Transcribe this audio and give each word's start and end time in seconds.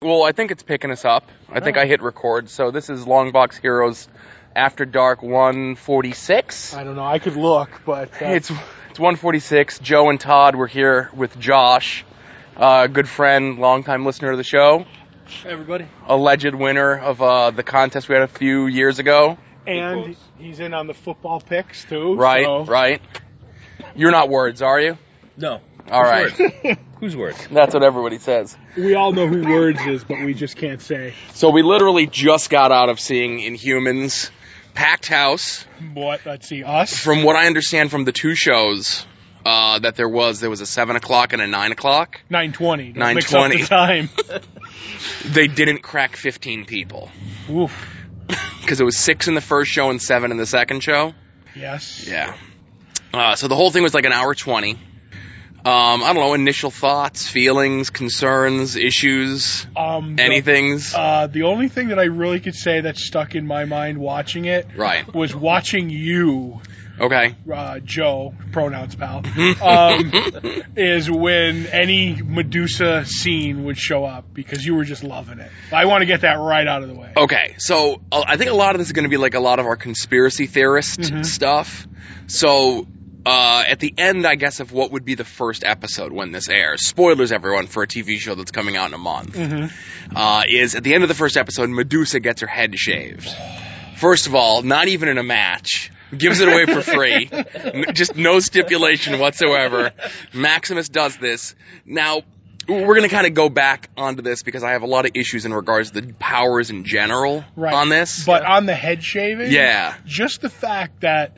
Well, 0.00 0.22
I 0.22 0.30
think 0.30 0.52
it's 0.52 0.62
picking 0.62 0.92
us 0.92 1.04
up. 1.04 1.28
I 1.48 1.58
think 1.58 1.76
I 1.76 1.84
hit 1.86 2.00
record. 2.02 2.50
So 2.50 2.70
this 2.70 2.88
is 2.88 3.04
Longbox 3.04 3.60
Heroes 3.60 4.06
After 4.54 4.84
Dark 4.84 5.24
146. 5.24 6.72
I 6.72 6.84
don't 6.84 6.94
know. 6.94 7.04
I 7.04 7.18
could 7.18 7.34
look, 7.34 7.80
but 7.84 8.10
uh, 8.22 8.26
It's 8.26 8.48
it's 8.90 9.00
146. 9.00 9.80
Joe 9.80 10.08
and 10.08 10.20
Todd 10.20 10.54
were 10.54 10.68
here 10.68 11.10
with 11.16 11.36
Josh, 11.40 12.04
uh, 12.56 12.86
good 12.86 13.08
friend, 13.08 13.58
longtime 13.58 14.06
listener 14.06 14.30
of 14.30 14.36
the 14.38 14.44
show, 14.44 14.86
everybody. 15.44 15.86
alleged 16.06 16.54
winner 16.54 16.96
of 16.96 17.20
uh, 17.20 17.50
the 17.50 17.64
contest 17.64 18.08
we 18.08 18.14
had 18.14 18.22
a 18.22 18.28
few 18.28 18.68
years 18.68 19.00
ago. 19.00 19.36
And 19.66 20.14
he's 20.38 20.60
in 20.60 20.74
on 20.74 20.86
the 20.86 20.94
football 20.94 21.40
picks 21.40 21.84
too. 21.84 22.14
Right, 22.14 22.44
so- 22.44 22.64
right. 22.66 23.02
You're 23.96 24.12
not 24.12 24.28
words, 24.28 24.62
are 24.62 24.78
you? 24.78 24.96
No. 25.36 25.60
All 25.90 26.02
right. 26.02 26.30
Whose 27.00 27.16
words? 27.16 27.46
That's 27.50 27.74
what 27.74 27.82
everybody 27.82 28.18
says. 28.18 28.56
We 28.76 28.94
all 28.94 29.12
know 29.12 29.28
who 29.28 29.48
Words 29.48 29.80
is, 29.86 30.02
but 30.02 30.18
we 30.24 30.34
just 30.34 30.56
can't 30.56 30.82
say 30.82 31.14
So 31.32 31.50
we 31.50 31.62
literally 31.62 32.08
just 32.08 32.50
got 32.50 32.72
out 32.72 32.88
of 32.88 32.98
seeing 32.98 33.38
Inhumans, 33.38 34.30
packed 34.74 35.06
house. 35.06 35.64
what. 35.94 36.26
Let's 36.26 36.48
see, 36.48 36.64
us. 36.64 36.98
From 36.98 37.22
what 37.22 37.36
I 37.36 37.46
understand 37.46 37.92
from 37.92 38.04
the 38.04 38.10
two 38.10 38.34
shows 38.34 39.06
uh, 39.46 39.78
that 39.78 39.94
there 39.94 40.08
was, 40.08 40.40
there 40.40 40.50
was 40.50 40.60
a 40.60 40.66
seven 40.66 40.96
o'clock 40.96 41.32
and 41.32 41.40
a 41.40 41.46
nine 41.46 41.70
o'clock. 41.70 42.20
Nine 42.28 42.52
twenty. 42.52 42.92
Nine 42.92 43.18
twenty. 43.20 43.62
the 43.62 43.66
time. 43.68 44.10
They 45.24 45.46
didn't 45.46 45.82
crack 45.82 46.16
fifteen 46.16 46.64
people 46.64 47.10
Oof. 47.50 47.72
because 48.60 48.80
it 48.80 48.84
was 48.84 48.96
six 48.96 49.28
in 49.28 49.34
the 49.34 49.40
first 49.40 49.70
show 49.70 49.90
and 49.90 50.02
seven 50.02 50.32
in 50.32 50.36
the 50.36 50.46
second 50.46 50.82
show. 50.82 51.14
Yes. 51.54 52.06
Yeah. 52.08 52.36
Uh, 53.12 53.36
so 53.36 53.48
the 53.48 53.54
whole 53.54 53.70
thing 53.70 53.82
was 53.82 53.94
like 53.94 54.04
an 54.04 54.12
hour 54.12 54.34
twenty. 54.34 54.78
Um, 55.64 56.02
I 56.02 56.12
don't 56.12 56.16
know. 56.16 56.34
Initial 56.34 56.70
thoughts, 56.70 57.26
feelings, 57.28 57.90
concerns, 57.90 58.76
issues, 58.76 59.66
Um. 59.76 60.16
the- 60.16 60.22
anything's. 60.22 60.94
Uh, 60.94 61.26
the 61.26 61.42
only 61.42 61.68
thing 61.68 61.88
that 61.88 61.98
I 61.98 62.04
really 62.04 62.40
could 62.40 62.54
say 62.54 62.82
that 62.82 62.96
stuck 62.96 63.34
in 63.34 63.46
my 63.46 63.64
mind 63.64 63.98
watching 63.98 64.44
it 64.46 64.66
right. 64.76 65.12
was 65.14 65.34
watching 65.34 65.90
you, 65.90 66.60
Okay. 67.00 67.34
uh, 67.52 67.80
Joe, 67.80 68.34
pronouns 68.52 68.94
pal, 68.94 69.18
um, 69.62 70.12
is 70.76 71.10
when 71.10 71.66
any 71.66 72.14
Medusa 72.22 73.04
scene 73.04 73.64
would 73.64 73.76
show 73.78 74.04
up 74.04 74.32
because 74.32 74.64
you 74.64 74.74
were 74.74 74.84
just 74.84 75.02
loving 75.04 75.38
it. 75.40 75.50
I 75.72 75.84
want 75.86 76.02
to 76.02 76.06
get 76.06 76.22
that 76.22 76.34
right 76.38 76.66
out 76.66 76.82
of 76.82 76.88
the 76.88 76.94
way. 76.94 77.10
Okay, 77.16 77.54
so 77.58 78.00
uh, 78.12 78.24
I 78.26 78.36
think 78.36 78.50
a 78.50 78.54
lot 78.54 78.74
of 78.74 78.78
this 78.78 78.88
is 78.88 78.92
going 78.92 79.04
to 79.04 79.10
be 79.10 79.16
like 79.16 79.34
a 79.34 79.40
lot 79.40 79.58
of 79.58 79.66
our 79.66 79.76
conspiracy 79.76 80.46
theorist 80.46 81.00
Mhm. 81.00 81.26
stuff. 81.26 81.86
So 82.26 82.86
uh, 83.28 83.64
at 83.68 83.78
the 83.78 83.92
end, 83.98 84.26
I 84.26 84.36
guess, 84.36 84.60
of 84.60 84.72
what 84.72 84.92
would 84.92 85.04
be 85.04 85.14
the 85.14 85.24
first 85.24 85.62
episode 85.64 86.12
when 86.12 86.32
this 86.32 86.48
airs, 86.48 86.86
spoilers, 86.86 87.30
everyone, 87.30 87.66
for 87.66 87.82
a 87.82 87.86
TV 87.86 88.18
show 88.18 88.34
that's 88.34 88.50
coming 88.50 88.76
out 88.76 88.88
in 88.88 88.94
a 88.94 88.98
month, 88.98 89.34
Mhm. 89.36 89.70
uh, 90.16 90.42
is 90.48 90.74
at 90.74 90.82
the 90.82 90.94
end 90.94 91.02
of 91.04 91.08
the 91.08 91.14
first 91.14 91.36
episode, 91.36 91.68
Medusa 91.68 92.20
gets 92.20 92.40
her 92.40 92.46
head 92.46 92.78
shaved. 92.78 93.28
First 93.96 94.26
of 94.28 94.34
all, 94.34 94.62
not 94.62 94.88
even 94.88 95.08
in 95.08 95.18
a 95.18 95.22
match. 95.22 95.90
Gives 96.16 96.40
it 96.40 96.48
away 96.48 96.64
for 96.64 96.80
free. 96.80 97.28
Just 97.92 98.16
no 98.16 98.40
stipulation 98.40 99.18
whatsoever. 99.18 99.90
Maximus 100.32 100.88
does 100.88 101.18
this. 101.18 101.54
Now, 101.84 102.22
we're 102.68 102.94
going 102.96 103.02
to 103.02 103.08
kind 103.08 103.26
of 103.26 103.32
go 103.34 103.48
back 103.48 103.88
onto 103.96 104.20
this 104.22 104.42
because 104.42 104.62
I 104.62 104.72
have 104.72 104.82
a 104.82 104.86
lot 104.86 105.06
of 105.06 105.12
issues 105.14 105.46
in 105.46 105.54
regards 105.54 105.90
to 105.92 106.00
the 106.02 106.12
powers 106.14 106.68
in 106.70 106.84
general 106.84 107.44
Right. 107.56 107.72
on 107.72 107.88
this. 107.88 108.24
But 108.26 108.44
on 108.44 108.66
the 108.66 108.74
head 108.74 109.02
shaving, 109.02 109.50
yeah. 109.50 109.94
just 110.04 110.42
the 110.42 110.50
fact 110.50 111.00
that 111.00 111.32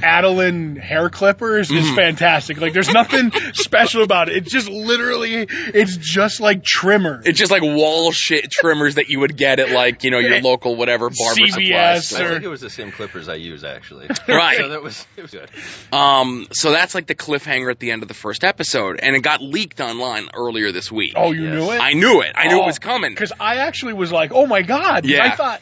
Attilan 0.00 0.78
hair 0.78 1.10
clippers 1.10 1.70
is 1.70 1.84
Mhm. 1.84 1.94
fantastic. 1.96 2.60
Like, 2.60 2.72
there's 2.72 2.92
nothing 2.92 3.30
special 3.54 4.02
about 4.02 4.28
it. 4.28 4.36
It's 4.36 4.50
just 4.52 4.68
literally, 4.68 5.46
it's 5.50 5.96
just 5.96 6.40
like 6.40 6.64
trimmer. 6.64 7.20
It's 7.24 7.38
just 7.38 7.50
like 7.50 7.62
wall 7.62 8.12
shit 8.12 8.50
trimmers 8.50 8.94
that 8.94 9.08
you 9.08 9.20
would 9.20 9.36
get 9.36 9.60
at 9.60 9.70
like, 9.70 10.04
you 10.04 10.10
know, 10.10 10.18
your 10.18 10.40
local 10.42 10.76
whatever 10.76 11.10
barber 11.10 11.46
supply 11.46 11.62
CVS 11.62 12.02
store. 12.14 12.26
I 12.26 12.30
think 12.30 12.44
it 12.44 12.48
was 12.48 12.60
the 12.60 12.70
same 12.70 12.92
clippers 12.92 13.28
I 13.28 13.34
use 13.34 13.64
actually. 13.64 14.08
Right. 14.28 14.58
So 14.58 14.68
that 14.68 14.82
was 14.82 15.06
it 15.16 15.22
was 15.22 15.30
good. 15.32 15.50
Um, 15.92 16.46
so 16.52 16.70
that's 16.72 16.94
like 16.94 17.06
the 17.06 17.14
cliffhanger 17.14 17.70
at 17.70 17.78
the 17.80 17.90
end 17.90 18.02
of 18.02 18.08
the 18.08 18.14
first 18.14 18.44
episode, 18.44 19.00
and 19.02 19.14
it 19.16 19.20
got 19.22 19.42
leaked 19.42 19.80
online 19.80 20.28
earlier 20.34 20.69
this 20.72 20.90
week. 20.92 21.14
oh, 21.16 21.32
you 21.32 21.44
Yes. 21.44 21.54
knew 21.54 21.70
it? 21.72 21.80
I 21.80 21.92
knew 21.94 22.20
it. 22.22 22.32
I 22.34 22.48
knew 22.48 22.58
Oh, 22.58 22.62
it 22.62 22.66
was 22.66 22.78
coming. 22.78 23.10
Because 23.12 23.32
I 23.38 23.56
actually 23.56 23.94
was 23.94 24.10
like, 24.12 24.32
oh 24.32 24.46
my 24.46 24.62
God. 24.62 25.04
Yeah. 25.04 25.24
I 25.24 25.36
thought 25.36 25.60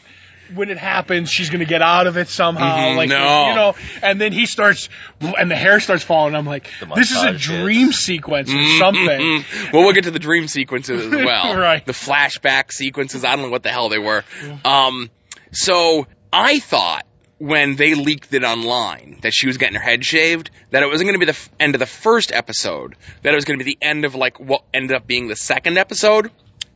when 0.55 0.69
it 0.71 0.79
happens, 0.79 1.29
she's 1.29 1.49
gonna 1.51 1.65
get 1.65 1.81
out 1.83 2.07
of 2.07 2.17
it 2.17 2.27
somehow. 2.27 2.75
Mhm, 2.87 2.95
like, 2.95 3.09
no. 3.09 3.47
you 3.49 3.53
know, 3.55 3.75
and 4.01 4.19
then 4.19 4.31
he 4.33 4.47
starts, 4.47 4.89
and 5.21 5.51
the 5.51 5.55
hair 5.55 5.79
starts 5.79 6.03
falling. 6.03 6.33
I'm 6.35 6.47
like, 6.47 6.67
this 6.95 7.11
is 7.11 7.21
a 7.23 7.33
dream 7.33 7.87
hits. 7.87 7.99
sequence 7.99 8.49
or 8.49 8.53
Mm, 8.57 8.79
something. 8.79 9.05
mm, 9.07 9.39
mm. 9.43 9.73
Well, 9.73 9.83
we'll 9.83 9.93
get 9.93 10.05
to 10.05 10.11
the 10.11 10.17
dream 10.19 10.47
sequences 10.47 11.05
as 11.05 11.11
well. 11.25 11.55
Right. 11.55 11.85
The 11.85 11.91
flashback 11.91 12.71
sequences. 12.71 13.23
I 13.23 13.35
don't 13.35 13.45
know 13.45 13.51
what 13.51 13.61
the 13.61 13.69
hell 13.69 13.89
they 13.89 13.99
were. 13.99 14.23
Um, 14.65 15.11
so 15.51 16.07
I 16.33 16.57
thought 16.59 17.05
when 17.39 17.75
they 17.75 17.95
leaked 17.95 18.33
it 18.33 18.43
online 18.43 19.17
that 19.21 19.33
she 19.33 19.47
was 19.47 19.57
getting 19.57 19.75
her 19.75 19.81
head 19.81 20.05
shaved, 20.05 20.51
that 20.71 20.83
it 20.83 20.87
wasn't 20.87 21.07
going 21.07 21.15
to 21.15 21.19
be 21.19 21.25
the 21.25 21.31
f- 21.37 21.49
end 21.59 21.73
of 21.75 21.79
the 21.79 21.85
first 21.85 22.31
episode, 22.31 22.95
that 23.23 23.33
it 23.33 23.35
was 23.35 23.45
going 23.45 23.57
to 23.59 23.65
be 23.65 23.71
the 23.79 23.85
end 23.85 24.05
of 24.05 24.13
like 24.13 24.39
what 24.39 24.63
ended 24.73 24.95
up 24.95 25.07
being 25.07 25.27
the 25.27 25.35
second 25.35 25.77
episode. 25.77 26.29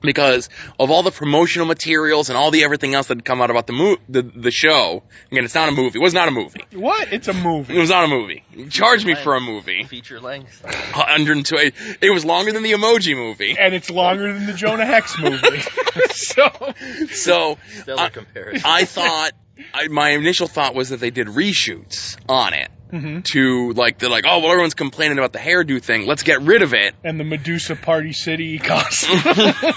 Because 0.06 0.50
of 0.82 0.92
all 0.92 1.02
the 1.02 1.12
promotional 1.12 1.66
materials 1.66 2.28
and 2.28 2.38
all 2.38 2.52
the 2.52 2.66
everything 2.66 2.94
else 2.94 3.08
that 3.08 3.16
had 3.20 3.24
come 3.24 3.42
out 3.42 3.50
about 3.50 3.68
the 3.68 3.72
mo- 3.72 3.96
the 4.10 4.22
the 4.22 4.52
show, 4.52 5.02
again, 5.32 5.46
it's 5.46 5.56
not 5.56 5.70
a 5.70 5.72
movie. 5.72 5.98
It 5.98 6.02
was 6.02 6.14
not 6.14 6.28
a 6.28 6.32
movie. 6.32 6.62
What? 6.74 7.14
It's 7.14 7.30
a 7.30 7.34
movie. 7.34 7.74
It 7.74 7.80
was 7.80 7.90
not 7.90 8.04
a 8.04 8.10
movie. 8.10 8.44
Charge 8.70 9.06
me 9.06 9.16
for 9.16 9.36
a 9.36 9.40
movie. 9.40 9.84
Feature 9.86 10.20
length. 10.20 10.62
120. 10.62 11.72
It 12.02 12.10
was 12.14 12.26
longer 12.26 12.52
than 12.52 12.64
the 12.64 12.74
Emoji 12.74 13.16
movie. 13.16 13.56
And 13.58 13.74
it's 13.74 13.90
longer 13.90 14.34
than 14.34 14.46
the 14.46 14.52
Jonah 14.52 14.86
Hex 14.86 15.18
movie. 15.18 15.60
so, 16.12 16.74
So 17.12 17.58
Stellar 17.82 18.02
I- 18.02 18.10
comparison. 18.10 18.62
I 18.66 18.84
thought, 18.84 19.32
I, 19.74 19.88
my 19.88 20.10
initial 20.12 20.48
thought 20.48 20.74
was 20.76 20.90
that 20.90 21.00
they 21.00 21.12
did 21.12 21.28
reshoots 21.28 22.18
on 22.28 22.54
it 22.54 22.70
Mhm. 22.92 23.24
to 23.26 23.72
like 23.74 23.98
they're 24.00 24.10
like, 24.10 24.26
oh 24.28 24.40
well, 24.40 24.52
everyone's 24.52 24.74
complaining 24.76 25.18
about 25.18 25.34
the 25.34 25.40
hairdo 25.40 25.82
thing. 25.82 26.06
Let's 26.06 26.24
get 26.24 26.42
rid 26.42 26.62
of 26.62 26.74
it. 26.74 26.94
and 27.04 27.20
the 27.20 27.24
Medusa 27.24 27.76
Party 27.76 28.14
City 28.14 28.60
costume. 28.60 29.74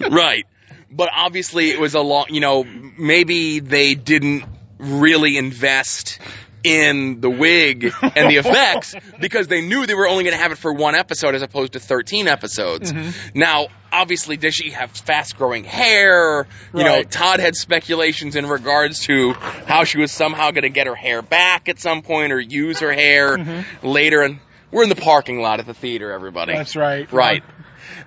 right. 0.10 0.46
But 0.90 1.08
obviously, 1.12 1.70
it 1.70 1.80
was 1.80 1.94
a 1.94 2.00
long. 2.00 2.26
You 2.28 2.40
know, 2.40 2.64
maybe 2.64 3.60
they 3.60 3.94
didn't 3.94 4.44
really 4.78 5.38
invest 5.38 6.18
in 6.64 7.20
the 7.20 7.30
wig 7.30 7.92
and 8.02 8.30
the 8.30 8.36
effects 8.38 8.94
because 9.20 9.48
they 9.48 9.60
knew 9.60 9.86
they 9.86 9.94
were 9.94 10.06
only 10.08 10.24
going 10.24 10.36
to 10.36 10.40
have 10.42 10.52
it 10.52 10.58
for 10.58 10.72
one 10.72 10.94
episode 10.94 11.34
as 11.34 11.42
opposed 11.42 11.72
to 11.72 11.80
13 11.80 12.28
episodes. 12.28 12.92
Now, 13.34 13.66
obviously, 13.92 14.36
does 14.36 14.54
she 14.54 14.70
have 14.70 14.90
fast 14.92 15.36
growing 15.36 15.64
hair? 15.64 16.46
You 16.74 16.84
know, 16.84 17.02
Todd 17.02 17.40
had 17.40 17.56
speculations 17.56 18.36
in 18.36 18.46
regards 18.46 19.00
to 19.06 19.32
how 19.32 19.84
she 19.84 19.98
was 19.98 20.12
somehow 20.12 20.50
going 20.52 20.62
to 20.62 20.68
get 20.68 20.86
her 20.86 20.94
hair 20.94 21.20
back 21.22 21.68
at 21.68 21.78
some 21.80 22.02
point 22.02 22.32
or 22.32 22.40
use 22.40 22.80
her 22.80 22.92
hair 22.92 23.64
later. 23.82 24.22
And 24.22 24.38
we're 24.70 24.84
in 24.84 24.88
the 24.88 24.94
parking 24.94 25.40
lot 25.40 25.60
at 25.60 25.66
the 25.66 25.74
theater, 25.74 26.12
everybody. 26.12 26.54
That's 26.54 26.76
right. 26.76 27.10
Right. 27.12 27.42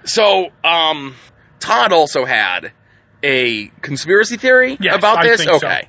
So, 0.06 0.50
um, 0.64 1.16
Todd 1.60 1.92
also 1.92 2.26
had 2.26 2.72
a 3.24 3.68
conspiracy 3.82 4.38
theory 4.38 4.78
Yes, 4.80 4.96
about 4.96 5.24
this. 5.24 5.48
okay. 5.48 5.60
so. 5.60 5.88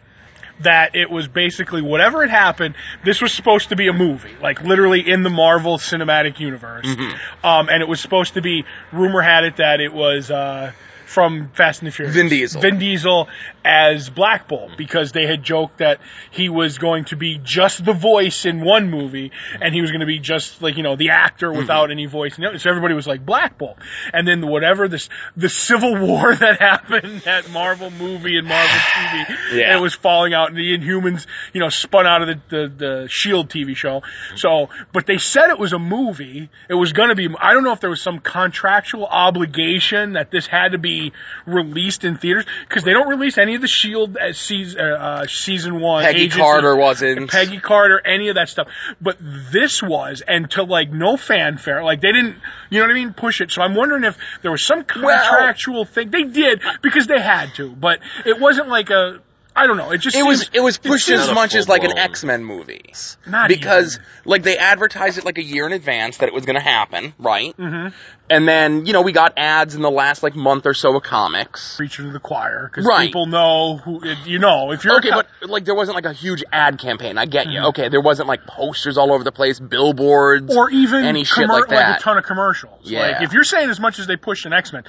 That 0.60 0.96
it 0.96 1.10
was 1.10 1.28
basically 1.28 1.82
whatever 1.82 2.22
had 2.22 2.30
happened. 2.30 2.74
This 3.04 3.20
was 3.20 3.32
supposed 3.32 3.70
to 3.70 3.76
be 3.76 3.88
a 3.88 3.92
movie, 3.92 4.34
like 4.40 4.62
literally 4.62 5.08
in 5.08 5.22
the 5.22 5.30
Marvel 5.30 5.78
Cinematic 5.78 6.40
Universe. 6.40 6.86
Mm-hmm. 6.86 7.46
Um, 7.46 7.68
and 7.68 7.82
it 7.82 7.88
was 7.88 8.00
supposed 8.00 8.34
to 8.34 8.42
be. 8.42 8.64
Rumor 8.92 9.20
had 9.20 9.44
it 9.44 9.56
that 9.56 9.80
it 9.80 9.92
was 9.92 10.30
uh, 10.30 10.72
from 11.06 11.50
Fast 11.50 11.80
and 11.80 11.88
the 11.88 11.92
Furious. 11.92 12.14
Vin 12.14 12.28
Diesel. 12.28 12.60
Vin 12.60 12.78
Diesel 12.78 13.28
as 13.66 14.08
Black 14.08 14.46
Bolt 14.46 14.72
because 14.78 15.10
they 15.10 15.26
had 15.26 15.42
joked 15.42 15.78
that 15.78 15.98
he 16.30 16.48
was 16.48 16.78
going 16.78 17.06
to 17.06 17.16
be 17.16 17.40
just 17.42 17.84
the 17.84 17.92
voice 17.92 18.46
in 18.46 18.64
one 18.64 18.88
movie 18.90 19.32
and 19.60 19.74
he 19.74 19.80
was 19.80 19.90
going 19.90 20.00
to 20.00 20.06
be 20.06 20.20
just 20.20 20.62
like 20.62 20.76
you 20.76 20.82
know 20.84 20.94
the 20.96 21.10
actor 21.10 21.48
Mm-hmm. 21.48 21.58
without 21.58 21.90
any 21.90 22.06
voice. 22.06 22.38
And 22.38 22.60
So 22.60 22.70
everybody 22.70 22.94
was 22.94 23.06
like 23.06 23.24
Black 23.26 23.58
Bolt. 23.58 23.76
And 24.12 24.26
then 24.26 24.46
whatever 24.46 24.88
this 24.88 25.08
the 25.36 25.48
civil 25.48 25.96
war 26.06 26.34
that 26.34 26.60
happened 26.60 27.26
at 27.26 27.50
Marvel 27.50 27.90
movie 27.90 28.36
and 28.38 28.46
Marvel 28.46 28.68
TV, 28.78 29.36
Yeah. 29.54 29.76
it 29.76 29.80
was 29.80 29.94
falling 29.94 30.32
out, 30.34 30.48
and 30.50 30.56
the 30.56 30.76
Inhumans, 30.78 31.26
you 31.52 31.60
know, 31.60 31.68
spun 31.68 32.06
out 32.06 32.22
of 32.22 32.28
the, 32.28 32.40
the, 32.56 32.68
the 32.76 33.08
Shield 33.08 33.48
TV 33.48 33.76
show. 33.76 34.02
So, 34.36 34.68
but 34.92 35.06
they 35.06 35.18
said 35.18 35.50
it 35.50 35.58
was 35.58 35.72
a 35.72 35.78
movie. 35.78 36.48
It 36.70 36.74
was 36.74 36.92
going 36.92 37.08
to 37.08 37.14
be. 37.16 37.28
I 37.40 37.52
don't 37.52 37.64
know 37.64 37.72
if 37.72 37.80
there 37.80 37.90
was 37.90 38.02
some 38.02 38.18
contractual 38.20 39.06
obligation 39.06 40.12
that 40.14 40.30
this 40.30 40.46
had 40.46 40.72
to 40.72 40.78
be 40.78 41.12
released 41.46 42.04
in 42.04 42.16
theaters 42.16 42.44
because 42.68 42.84
they 42.84 42.92
don't 42.92 43.08
release 43.08 43.38
any 43.38 43.55
of 43.56 43.62
the 43.62 43.68
Shield 43.68 44.16
as 44.16 44.38
season, 44.38 44.80
uh, 44.80 45.26
season 45.26 45.80
one. 45.80 46.04
Peggy 46.04 46.22
Agents 46.22 46.36
Carter 46.36 46.72
of- 46.72 46.78
wasn't. 46.78 47.30
Peggy 47.30 47.58
Carter, 47.58 48.00
any 48.04 48.28
of 48.28 48.36
that 48.36 48.48
stuff. 48.48 48.68
But 49.00 49.16
this 49.20 49.82
was, 49.82 50.22
and 50.26 50.50
to 50.52 50.62
like 50.62 50.90
no 50.90 51.16
fanfare, 51.16 51.82
like 51.82 52.00
they 52.00 52.12
didn't, 52.12 52.36
you 52.70 52.78
know 52.80 52.84
what 52.86 52.90
I 52.92 52.94
mean, 52.94 53.12
push 53.12 53.40
it. 53.40 53.50
So 53.50 53.62
I'm 53.62 53.74
wondering 53.74 54.04
if 54.04 54.16
there 54.42 54.50
was 54.50 54.62
some 54.64 54.84
Well- 54.96 55.18
contractual 55.18 55.84
thing. 55.84 56.10
They 56.10 56.22
did 56.24 56.62
because 56.82 57.06
they 57.06 57.20
had 57.20 57.54
to, 57.56 57.68
but 57.70 58.00
it 58.24 58.38
wasn't 58.38 58.68
like 58.68 58.90
a 58.90 59.20
I 59.58 59.66
don't 59.66 59.78
know. 59.78 59.90
It 59.90 59.98
just 59.98 60.14
It 60.14 60.22
was 60.22 60.50
it 60.52 60.60
was 60.60 60.76
pushed 60.76 61.08
as 61.08 61.32
much 61.32 61.54
as 61.54 61.66
like 61.66 61.82
an 61.82 61.96
X 61.96 62.22
Men 62.24 62.44
movie 62.44 62.92
Not 63.26 63.48
because 63.48 63.98
like 64.26 64.42
they 64.42 64.58
advertised 64.58 65.16
it 65.16 65.24
like 65.24 65.38
a 65.38 65.42
year 65.42 65.66
in 65.66 65.72
advance 65.72 66.18
that 66.18 66.28
it 66.28 66.34
was 66.34 66.44
going 66.44 66.56
to 66.56 66.62
happen, 66.62 67.14
right? 67.18 67.56
Mhm. 67.56 67.92
And 68.28 68.46
then 68.46 68.84
you 68.84 68.92
know 68.92 69.00
we 69.02 69.12
got 69.12 69.32
ads 69.38 69.74
in 69.74 69.80
the 69.80 69.90
last 69.90 70.22
like 70.22 70.36
month 70.36 70.66
or 70.66 70.74
so 70.74 70.94
of 70.94 71.02
comics. 71.02 71.76
preaching 71.76 72.04
to 72.04 72.10
the 72.12 72.18
choir 72.20 72.68
because 72.70 72.84
Right. 72.84 73.06
people 73.06 73.24
know 73.26 73.78
who 73.78 74.02
you 74.26 74.38
know 74.38 74.72
if 74.72 74.84
you're 74.84 74.96
Okay, 74.98 75.10
co- 75.10 75.22
but 75.40 75.48
like 75.48 75.64
there 75.64 75.74
wasn't 75.74 75.94
like 75.94 76.04
a 76.04 76.12
huge 76.12 76.44
ad 76.52 76.78
campaign. 76.78 77.16
I 77.16 77.24
get 77.24 77.46
you. 77.46 77.60
Mhm. 77.60 77.68
Okay, 77.70 77.88
there 77.88 78.02
wasn't 78.02 78.28
like 78.28 78.46
posters 78.46 78.98
all 78.98 79.10
over 79.12 79.24
the 79.24 79.32
place, 79.32 79.58
billboards, 79.58 80.54
or 80.54 80.68
even 80.70 81.04
any 81.06 81.24
shit 81.24 81.48
like 81.48 81.68
that. 81.68 82.00
a 82.00 82.02
ton 82.02 82.18
of 82.18 82.24
commercials. 82.24 82.80
Yeah. 82.82 83.00
Like 83.00 83.22
if 83.22 83.32
you're 83.32 83.44
saying 83.44 83.70
as 83.70 83.80
much 83.80 83.98
as 84.00 84.06
they 84.06 84.16
pushed 84.16 84.44
in 84.44 84.52
X 84.52 84.70
Men, 84.72 84.84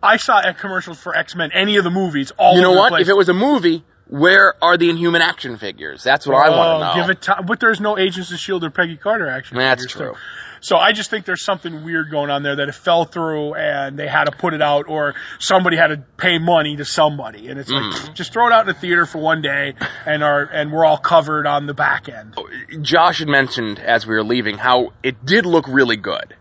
I 0.00 0.16
saw 0.18 0.40
commercials 0.52 0.98
for 1.00 1.16
X 1.16 1.34
Men, 1.34 1.50
any 1.52 1.76
of 1.78 1.82
the 1.84 1.90
movies, 1.90 2.30
all 2.36 2.54
you 2.54 2.62
know 2.62 2.72
what? 2.72 3.00
If 3.00 3.08
it 3.08 3.16
was 3.16 3.28
a 3.28 3.34
movie, 3.34 3.84
where 4.12 4.54
are 4.62 4.76
the 4.76 4.90
Inhuman 4.90 5.22
action 5.22 5.56
figures? 5.56 6.02
That's 6.02 6.26
what 6.26 6.36
I 6.36 6.48
Oh, 6.48 6.56
want 6.58 6.80
to 6.80 6.86
know. 6.86 6.94
Give 7.02 7.10
it 7.10 7.22
time, 7.22 7.46
but 7.46 7.60
there's 7.60 7.80
no 7.80 7.96
Agents 7.96 8.30
of 8.30 8.38
Shield 8.38 8.62
or 8.62 8.68
Peggy 8.70 8.98
Carter 8.98 9.26
action. 9.26 9.56
That's 9.56 9.86
true. 9.86 10.12
So, 10.14 10.18
so 10.60 10.76
I 10.76 10.92
just 10.92 11.08
think 11.08 11.24
there's 11.24 11.42
something 11.42 11.82
weird 11.82 12.10
going 12.10 12.28
on 12.30 12.42
there 12.42 12.54
that 12.56 12.68
it 12.68 12.74
fell 12.74 13.06
through 13.06 13.54
and 13.54 13.98
they 13.98 14.06
had 14.06 14.24
to 14.24 14.32
put 14.32 14.52
it 14.52 14.60
out, 14.60 14.84
or 14.86 15.14
somebody 15.38 15.78
had 15.78 15.86
to 15.88 15.96
pay 16.18 16.38
money 16.38 16.76
to 16.76 16.84
somebody, 16.84 17.48
and 17.48 17.58
it's 17.58 17.70
like 17.70 17.82
Mm. 17.82 18.14
just 18.14 18.34
throw 18.34 18.46
it 18.48 18.52
out 18.52 18.60
in 18.60 18.66
the 18.66 18.74
theater 18.78 19.06
for 19.06 19.18
one 19.18 19.40
day, 19.40 19.74
and 20.04 20.22
our 20.22 20.42
and 20.42 20.70
we're 20.70 20.84
all 20.84 20.98
covered 20.98 21.46
on 21.46 21.64
the 21.66 21.74
back 21.74 22.08
end. 22.10 22.36
Josh 22.82 23.20
had 23.20 23.28
mentioned 23.28 23.78
as 23.78 24.06
we 24.06 24.14
were 24.14 24.22
leaving 24.24 24.58
how 24.58 24.92
it 25.02 25.24
did 25.24 25.46
look 25.46 25.66
really 25.68 25.96
good. 25.96 26.34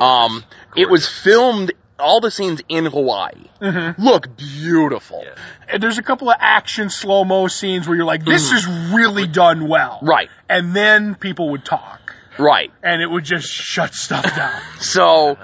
Um, 0.00 0.44
it 0.76 0.88
was 0.88 1.06
filmed. 1.06 1.72
All 1.98 2.20
the 2.20 2.30
scenes 2.30 2.60
in 2.68 2.86
Hawaii 2.86 3.34
Mm-hmm. 3.60 4.00
look 4.02 4.36
beautiful. 4.36 5.22
Yeah. 5.24 5.34
And 5.68 5.82
there's 5.82 5.98
a 5.98 6.02
couple 6.02 6.30
of 6.30 6.36
action 6.38 6.90
slow 6.90 7.24
mo 7.24 7.48
scenes 7.48 7.88
where 7.88 7.96
you're 7.96 8.06
like, 8.06 8.24
this 8.24 8.52
is 8.52 8.66
really 8.92 9.26
done 9.26 9.68
well, 9.68 9.96
Mm-hmm. 9.98 10.06
Right, 10.08 10.30
and 10.48 10.74
then 10.76 11.14
people 11.16 11.50
would 11.50 11.64
talk, 11.64 12.14
right. 12.38 12.70
and 12.82 13.02
it 13.02 13.06
would 13.10 13.24
just 13.24 13.48
shut 13.52 13.94
stuff 13.94 14.24
down. 14.36 14.60
So 14.80 15.36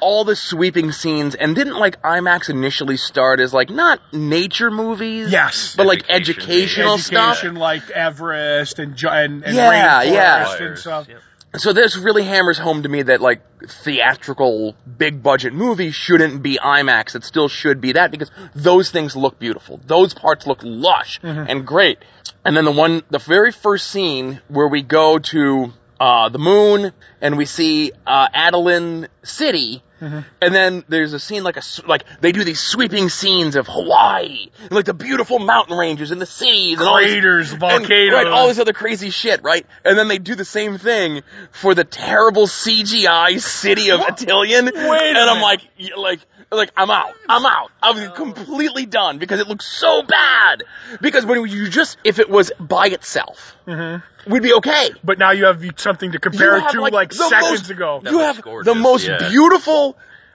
all 0.00 0.24
the 0.24 0.34
sweeping 0.36 0.92
scenes, 0.92 1.34
and 1.34 1.54
didn't 1.54 1.76
like 1.76 2.00
IMAX 2.02 2.48
initially 2.50 2.96
start 2.96 3.40
as 3.40 3.52
like 3.52 3.68
not 3.68 4.00
nature 4.12 4.70
movies, 4.70 5.30
yes. 5.30 5.74
but 5.76 5.86
like 5.86 6.04
Education, 6.08 6.50
educational 6.50 6.94
education 6.94 7.50
stuff. 7.50 7.56
like 7.60 7.90
Everest 7.90 8.78
and 8.78 8.96
and, 9.04 9.44
and 9.44 9.54
Yeah, 9.56 10.02
rainforest 10.04 10.12
yeah. 10.60 10.66
and 10.66 10.78
stuff. 10.78 11.08
yep. 11.08 11.20
So 11.56 11.72
this 11.72 11.96
really 11.96 12.24
hammers 12.24 12.58
home 12.58 12.82
to 12.82 12.88
me 12.88 13.02
that 13.02 13.20
like 13.22 13.40
theatrical 13.66 14.76
big 14.98 15.22
budget 15.22 15.54
movies 15.54 15.94
shouldn't 15.94 16.42
be 16.42 16.58
IMAX. 16.62 17.14
It 17.14 17.24
still 17.24 17.48
should 17.48 17.80
be 17.80 17.92
that 17.92 18.10
because 18.10 18.30
those 18.54 18.90
things 18.90 19.16
look 19.16 19.38
beautiful. 19.38 19.80
Those 19.86 20.12
parts 20.12 20.46
look 20.46 20.60
lush 20.62 21.18
and 21.48 21.66
great. 21.66 21.98
And 22.44 22.56
then 22.56 22.64
the 22.66 22.72
one, 22.72 23.02
the 23.10 23.18
very 23.18 23.50
first 23.50 23.88
scene 23.88 24.40
where 24.48 24.68
we 24.68 24.82
go 24.82 25.18
to 25.18 25.72
uh, 25.98 26.28
the 26.28 26.38
moon 26.38 26.92
and 27.20 27.38
we 27.38 27.46
see 27.46 27.92
uh, 28.06 28.28
Attilan 28.28 29.08
City. 29.22 29.82
Mm-hmm. 30.00 30.20
And 30.40 30.54
then 30.54 30.84
there's 30.88 31.12
a 31.12 31.18
scene 31.18 31.42
like 31.42 31.56
a 31.56 31.58
s- 31.58 31.80
like 31.86 32.04
they 32.20 32.32
do 32.32 32.44
these 32.44 32.60
sweeping 32.60 33.08
scenes 33.08 33.56
of 33.56 33.66
Hawaii, 33.66 34.48
and 34.60 34.72
like 34.72 34.84
the 34.84 34.94
beautiful 34.94 35.38
mountain 35.38 35.76
ranges 35.76 36.10
and 36.10 36.20
the 36.20 36.26
cities 36.26 36.78
and 36.78 36.88
all 36.88 36.98
this- 36.98 37.12
Craters, 37.12 37.52
and- 37.52 37.62
right, 37.62 38.26
all 38.26 38.48
this 38.48 38.58
other 38.58 38.72
crazy 38.72 39.10
shit, 39.10 39.42
right? 39.42 39.66
And 39.84 39.98
then 39.98 40.08
they 40.08 40.18
do 40.18 40.34
the 40.34 40.44
same 40.44 40.78
thing 40.78 41.22
for 41.50 41.74
the 41.74 41.84
terrible 41.84 42.46
CGI 42.46 43.40
city 43.40 43.90
of 43.90 44.00
Attilan. 44.00 44.72
Wait 44.72 44.74
a 44.74 45.20
and 45.20 45.30
I'm 45.30 45.42
like, 45.42 45.60
like, 45.96 46.20
like, 46.50 46.70
I'm 46.76 46.90
out. 46.90 47.12
I'm 47.28 47.44
out. 47.44 47.70
I'm 47.82 48.12
completely 48.12 48.86
done 48.86 49.18
because 49.18 49.40
it 49.40 49.48
looks 49.48 49.66
so 49.66 50.02
bad. 50.02 50.62
Because 51.00 51.26
when 51.26 51.46
you 51.46 51.68
just, 51.68 51.98
if 52.04 52.18
it 52.18 52.30
was 52.30 52.52
by 52.58 52.86
itself, 52.86 53.56
mm-hmm. 53.66 54.30
we'd 54.30 54.42
be 54.42 54.54
okay. 54.54 54.90
But 55.04 55.18
now 55.18 55.32
you 55.32 55.44
have 55.44 55.62
something 55.76 56.12
to 56.12 56.18
compare 56.18 56.56
it 56.56 56.70
to 56.70 56.80
like, 56.80 56.92
like, 56.92 57.12
seconds 57.12 57.50
most- 57.50 57.70
ago. 57.70 58.00
You 58.04 58.12
looks 58.12 58.24
have 58.24 58.36
the 58.36 58.42
gorgeous, 58.42 58.76
most 58.76 59.06
yeah. 59.08 59.28
beautiful 59.28 59.87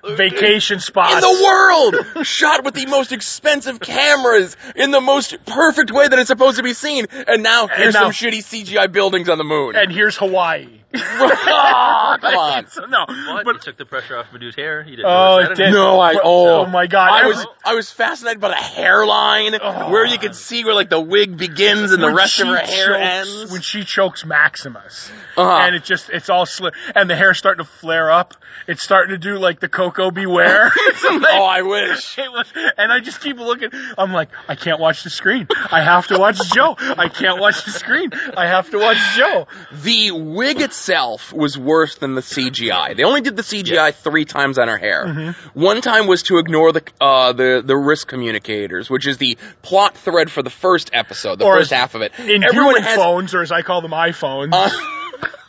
Vacation 0.05 0.79
spots 0.79 1.15
in 1.15 1.21
the 1.21 1.43
world, 1.43 2.25
shot 2.25 2.63
with 2.63 2.73
the 2.73 2.85
most 2.87 3.11
expensive 3.11 3.79
cameras 3.79 4.57
in 4.75 4.91
the 4.91 4.99
most 5.01 5.45
perfect 5.45 5.91
way 5.91 6.07
that 6.07 6.19
it's 6.19 6.27
supposed 6.27 6.57
to 6.57 6.63
be 6.63 6.73
seen. 6.73 7.05
And 7.27 7.41
now 7.41 7.67
here's 7.67 7.93
now- 7.93 8.11
some 8.11 8.11
shitty 8.11 8.43
CGI 8.43 8.91
buildings 8.91 9.29
on 9.29 9.37
the 9.37 9.43
moon. 9.43 9.75
And 9.75 9.91
here's 9.91 10.17
Hawaii. 10.17 10.67
Ah, 10.95 12.17
come 12.21 12.35
on. 12.37 12.67
So, 12.67 12.85
no, 12.85 13.05
But, 13.07 13.45
but 13.45 13.55
it 13.57 13.61
took 13.61 13.77
the 13.77 13.85
pressure 13.85 14.17
off 14.17 14.27
Medusa's 14.31 14.55
hair. 14.55 14.83
He 14.83 14.91
didn't 14.91 15.05
Oh, 15.07 15.37
it 15.39 15.55
did. 15.55 15.71
No, 15.71 15.99
I 15.99 16.13
oh, 16.23 16.61
oh 16.61 16.65
my 16.67 16.87
God. 16.87 17.09
I 17.11 17.23
I 17.23 17.27
was 17.27 17.37
was- 17.37 17.47
I 17.65 17.75
was 17.75 17.89
fascinated 17.89 18.41
by 18.41 18.49
the 18.49 18.55
hairline, 18.55 19.55
Oh. 19.61 19.89
where 19.89 20.05
you 20.05 20.17
could 20.17 20.35
see 20.35 20.65
where 20.65 20.73
like 20.73 20.89
the 20.89 20.99
wig 20.99 21.37
begins 21.37 21.91
and 21.93 22.03
the 22.03 22.11
rest 22.13 22.39
of 22.41 22.47
she 22.47 22.51
her 22.51 22.57
hair 22.57 22.87
chokes- 22.87 22.99
ends. 23.39 23.51
When 23.51 23.61
she 23.61 23.83
chokes 23.83 24.25
Maximus. 24.25 25.09
Uh-huh. 25.37 25.49
And 25.61 25.75
it 25.75 25.83
just, 25.83 26.09
it's 26.09 26.29
all 26.29 26.45
sli 26.45 26.71
And 26.95 27.09
the 27.09 27.15
hair's 27.15 27.37
starting 27.37 27.63
to 27.65 27.69
flare 27.71 28.11
up. 28.11 28.35
It's 28.67 28.83
starting 28.83 29.11
to 29.11 29.17
do 29.17 29.37
like 29.39 29.59
the 29.59 29.69
Koko 29.69 30.11
B. 30.11 30.25
Ware. 30.25 30.71
Like- 31.03 31.21
oh, 31.35 31.43
I 31.45 31.61
wish. 31.63 32.17
It 32.17 32.31
was, 32.31 32.47
and 32.77 32.91
I 32.91 32.99
just 32.99 33.21
keep 33.21 33.37
looking. 33.37 33.69
I'm 33.97 34.11
like, 34.13 34.29
I 34.47 34.55
can't 34.55 34.79
watch 34.79 35.03
the 35.03 35.09
screen. 35.09 35.47
I 35.71 35.81
have 35.81 36.07
to 36.07 36.17
watch 36.19 36.39
Joe. 36.53 36.75
I 36.79 37.07
can't 37.09 37.39
watch 37.39 37.65
the 37.65 37.71
screen. 37.71 38.11
I 38.35 38.47
have 38.47 38.69
to 38.71 38.77
watch 38.79 38.97
Joe. 39.15 39.47
The 39.71 40.11
wig 40.11 40.59
itself 40.61 40.82
was 40.87 41.57
worse 41.57 41.95
than 41.95 42.15
the 42.15 42.21
CGI. 42.21 42.95
They 42.95 43.03
only 43.03 43.21
did 43.21 43.35
the 43.35 43.43
CGI 43.43 43.93
three 43.93 44.25
times 44.25 44.57
on 44.57 44.67
her 44.67 44.77
hair. 44.77 45.05
Mm-hmm. 45.05 45.59
One 45.59 45.81
time 45.81 46.07
was 46.07 46.23
to 46.23 46.37
ignore 46.37 46.71
the 46.71 46.83
uh, 46.99 47.33
the 47.33 47.63
the 47.65 47.75
risk 47.75 48.07
communicators, 48.07 48.89
which 48.89 49.07
is 49.07 49.17
the 49.17 49.37
plot 49.61 49.95
thread 49.97 50.31
for 50.31 50.43
the 50.43 50.49
first 50.49 50.91
episode, 50.93 51.39
the 51.39 51.45
Or 51.45 51.57
first 51.57 51.71
half 51.71 51.95
of 51.95 52.01
it. 52.01 52.11
In 52.19 52.43
Everyone 52.43 52.75
human 52.75 52.83
has 52.83 52.95
phones, 52.95 53.33
or 53.33 53.41
as 53.41 53.51
I 53.51 53.61
call 53.61 53.81
them, 53.81 53.91
iPhones. 53.91 54.49
Uh, 54.53 54.69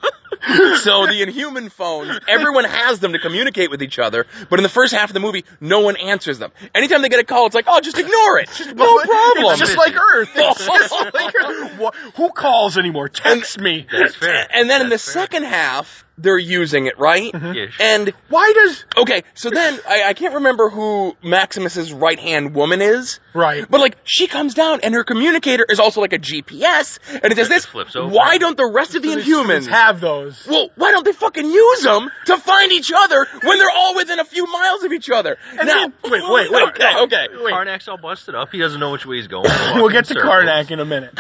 so 0.83 1.07
the 1.07 1.23
inhuman 1.23 1.69
phones, 1.69 2.19
everyone 2.29 2.65
has 2.65 3.01
them 3.01 3.13
to 3.13 3.19
communicate 3.19 3.71
with 3.71 3.83
each 3.83 3.99
other, 3.99 4.27
but 4.51 4.59
in 4.59 4.63
the 4.63 4.69
first 4.69 4.93
half 4.95 5.11
of 5.11 5.15
the 5.15 5.21
movie, 5.21 5.45
no 5.61 5.81
one 5.81 5.97
answers 5.97 6.39
them. 6.39 6.53
Anytime 6.75 7.03
they 7.03 7.09
get 7.09 7.21
a 7.21 7.25
call, 7.25 7.47
it's 7.47 7.55
like, 7.55 7.67
oh, 7.69 7.81
just 7.81 7.99
ignore 7.99 8.39
it. 8.39 8.49
no 8.75 8.99
problem. 9.03 9.53
It's 9.53 9.59
just 9.61 9.77
like 9.77 9.95
Earth. 9.97 10.31
It's 10.35 10.67
just 10.67 11.15
like 11.15 11.35
Earth. 11.45 11.95
Who 12.17 12.31
calls 12.31 12.79
anymore? 12.79 13.09
Text 13.09 13.59
me. 13.59 13.87
That's 13.91 14.15
fair. 14.15 14.47
and 14.55 14.69
then 14.69 14.83
in 14.83 14.89
the 14.89 14.99
fair. 14.99 15.13
second 15.13 15.45
half, 15.45 16.04
they're 16.17 16.39
using 16.39 16.87
it, 16.87 16.99
right? 16.99 17.33
Mm-hmm. 17.33 17.53
Yeah, 17.53 17.67
sure. 17.71 17.87
And 17.87 18.13
Why 18.29 18.53
does 18.55 18.85
okay, 18.99 19.23
so 19.35 19.51
then 19.51 19.79
I, 19.89 20.05
I 20.05 20.15
can't 20.15 20.35
remember 20.35 20.71
who 20.71 21.17
Maximus's 21.23 21.93
right 21.93 22.19
hand 22.19 22.55
woman 22.55 22.81
is. 22.83 23.19
right? 23.35 23.65
But 23.69 23.81
like 23.81 23.97
she 24.05 24.27
comes 24.27 24.55
down 24.55 24.81
and 24.83 24.95
her 24.95 25.03
communicator 25.05 25.67
is 25.69 25.81
also 25.81 26.01
like 26.01 26.13
a 26.13 26.19
GPS 26.19 26.99
and 27.13 27.33
it 27.33 27.35
does 27.35 27.49
this. 27.49 27.65
flips 27.67 27.97
over. 27.97 28.15
Why 28.15 28.39
don't 28.39 28.57
the 28.57 28.71
rest 28.73 28.95
of 28.95 29.03
the 29.03 29.09
Inhumans 29.09 29.67
have 29.67 30.01
those? 30.01 30.47
Well, 30.47 30.71
why 30.77 30.93
don't 30.93 31.05
they 31.05 31.13
fucking 31.13 31.47
use 31.47 31.83
them 31.83 32.11
to 32.27 32.37
find 32.37 32.73
each 32.73 32.93
other 32.95 33.27
when 33.43 33.59
they're 33.59 33.71
all 33.75 33.97
within 33.97 34.21
a 34.21 34.25
few 34.25 34.47
miles 34.47 34.85
of 34.85 34.93
each 34.93 35.11
other? 35.11 35.37
And 35.59 35.67
now, 35.67 35.89
then- 35.89 35.93
wait, 36.05 36.23
wait, 36.29 36.51
wait, 36.53 36.63
okay, 36.69 36.93
no. 36.95 37.03
okay. 37.05 37.27
Wait. 37.43 37.53
Karnak's 37.55 37.89
all 37.89 37.97
busted 37.99 38.35
up. 38.35 38.51
He 38.53 38.59
doesn't 38.59 38.79
know 38.79 38.93
which 38.93 39.05
way 39.07 39.17
he's 39.17 39.27
going. 39.27 39.51
We'll 39.75 39.89
get 39.89 40.05
to 40.07 40.15
Circles. 40.15 40.31
Karnak 40.33 40.71
in 40.71 40.79
a 40.81 40.85
minute. 40.85 41.15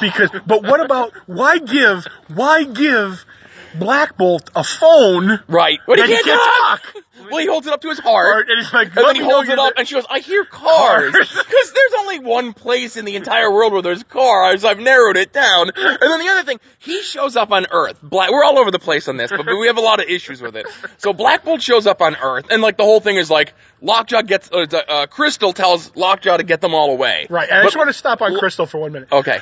Because, 0.00 0.30
but 0.46 0.62
what 0.62 0.80
about 0.80 1.12
why 1.26 1.58
give 1.58 2.06
why 2.28 2.62
give 2.64 3.24
Black 3.78 4.16
Bolt 4.16 4.50
a 4.54 4.64
phone? 4.64 5.40
Right. 5.48 5.78
He 5.86 5.96
Then 5.96 6.08
he 6.08 6.14
can't, 6.14 6.24
can't 6.26 6.82
talk. 6.82 7.04
Well, 7.30 7.38
he 7.38 7.46
holds 7.46 7.66
it 7.66 7.72
up 7.72 7.80
to 7.82 7.88
his 7.88 7.98
heart. 7.98 8.48
And 8.48 8.72
like, 8.72 8.96
And 8.96 9.06
then 9.06 9.16
he 9.16 9.22
holds 9.22 9.48
it 9.48 9.58
up, 9.58 9.74
and 9.76 9.86
she 9.88 9.94
goes, 9.94 10.06
"I 10.08 10.20
hear 10.20 10.44
cars." 10.44 11.12
Because 11.12 11.46
there's 11.72 11.92
only 11.98 12.18
one 12.20 12.52
place 12.52 12.96
in 12.96 13.04
the 13.04 13.16
entire 13.16 13.52
world 13.52 13.72
where 13.72 13.82
there's 13.82 14.02
cars. 14.04 14.64
I've 14.64 14.78
narrowed 14.78 15.16
it 15.16 15.32
down. 15.32 15.70
And 15.74 15.98
then 16.00 16.20
the 16.20 16.28
other 16.28 16.44
thing, 16.44 16.60
he 16.78 17.02
shows 17.02 17.36
up 17.36 17.50
on 17.50 17.66
Earth. 17.70 17.98
Black. 18.02 18.30
We're 18.30 18.44
all 18.44 18.58
over 18.58 18.70
the 18.70 18.78
place 18.78 19.08
on 19.08 19.16
this, 19.16 19.30
but, 19.30 19.44
but 19.44 19.56
we 19.56 19.66
have 19.66 19.78
a 19.78 19.82
lot 19.82 20.00
of 20.02 20.08
issues 20.08 20.40
with 20.40 20.56
it. 20.56 20.66
So 20.98 21.12
Black 21.12 21.44
Bolt 21.44 21.62
shows 21.62 21.86
up 21.86 22.00
on 22.02 22.16
Earth, 22.16 22.46
and 22.50 22.62
like 22.62 22.76
the 22.76 22.84
whole 22.84 23.00
thing 23.00 23.16
is 23.16 23.30
like 23.30 23.54
Lockjaw 23.80 24.22
gets 24.22 24.50
uh, 24.50 24.66
uh, 24.88 25.06
Crystal 25.06 25.52
tells 25.52 25.94
Lockjaw 25.96 26.38
to 26.38 26.42
get 26.44 26.60
them 26.60 26.74
all 26.74 26.90
away. 26.92 27.26
Right, 27.30 27.48
and 27.48 27.58
I 27.60 27.64
just 27.64 27.76
want 27.76 27.88
to 27.88 27.94
stop 27.94 28.22
on 28.22 28.38
Crystal 28.38 28.66
for 28.66 28.78
one 28.78 28.92
minute. 28.92 29.08
Okay. 29.12 29.38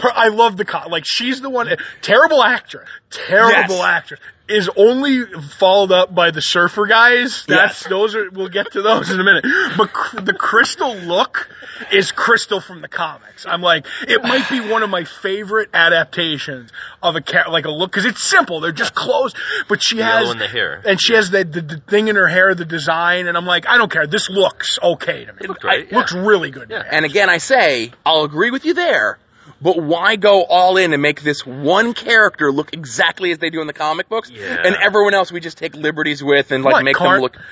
I 0.00 0.28
love 0.28 0.56
the 0.56 0.64
co- 0.64 0.88
like 0.88 1.04
she's 1.06 1.40
the 1.40 1.50
one 1.50 1.68
terrible 2.02 2.42
actress, 2.42 2.88
terrible 3.10 3.76
Yes. 3.76 3.80
actress 3.80 4.20
is 4.48 4.70
only 4.76 5.24
followed 5.24 5.92
up 5.92 6.14
by 6.14 6.30
the 6.30 6.40
surfer 6.40 6.86
guys. 6.86 7.44
That's 7.46 7.82
Yes. 7.82 7.88
those 7.88 8.14
are 8.16 8.30
we'll 8.30 8.48
get 8.48 8.72
to 8.72 8.82
those 8.82 9.10
in 9.10 9.20
a 9.20 9.24
minute. 9.24 9.44
But 9.76 9.92
cr- 9.92 10.20
the 10.20 10.32
Crystal 10.32 10.94
look 10.94 11.48
is 11.92 12.12
Crystal 12.12 12.60
from 12.60 12.80
the 12.80 12.88
comics. 12.88 13.46
I'm 13.46 13.60
like 13.62 13.86
it 14.06 14.22
might 14.22 14.48
be 14.48 14.60
one 14.60 14.82
of 14.82 14.90
my 14.90 15.04
favorite 15.04 15.70
adaptations 15.74 16.70
of 17.02 17.16
a 17.16 17.20
cat 17.20 17.50
like 17.50 17.66
a 17.66 17.70
look 17.70 17.90
because 17.90 18.04
it's 18.06 18.22
simple. 18.22 18.60
They're 18.60 18.72
just 18.72 18.94
clothes, 18.94 19.34
but 19.68 19.82
she 19.82 19.98
has 19.98 20.30
in 20.30 20.38
the 20.38 20.48
hair. 20.48 20.80
and 20.84 21.00
she 21.00 21.14
has 21.14 21.30
the, 21.30 21.44
the 21.44 21.60
the 21.60 21.76
thing 21.78 22.08
in 22.08 22.16
her 22.16 22.26
hair, 22.26 22.54
the 22.54 22.64
design, 22.64 23.26
and 23.26 23.36
I'm 23.36 23.46
like 23.46 23.68
I 23.68 23.76
don't 23.78 23.90
care. 23.92 24.06
This 24.06 24.28
looks 24.30 24.78
okay 24.82 25.24
to 25.24 25.32
me. 25.32 25.38
It 25.42 25.48
looked 25.48 25.60
great, 25.62 25.86
It 25.88 25.92
looks 25.92 26.12
really 26.12 26.50
good. 26.50 26.68
to 26.68 26.74
Yeah. 26.74 26.82
me. 26.82 26.88
And 26.90 27.04
again, 27.04 27.28
I 27.30 27.38
say, 27.38 27.92
I'll 28.04 28.24
agree 28.24 28.50
with 28.50 28.64
you 28.64 28.74
there, 28.74 29.18
but 29.60 29.80
why 29.82 30.16
go 30.16 30.44
all 30.44 30.76
in 30.76 30.92
and 30.92 31.02
make 31.02 31.22
this 31.22 31.44
one 31.46 31.94
character 31.94 32.52
look 32.52 32.72
exactly 32.72 33.32
as 33.32 33.38
they 33.38 33.50
do 33.50 33.60
in 33.60 33.66
the 33.66 33.72
comic 33.72 34.08
books? 34.08 34.30
Yeah. 34.30 34.62
And 34.64 34.76
everyone 34.76 35.14
else 35.14 35.32
we 35.32 35.40
just 35.40 35.58
take 35.58 35.74
liberties 35.74 36.22
with 36.22 36.52
and 36.52 36.64
like 36.64 36.74
What, 36.74 36.84
make 36.84 36.96
Karn- 36.96 37.14
them 37.14 37.22
look. 37.22 37.32
Car- 37.34 37.42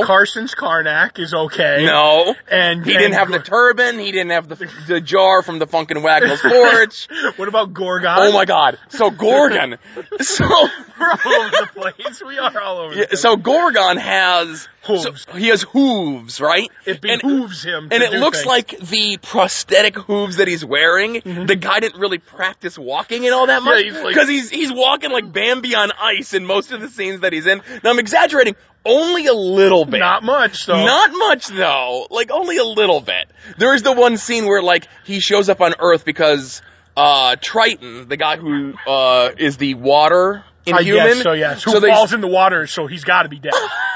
No. 0.00 0.04
Carson's 0.04 0.54
Karnak 0.54 1.18
is 1.18 1.32
okay. 1.32 1.84
No. 1.86 2.34
And 2.50 2.84
He 2.84 2.92
and 2.92 3.00
didn't 3.00 3.14
have 3.14 3.30
the 3.30 3.38
turban. 3.38 3.98
He 3.98 4.12
didn't 4.12 4.32
have 4.32 4.48
the, 4.48 4.70
the 4.86 5.00
jar 5.00 5.42
from 5.42 5.58
the 5.58 5.66
Funk 5.66 5.90
& 5.94 5.96
Wagnalls 5.96 6.42
porch. 6.42 7.08
What 7.36 7.48
about 7.48 7.72
Gorgon? 7.72 8.16
Oh 8.18 8.32
my 8.32 8.44
god. 8.44 8.78
So 8.90 9.10
Gorgon. 9.10 9.78
So, 10.20 10.44
We're 10.44 11.10
all 11.10 11.32
over 11.32 11.50
the 11.50 11.70
place. 11.74 12.22
We 12.26 12.38
are 12.38 12.60
all 12.60 12.78
over. 12.78 12.94
yeah, 12.94 13.00
the 13.02 13.06
place. 13.08 13.20
so 13.22 13.36
Gorgon 13.36 13.96
has, 13.96 14.68
Hooves. 14.86 15.26
so 15.30 15.32
he 15.32 15.48
has 15.48 15.62
hooves, 15.62 16.40
right? 16.40 16.70
it 16.84 17.04
And- 17.04 17.20
behooves 17.22 17.62
him. 17.62 17.88
And 17.90 18.02
it 18.02 18.12
looks 18.12 18.38
things. 18.38 18.46
like 18.46 18.78
the 18.78 19.18
prosthetic 19.22 19.96
hooves 19.96 20.36
that 20.36 20.48
he's 20.48 20.64
wearing. 20.64 21.20
The 21.24 21.56
guy 21.56 21.80
didn't 21.80 22.00
really 22.00 22.18
practice 22.18 22.78
walking 22.78 23.24
and 23.26 23.34
all 23.34 23.46
that 23.46 23.62
much 23.62 23.84
Yeah, 23.84 23.90
he's 23.92 24.02
like- 24.02 24.14
because 24.14 24.28
he's 24.28 24.50
he's 24.50 24.72
walking 24.72 25.10
like 25.10 25.32
Bambi 25.32 25.74
on 25.74 25.90
ice 26.00 26.34
in 26.34 26.44
most 26.46 26.72
of 26.72 26.80
the 26.80 26.88
scenes 26.88 27.20
that 27.20 27.32
he's 27.32 27.46
in. 27.46 27.62
Now 27.84 27.90
I'm 27.90 27.98
exaggerating 27.98 28.56
only 28.84 29.26
a 29.26 29.34
little 29.34 29.84
bit. 29.84 29.98
not 29.98 30.22
much 30.22 30.66
though. 30.66 30.84
Not 30.84 31.10
much 31.12 31.48
though, 31.48 32.06
like 32.10 32.30
only 32.30 32.56
a 32.58 32.64
little 32.64 33.00
bit. 33.00 33.26
There 33.58 33.74
is 33.74 33.82
the 33.82 33.92
one 33.92 34.16
scene 34.16 34.46
where 34.46 34.62
like 34.62 34.86
he 35.04 35.18
shows 35.20 35.48
up 35.48 35.60
on 35.60 35.74
Earth 35.78 36.04
because 36.04 36.62
uh 36.96 37.36
Triton, 37.40 38.08
the 38.08 38.16
guy 38.16 38.36
who 38.36 38.74
uh 38.86 39.30
is 39.36 39.56
the 39.56 39.74
water 39.74 40.44
I 40.68 40.80
inhuman, 40.80 41.14
so. 41.16 41.32
Yes. 41.32 41.62
Who 41.62 41.72
so 41.72 41.80
falls 41.80 42.12
in 42.12 42.20
the 42.20 42.26
water? 42.28 42.66
So 42.66 42.86
he's 42.86 43.04
got 43.04 43.22
to 43.24 43.28
be 43.28 43.38
dead. 43.38 43.52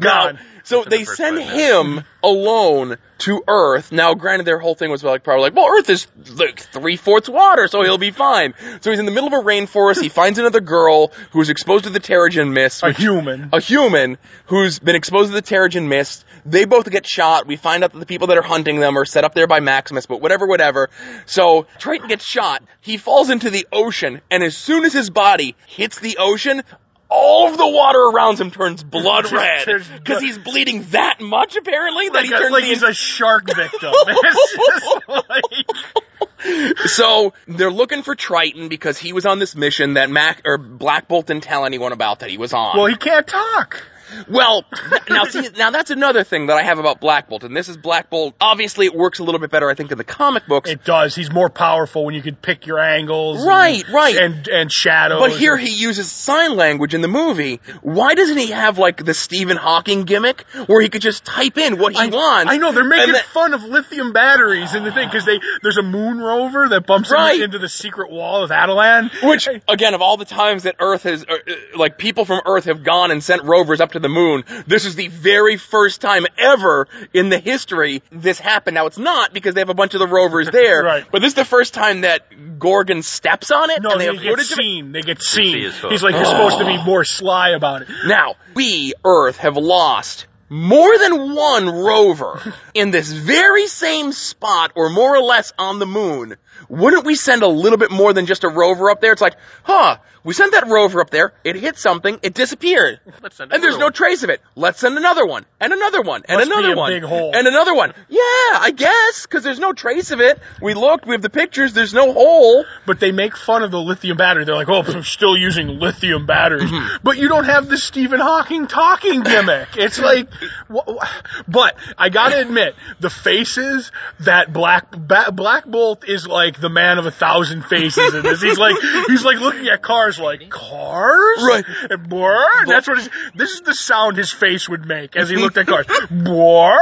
now, 0.00 0.32
so 0.64 0.82
That's 0.82 0.86
in 0.86 0.90
the 0.90 0.96
they 0.96 1.04
send 1.04 1.38
five 1.38 1.50
him 1.50 2.04
alone 2.22 2.96
to 3.18 3.42
Earth. 3.46 3.92
Now, 3.92 4.14
granted, 4.14 4.46
their 4.46 4.58
whole 4.58 4.74
thing 4.74 4.90
was 4.90 5.04
like 5.04 5.22
probably 5.22 5.42
like, 5.42 5.54
well, 5.54 5.68
Earth 5.68 5.88
is 5.90 6.06
like 6.34 6.60
three 6.60 6.96
fourths 6.96 7.28
water, 7.28 7.68
so 7.68 7.82
he'll 7.82 7.98
be 7.98 8.10
fine. 8.10 8.54
So 8.80 8.90
he's 8.90 8.98
in 8.98 9.06
the 9.06 9.12
middle 9.12 9.28
of 9.28 9.34
a 9.34 9.46
rainforest. 9.46 10.00
He 10.00 10.08
finds 10.08 10.38
another 10.38 10.60
girl 10.60 11.12
who's 11.32 11.50
exposed 11.50 11.84
to 11.84 11.90
the 11.90 12.00
Terrigen 12.00 12.52
mist. 12.52 12.82
A 12.82 12.88
which- 12.88 12.96
human. 12.96 13.50
a 13.52 13.60
human 13.60 14.18
who's 14.46 14.78
been 14.78 14.96
exposed 14.96 15.30
to 15.30 15.34
the 15.34 15.42
Terrigen 15.42 15.86
mist. 15.88 16.24
They 16.46 16.64
both 16.64 16.90
get 16.90 17.06
shot. 17.06 17.46
We 17.46 17.56
find 17.56 17.84
out 17.84 17.92
that 17.92 17.98
the 17.98 18.06
people 18.06 18.28
that 18.28 18.38
are 18.38 18.42
hunting 18.42 18.80
them 18.80 18.98
are 18.98 19.04
set 19.04 19.24
up 19.24 19.34
there 19.34 19.46
by 19.46 19.60
Maximus, 19.60 20.06
but 20.06 20.20
whatever, 20.20 20.46
whatever. 20.46 20.90
So 21.26 21.66
Triton 21.78 22.08
gets 22.08 22.24
shot. 22.24 22.62
He 22.80 22.96
falls 22.96 23.30
into 23.30 23.50
the 23.50 23.66
ocean, 23.72 24.20
and 24.30 24.42
as 24.42 24.56
soon 24.56 24.84
as 24.84 24.92
his 24.92 25.10
body 25.10 25.56
hits 25.66 25.98
the 26.00 26.16
ocean, 26.18 26.62
all 27.08 27.48
of 27.48 27.56
the 27.56 27.66
water 27.68 27.98
around 28.00 28.40
him 28.40 28.50
turns 28.50 28.82
blood 28.82 29.30
red 29.30 29.66
because 29.66 30.22
he's 30.22 30.38
bleeding 30.38 30.82
that 30.90 31.20
much 31.20 31.56
apparently 31.56 32.08
that 32.08 32.14
like, 32.14 32.26
he 32.26 32.32
a, 32.32 32.38
turns 32.38 32.52
like 32.52 32.64
he's 32.64 32.82
a 32.82 32.94
shark 32.94 33.46
victim. 33.46 33.92
It's 34.06 34.56
just 34.56 35.08
like, 35.08 36.76
So 36.86 37.32
they're 37.48 37.70
looking 37.70 38.02
for 38.02 38.14
Triton 38.14 38.68
because 38.68 38.98
he 38.98 39.12
was 39.12 39.26
on 39.26 39.38
this 39.38 39.56
mission 39.56 39.94
that 39.94 40.10
Mac 40.10 40.42
or 40.44 40.58
Black 40.58 41.08
Bolt 41.08 41.26
didn't 41.26 41.42
tell 41.44 41.64
anyone 41.64 41.92
about 41.92 42.20
that 42.20 42.30
he 42.30 42.38
was 42.38 42.52
on. 42.52 42.76
well, 42.76 42.86
he 42.86 42.96
can't 42.96 43.26
talk. 43.26 43.82
Well, 44.28 44.64
now 45.08 45.24
see, 45.24 45.48
now 45.56 45.70
that's 45.70 45.90
another 45.90 46.24
thing 46.24 46.46
that 46.46 46.54
I 46.56 46.62
have 46.62 46.78
about 46.78 47.00
Black 47.00 47.28
Bolt, 47.28 47.44
and 47.44 47.56
this 47.56 47.68
is 47.68 47.76
Black 47.76 48.10
Bolt. 48.10 48.34
Obviously, 48.40 48.86
it 48.86 48.94
works 48.94 49.18
a 49.18 49.24
little 49.24 49.40
bit 49.40 49.50
better, 49.50 49.68
I 49.70 49.74
think, 49.74 49.92
in 49.92 49.98
the 49.98 50.04
comic 50.04 50.46
books. 50.46 50.70
It 50.70 50.84
does. 50.84 51.14
He's 51.14 51.30
more 51.32 51.50
powerful 51.50 52.04
when 52.04 52.14
you 52.14 52.22
can 52.22 52.36
pick 52.36 52.66
your 52.66 52.78
angles. 52.78 53.38
and- 53.40 53.48
Right, 53.48 53.88
right. 53.90 54.16
And 54.16 54.48
and 54.48 54.72
shadows. 54.72 55.20
but 55.20 55.32
here 55.32 55.56
he 55.56 55.70
uses 55.70 56.10
sign 56.10 56.56
language 56.56 56.94
in 56.94 57.00
the 57.00 57.08
movie. 57.08 57.60
Why 57.82 58.14
doesn't 58.14 58.36
he 58.38 58.48
have 58.50 58.78
like 58.78 59.04
the 59.04 59.14
Stephen 59.14 59.56
Hawking 59.56 60.04
gimmick, 60.04 60.42
where 60.66 60.80
he 60.80 60.88
could 60.88 61.02
just 61.02 61.24
type 61.24 61.58
in 61.58 61.78
what 61.78 61.92
he 61.92 61.98
I, 61.98 62.06
wants? 62.06 62.52
I 62.52 62.56
know 62.58 62.72
they're 62.72 62.84
making 62.84 63.14
fun 63.32 63.54
of 63.54 63.64
lithium 63.64 64.12
batteries 64.12 64.74
in 64.74 64.84
the 64.84 64.92
thing 64.92 65.08
because 65.08 65.24
they 65.24 65.40
there's 65.62 65.78
a 65.78 65.82
moon 65.82 66.18
rover 66.18 66.68
that 66.68 66.86
bumps 66.86 67.10
into- 67.10 67.14
Right. 67.22 67.40
into, 67.40 67.58
the 67.58 67.68
secret 67.68 68.10
wall 68.10 68.42
of 68.44 68.50
Attilan. 68.50 69.10
Which, 69.28 69.48
again, 69.68 69.94
of 69.94 70.02
all 70.02 70.16
the 70.16 70.24
times 70.24 70.64
that 70.64 70.76
Earth 70.80 71.04
has, 71.04 71.24
uh, 71.24 71.32
uh, 71.34 71.52
like, 71.76 71.98
people 71.98 72.24
from 72.24 72.40
Earth 72.44 72.64
have 72.64 72.82
gone 72.82 73.10
and 73.10 73.22
sent 73.22 73.44
rovers 73.44 73.80
up 73.80 73.92
to 73.92 74.00
the 74.04 74.08
moon, 74.08 74.44
this 74.68 74.84
is 74.84 74.94
the 74.94 75.08
very 75.08 75.56
first 75.56 76.00
time 76.00 76.26
ever 76.38 76.86
in 77.12 77.30
the 77.30 77.38
history 77.38 78.02
this 78.12 78.38
happened. 78.38 78.74
Now, 78.76 78.86
it's 78.86 78.98
not 78.98 79.32
because 79.34 79.54
they 79.54 79.60
have 79.62 79.70
a 79.70 79.74
bunch 79.74 79.94
of 79.94 79.98
the 80.00 80.06
rovers 80.06 80.48
there, 80.52 80.82
Right. 80.84 81.04
but 81.10 81.20
this 81.22 81.30
is 81.30 81.34
the 81.34 81.44
first 81.44 81.74
time 81.74 82.02
that 82.02 82.58
Gorgon 82.58 83.02
steps 83.02 83.50
on 83.50 83.70
it, 83.70 83.82
No, 83.82 83.90
and 83.90 84.00
they 84.00 84.06
they, 84.06 84.12
have 84.14 84.22
get 84.22 84.30
footage 84.30 84.52
of 84.52 84.58
it. 84.58 84.62
seen. 84.62 84.92
They 84.92 85.02
get 85.02 85.22
seen. 85.22 85.58
He's 85.88 86.02
like, 86.02 86.14
you're 86.14 86.26
oh. 86.26 86.30
supposed 86.30 86.58
to 86.58 86.66
be 86.66 86.76
more 86.84 87.04
sly 87.04 87.50
about 87.50 87.82
it. 87.82 87.88
Now, 88.06 88.34
we, 88.54 88.92
Earth, 89.04 89.38
have 89.38 89.56
lost 89.56 90.26
more 90.50 90.96
than 90.98 91.34
one 91.34 91.68
rover 91.68 92.40
in 92.74 92.90
this 92.90 93.10
very 93.10 93.66
same 93.66 94.12
spot, 94.12 94.72
or 94.74 94.90
more 94.90 95.16
or 95.16 95.22
less 95.22 95.52
on 95.58 95.78
the 95.78 95.86
moon. 95.86 96.36
Wouldn't 96.68 97.04
we 97.04 97.14
send 97.14 97.42
a 97.42 97.48
little 97.48 97.78
bit 97.78 97.90
more 97.90 98.12
than 98.12 98.26
just 98.26 98.44
a 98.44 98.48
rover 98.48 98.90
up 98.90 99.00
there? 99.00 99.12
It's 99.12 99.22
like, 99.22 99.36
huh, 99.64 99.96
we 100.24 100.32
sent 100.34 100.52
that 100.52 100.66
rover 100.68 101.00
up 101.00 101.10
there, 101.10 101.32
it 101.44 101.56
hit 101.56 101.76
something, 101.78 102.18
it 102.22 102.34
disappeared. 102.34 103.00
Let's 103.22 103.36
send 103.36 103.52
And 103.52 103.62
there's 103.62 103.78
no 103.78 103.86
one. 103.86 103.92
trace 103.92 104.22
of 104.22 104.30
it. 104.30 104.40
Let's 104.56 104.80
send 104.80 104.96
another 104.96 105.26
one, 105.26 105.44
and 105.60 105.72
another 105.72 106.02
one, 106.02 106.22
and 106.28 106.38
Must 106.38 106.50
another 106.50 106.76
one, 106.76 106.92
and 106.92 107.46
another 107.46 107.74
one. 107.74 107.92
Yeah, 108.08 108.18
I 108.20 108.72
guess, 108.74 109.26
because 109.26 109.44
there's 109.44 109.60
no 109.60 109.72
trace 109.72 110.10
of 110.10 110.20
it. 110.20 110.38
We 110.62 110.74
looked, 110.74 111.06
we 111.06 111.12
have 111.12 111.22
the 111.22 111.30
pictures, 111.30 111.72
there's 111.74 111.94
no 111.94 112.12
hole. 112.12 112.64
But 112.86 113.00
they 113.00 113.12
make 113.12 113.36
fun 113.36 113.62
of 113.62 113.70
the 113.70 113.78
lithium 113.80 114.16
battery. 114.16 114.44
They're 114.44 114.54
like, 114.54 114.68
oh, 114.68 114.82
but 114.82 114.94
I'm 114.96 115.02
still 115.02 115.36
using 115.36 115.68
lithium 115.78 116.26
batteries. 116.26 116.70
Mm-hmm. 116.70 116.96
But 117.02 117.18
you 117.18 117.28
don't 117.28 117.44
have 117.44 117.68
the 117.68 117.76
Stephen 117.76 118.20
Hawking 118.20 118.66
talking 118.66 119.22
gimmick. 119.22 119.68
It's 119.76 119.98
like, 119.98 120.28
wh- 120.72 120.88
wh- 120.98 121.22
but 121.48 121.76
I 121.98 122.08
gotta 122.08 122.40
admit, 122.40 122.74
the 123.00 123.10
faces 123.10 123.90
that 124.20 124.52
Black 124.52 124.90
ba- 124.90 125.32
Black 125.32 125.64
Bolt 125.66 126.08
is 126.08 126.26
like 126.26 126.60
the 126.60 126.70
man 126.70 126.98
of 126.98 127.06
a 127.06 127.10
thousand 127.10 127.64
faces 127.66 128.14
in 128.14 128.22
this. 128.22 128.40
He's 128.40 128.58
like, 128.58 128.76
he's 129.08 129.24
like 129.24 129.38
looking 129.40 129.68
at 129.68 129.82
cars 129.82 130.13
like 130.18 130.48
cars, 130.50 131.42
Right. 131.42 131.64
And 131.90 132.08
brr, 132.08 132.66
that's 132.66 132.88
what 132.88 132.98
his, 132.98 133.10
this 133.34 133.52
is 133.52 133.60
the 133.62 133.74
sound 133.74 134.16
his 134.16 134.30
face 134.32 134.68
would 134.68 134.86
make 134.86 135.16
as 135.16 135.28
he 135.28 135.36
looked 135.36 135.56
at 135.56 135.66
cars. 135.66 135.86
Brr. 136.10 136.78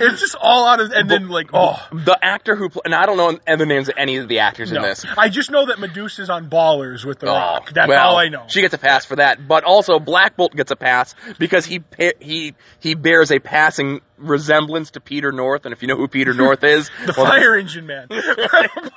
It's 0.00 0.20
just 0.20 0.36
all 0.40 0.66
out 0.66 0.80
of, 0.80 0.92
and 0.92 1.10
then 1.10 1.28
like, 1.28 1.50
oh. 1.52 1.76
The 1.92 2.16
actor 2.22 2.54
who, 2.54 2.68
pl- 2.68 2.82
and 2.84 2.94
I 2.94 3.06
don't 3.06 3.16
know 3.16 3.56
the 3.56 3.66
names 3.66 3.88
of 3.88 3.94
any 3.96 4.16
of 4.16 4.28
the 4.28 4.40
actors 4.40 4.70
in 4.70 4.80
this. 4.80 5.04
I 5.16 5.28
just 5.28 5.50
know 5.50 5.66
that 5.66 5.78
Medusa's 5.78 6.30
on 6.30 6.48
Ballers 6.48 7.04
with 7.04 7.18
The 7.18 7.26
oh, 7.26 7.34
Rock. 7.34 7.72
That's 7.72 7.86
Oh, 7.86 7.88
well, 7.88 8.10
all 8.10 8.16
I 8.16 8.28
know. 8.28 8.44
She 8.48 8.60
gets 8.60 8.74
a 8.74 8.78
pass 8.78 9.04
for 9.04 9.16
that, 9.16 9.46
but 9.46 9.64
also 9.64 9.98
Black 9.98 10.36
Bolt 10.36 10.54
gets 10.54 10.70
a 10.70 10.76
pass 10.76 11.14
because 11.38 11.66
he 11.66 11.82
he 12.20 12.54
he 12.78 12.94
bears 12.94 13.32
a 13.32 13.38
passing 13.40 14.00
resemblance 14.22 14.92
to 14.92 15.00
Peter 15.00 15.32
North, 15.32 15.64
and 15.66 15.72
if 15.72 15.82
you 15.82 15.88
know 15.88 15.96
who 15.96 16.08
Peter 16.08 16.32
North 16.34 16.64
is, 16.64 16.90
the 17.06 17.14
well, 17.16 17.26
fire 17.26 17.56
engine 17.56 17.86
man. 17.86 18.06
but, 18.08 18.24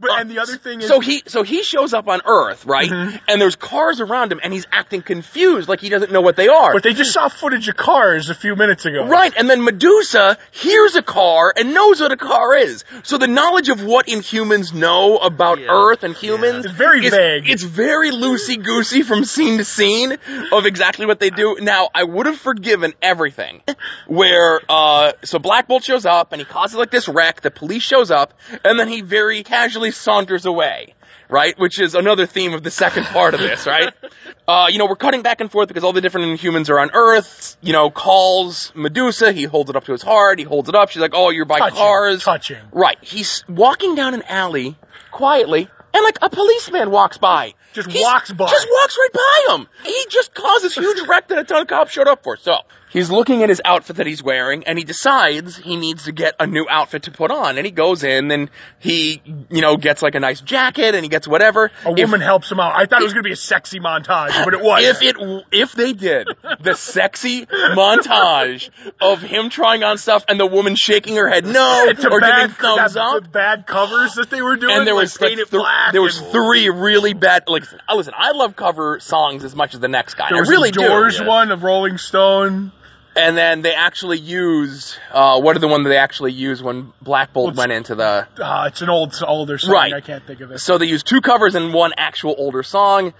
but- 0.00 0.20
and 0.20 0.30
the 0.30 0.38
other 0.40 0.56
thing 0.56 0.80
is, 0.80 0.88
So 0.88 1.00
he 1.00 1.22
so 1.26 1.42
he 1.42 1.62
shows 1.62 1.94
up 1.94 2.08
on 2.08 2.20
Earth, 2.24 2.64
right? 2.66 2.88
Mm-hmm. 2.88 3.16
And 3.28 3.40
there's 3.40 3.56
cars 3.56 4.00
around 4.00 4.32
him, 4.32 4.40
and 4.42 4.52
he's 4.52 4.66
acting 4.70 5.02
confused, 5.02 5.68
like 5.68 5.80
he 5.80 5.88
doesn't 5.88 6.12
know 6.12 6.20
what 6.20 6.36
they 6.36 6.48
are. 6.48 6.72
but 6.72 6.82
they 6.82 6.92
just 6.94 7.12
saw 7.12 7.28
footage 7.28 7.68
of 7.68 7.76
cars 7.76 8.30
a 8.30 8.34
few 8.34 8.56
minutes 8.56 8.84
ago. 8.86 9.06
Right, 9.06 9.32
and 9.36 9.48
then 9.48 9.64
Medusa 9.64 10.38
hears 10.52 10.94
a 10.96 11.02
car 11.02 11.52
and 11.56 11.74
knows 11.74 12.00
what 12.00 12.12
a 12.12 12.16
car 12.16 12.54
is. 12.56 12.84
So 13.02 13.18
the 13.18 13.26
knowledge 13.28 13.68
of 13.68 13.82
what 13.84 14.06
Inhumans 14.06 14.72
know 14.74 15.18
about 15.18 15.58
Yeah. 15.60 15.68
Earth 15.70 16.02
and 16.04 16.14
humans 16.14 16.66
It's 16.66 16.74
very 16.74 17.06
is- 17.06 17.14
vague. 17.14 17.48
It's 17.48 17.62
very 17.62 18.10
loosey 18.10 18.62
goosey 18.62 19.02
from 19.02 19.24
scene 19.24 19.58
to 19.58 19.64
scene 19.64 20.16
of 20.52 20.66
exactly 20.66 21.06
what 21.06 21.18
they 21.20 21.30
do. 21.30 21.56
Now, 21.60 21.88
I 21.94 22.04
would 22.04 22.26
have 22.26 22.38
forgiven 22.38 22.92
everything 23.00 23.62
where 24.06 24.41
uh 24.68 25.12
so 25.24 25.38
Black 25.38 25.68
Bolt 25.68 25.84
shows 25.84 26.06
up 26.06 26.32
and 26.32 26.40
he 26.40 26.44
causes 26.44 26.76
like 26.76 26.90
this 26.90 27.08
wreck, 27.08 27.40
the 27.40 27.50
police 27.50 27.82
shows 27.82 28.10
up, 28.10 28.34
and 28.64 28.78
then 28.78 28.88
he 28.88 29.00
very 29.00 29.42
casually 29.42 29.90
saunters 29.90 30.46
away. 30.46 30.94
Right, 31.28 31.58
which 31.58 31.80
is 31.80 31.94
another 31.94 32.26
theme 32.26 32.52
of 32.52 32.62
the 32.62 32.70
second 32.70 33.04
part 33.06 33.32
of 33.32 33.40
this, 33.40 33.66
right? 33.66 33.92
Uh, 34.46 34.66
you 34.68 34.78
know, 34.78 34.86
we're 34.86 34.96
cutting 34.96 35.22
back 35.22 35.40
and 35.40 35.52
forth 35.52 35.68
because 35.68 35.84
all 35.84 35.92
the 35.92 36.00
different 36.00 36.38
humans 36.40 36.68
are 36.68 36.80
on 36.80 36.90
Earth. 36.92 37.56
You 37.62 37.72
know, 37.72 37.90
calls 37.90 38.72
Medusa. 38.74 39.30
He 39.32 39.44
holds 39.44 39.70
it 39.70 39.76
up 39.76 39.84
to 39.84 39.92
his 39.92 40.02
heart. 40.02 40.40
He 40.40 40.44
holds 40.44 40.68
it 40.68 40.74
up. 40.74 40.90
She's 40.90 41.00
like, 41.00 41.12
"Oh, 41.14 41.30
you're 41.30 41.44
by 41.44 41.60
Touching, 41.60 41.76
cars." 41.78 42.24
touching. 42.24 42.58
Right. 42.72 42.98
He's 43.00 43.44
walking 43.48 43.94
down 43.94 44.14
an 44.14 44.24
alley 44.28 44.76
quietly, 45.12 45.68
and 45.94 46.04
like 46.04 46.18
a 46.22 46.28
policeman 46.28 46.90
walks 46.90 47.18
by. 47.18 47.54
Just 47.72 47.90
He's- 47.92 48.02
walks 48.04 48.32
by. 48.32 48.48
Just 48.50 48.66
walks 48.68 48.96
right 48.98 49.12
by 49.12 49.54
him. 49.54 49.68
He 49.84 50.06
just 50.10 50.34
caused 50.34 50.64
this 50.64 50.74
huge 50.74 51.06
wreck 51.06 51.28
that 51.28 51.38
a 51.38 51.44
ton 51.44 51.62
of 51.62 51.68
cops 51.68 51.92
showed 51.92 52.08
up 52.08 52.24
for. 52.24 52.36
So 52.36 52.56
he's 52.92 53.10
looking 53.10 53.42
at 53.42 53.48
his 53.48 53.60
outfit 53.64 53.96
that 53.96 54.06
he's 54.06 54.22
wearing, 54.22 54.64
and 54.64 54.78
he 54.78 54.84
decides 54.84 55.56
he 55.56 55.76
needs 55.76 56.04
to 56.04 56.12
get 56.12 56.34
a 56.38 56.46
new 56.46 56.66
outfit 56.68 57.04
to 57.04 57.10
put 57.10 57.30
on. 57.30 57.56
And 57.58 57.64
he 57.66 57.70
goes 57.72 58.04
in, 58.04 58.30
and 58.30 58.50
he, 58.78 59.22
you 59.50 59.60
know, 59.60 59.76
gets 59.76 60.02
like 60.02 60.14
a 60.14 60.20
nice 60.20 60.40
jacket, 60.40 60.94
and 60.94 61.04
he 61.04 61.08
gets 61.08 61.26
whatever. 61.26 61.70
A 61.84 61.92
If- 61.92 61.98
woman 62.08 62.20
helps 62.20 62.50
him 62.50 62.60
out. 62.60 62.74
I 62.76 62.86
thought 62.86 63.00
it 63.00 63.04
was 63.04 63.12
going 63.12 63.24
to 63.24 63.28
be 63.28 63.32
a 63.32 63.36
sexy 63.36 63.80
montage, 63.80 64.44
but 64.44 64.54
it 64.54 64.60
wasn't. 64.60 64.96
if 64.96 65.02
it 65.02 65.44
if 65.52 65.72
they 65.72 65.92
did 65.92 66.28
the 66.60 66.74
sexy 66.74 67.46
montage 67.46 68.70
of 69.00 69.22
him 69.22 69.50
trying 69.50 69.82
on 69.82 69.98
stuff 69.98 70.24
and 70.28 70.38
the 70.38 70.46
woman 70.46 70.74
shaking 70.76 71.16
her 71.16 71.28
head 71.28 71.46
no 71.46 71.86
or 71.88 72.20
bad, 72.20 72.40
giving 72.50 72.56
thumbs 72.56 72.94
that- 72.94 73.00
up 73.02 73.22
the 73.24 73.28
bad 73.28 73.66
covers 73.66 74.14
that 74.14 74.30
they 74.30 74.42
were 74.42 74.56
doing, 74.56 74.76
and 74.76 74.86
there 74.86 74.94
like 74.94 75.02
was 75.02 75.20
like, 75.20 75.34
th- 75.36 75.48
there 75.92 76.02
was 76.02 76.20
three 76.20 76.68
really 76.68 77.14
bad 77.14 77.44
like 77.46 77.64
listen 77.94 78.14
I 78.16 78.32
love 78.32 78.56
cover 78.56 79.00
songs 79.00 79.44
as 79.44 79.54
much 79.54 79.74
as 79.74 79.80
the 79.80 79.88
next 79.88 80.14
guy 80.14 80.28
There 80.28 80.38
I 80.38 80.40
was 80.40 80.48
really 80.48 80.68
a 80.70 80.72
Doors 80.72 81.18
do 81.18 81.26
one 81.26 81.50
of 81.50 81.62
Rolling 81.62 81.98
Stone. 81.98 82.72
And 83.16 83.36
then 83.36 83.62
they 83.62 83.74
actually 83.74 84.18
used 84.18 84.96
uh 85.12 85.40
what 85.40 85.56
are 85.56 85.58
the 85.58 85.68
one 85.68 85.82
that 85.82 85.90
they 85.90 85.98
actually 85.98 86.32
used 86.32 86.62
when 86.62 86.92
Black 87.00 87.32
Bolt 87.32 87.54
Well, 87.54 87.62
went 87.62 87.72
into 87.72 87.94
the 87.94 88.26
Uh, 88.38 88.64
it's 88.68 88.82
an 88.82 88.88
old, 88.88 89.14
older 89.26 89.58
song. 89.58 89.72
Right. 89.72 89.92
I 89.92 90.00
can't 90.00 90.26
think 90.26 90.40
of 90.40 90.50
it. 90.50 90.58
So 90.58 90.78
they 90.78 90.86
used 90.86 91.06
two 91.06 91.20
covers 91.20 91.54
and 91.54 91.72
one 91.74 91.92
actual 91.96 92.34
older 92.38 92.62
song. 92.62 93.12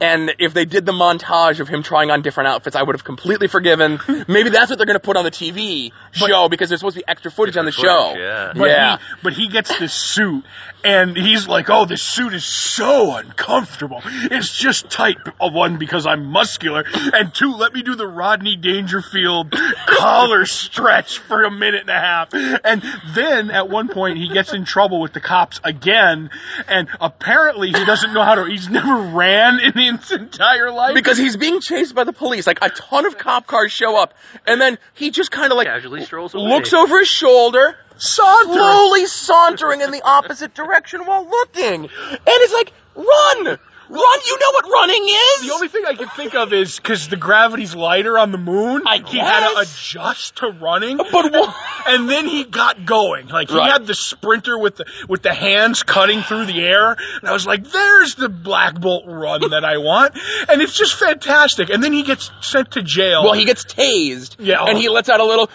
And 0.00 0.34
if 0.38 0.54
they 0.54 0.64
did 0.64 0.86
the 0.86 0.92
montage 0.92 1.60
of 1.60 1.68
him 1.68 1.82
trying 1.82 2.10
on 2.10 2.22
different 2.22 2.48
outfits, 2.48 2.74
I 2.74 2.82
would 2.82 2.94
have 2.94 3.04
completely 3.04 3.48
forgiven. 3.48 4.00
Maybe 4.28 4.50
that's 4.50 4.70
what 4.70 4.78
they're 4.78 4.86
going 4.86 4.98
to 4.98 5.00
put 5.00 5.16
on 5.16 5.24
the 5.24 5.30
TV 5.30 5.92
show 6.12 6.48
because 6.48 6.70
there's 6.70 6.80
supposed 6.80 6.96
to 6.96 7.02
be 7.02 7.08
extra 7.08 7.30
footage 7.30 7.56
on 7.56 7.64
the 7.64 7.70
Extra 7.70 7.88
show. 7.88 8.14
yeah. 8.16 8.52
But 8.56 8.68
yeah. 8.68 8.96
he 8.96 9.04
but 9.22 9.32
he 9.34 9.48
gets 9.48 9.78
this 9.78 9.92
suit 9.92 10.44
and 10.82 11.16
he's 11.16 11.46
like, 11.46 11.68
"Oh, 11.68 11.84
this 11.84 12.02
suit 12.02 12.32
is 12.34 12.44
so 12.44 13.14
uncomfortable. 13.14 14.02
It's 14.04 14.56
just 14.56 14.90
tight. 14.90 15.16
One 15.38 15.78
because 15.78 16.06
I'm 16.06 16.26
muscular, 16.26 16.84
and 16.94 17.34
two, 17.34 17.54
let 17.54 17.74
me 17.74 17.82
do 17.82 17.96
the 17.96 18.06
Rodney 18.06 18.56
Dangerfield 18.56 19.52
collar 19.86 20.46
stretch 20.46 21.18
for 21.18 21.42
a 21.42 21.50
minute 21.50 21.82
and 21.82 21.90
a 21.90 22.00
half." 22.00 22.28
And 22.32 22.82
then 23.14 23.50
at 23.50 23.68
one 23.68 23.88
point 23.88 24.18
he 24.18 24.28
gets 24.28 24.52
in 24.52 24.64
trouble 24.64 25.00
with 25.00 25.12
the 25.12 25.20
cops 25.20 25.60
again, 25.64 26.30
and 26.68 26.88
apparently 27.00 27.68
he 27.68 27.84
doesn't 27.84 28.12
know 28.12 28.22
how 28.22 28.36
to. 28.36 28.44
He's 28.44 28.68
never 28.68 28.96
ran 29.14 29.60
in 29.60 29.89
his 29.98 30.12
entire 30.12 30.70
life 30.70 30.94
because 30.94 31.18
he's 31.18 31.36
being 31.36 31.60
chased 31.60 31.94
by 31.94 32.04
the 32.04 32.12
police. 32.12 32.46
Like 32.46 32.58
a 32.62 32.70
ton 32.70 33.06
of 33.06 33.18
cop 33.18 33.46
cars 33.46 33.72
show 33.72 33.96
up, 33.96 34.14
and 34.46 34.60
then 34.60 34.78
he 34.94 35.10
just 35.10 35.30
kind 35.30 35.52
of 35.52 35.56
like 35.56 35.66
Casually 35.66 36.04
strolls 36.04 36.34
away. 36.34 36.48
looks 36.48 36.72
over 36.72 36.98
his 36.98 37.08
shoulder, 37.08 37.76
sauntering. 37.96 38.54
slowly 38.58 39.06
sauntering 39.06 39.80
in 39.80 39.90
the 39.90 40.02
opposite 40.02 40.54
direction 40.54 41.04
while 41.06 41.28
looking, 41.28 41.84
and 41.84 41.90
it's 42.26 42.52
like, 42.52 42.72
run, 42.94 43.58
run! 43.90 44.20
You 44.26 44.38
know 44.38 44.50
what 44.52 44.64
running 44.72 45.04
is. 45.08 45.46
The 45.48 45.52
only 45.54 45.68
thing 45.68 45.84
I 45.86 45.94
can 45.94 46.08
think 46.08 46.34
of 46.34 46.52
is 46.52 46.76
because 46.76 47.08
the 47.08 47.16
gravity's 47.16 47.74
lighter 47.74 48.18
on 48.18 48.32
the 48.32 48.38
moon. 48.38 48.82
I 48.86 48.98
he 49.06 49.18
had 49.18 49.52
to 49.52 49.58
adjust 49.60 50.36
to 50.36 50.48
running, 50.50 50.96
but 50.96 51.12
what? 51.32 51.54
and 51.86 52.08
then 52.08 52.26
he 52.26 52.44
got 52.44 52.84
going. 52.86 53.28
Like 53.28 53.50
he 53.50 53.56
Right. 53.56 53.72
had 53.72 53.86
the 53.86 53.94
sprinter 53.94 54.58
with 54.58 54.76
the 54.76 54.86
with 55.08 55.22
the 55.22 55.34
hands 55.34 55.82
cutting 55.82 56.22
through 56.22 56.46
the 56.46 56.60
air, 56.60 56.92
and 56.92 57.28
I 57.28 57.32
was 57.32 57.46
like, 57.46 57.64
"There's 57.64 58.14
the 58.14 58.28
Black 58.28 58.80
Bolt 58.80 59.04
run 59.06 59.50
that 59.50 59.64
I 59.64 59.78
want," 59.78 60.16
and 60.48 60.62
it's 60.62 60.76
just 60.76 60.94
fantastic. 60.94 61.70
And 61.70 61.82
then 61.82 61.92
he 61.92 62.02
gets 62.02 62.30
sent 62.42 62.72
to 62.72 62.82
jail. 62.82 63.24
Well, 63.24 63.32
he 63.34 63.44
gets 63.44 63.64
tased, 63.64 64.36
Yeah. 64.38 64.64
and 64.64 64.78
he 64.78 64.88
lets 64.88 65.08
out 65.08 65.20
a 65.20 65.24
little, 65.24 65.50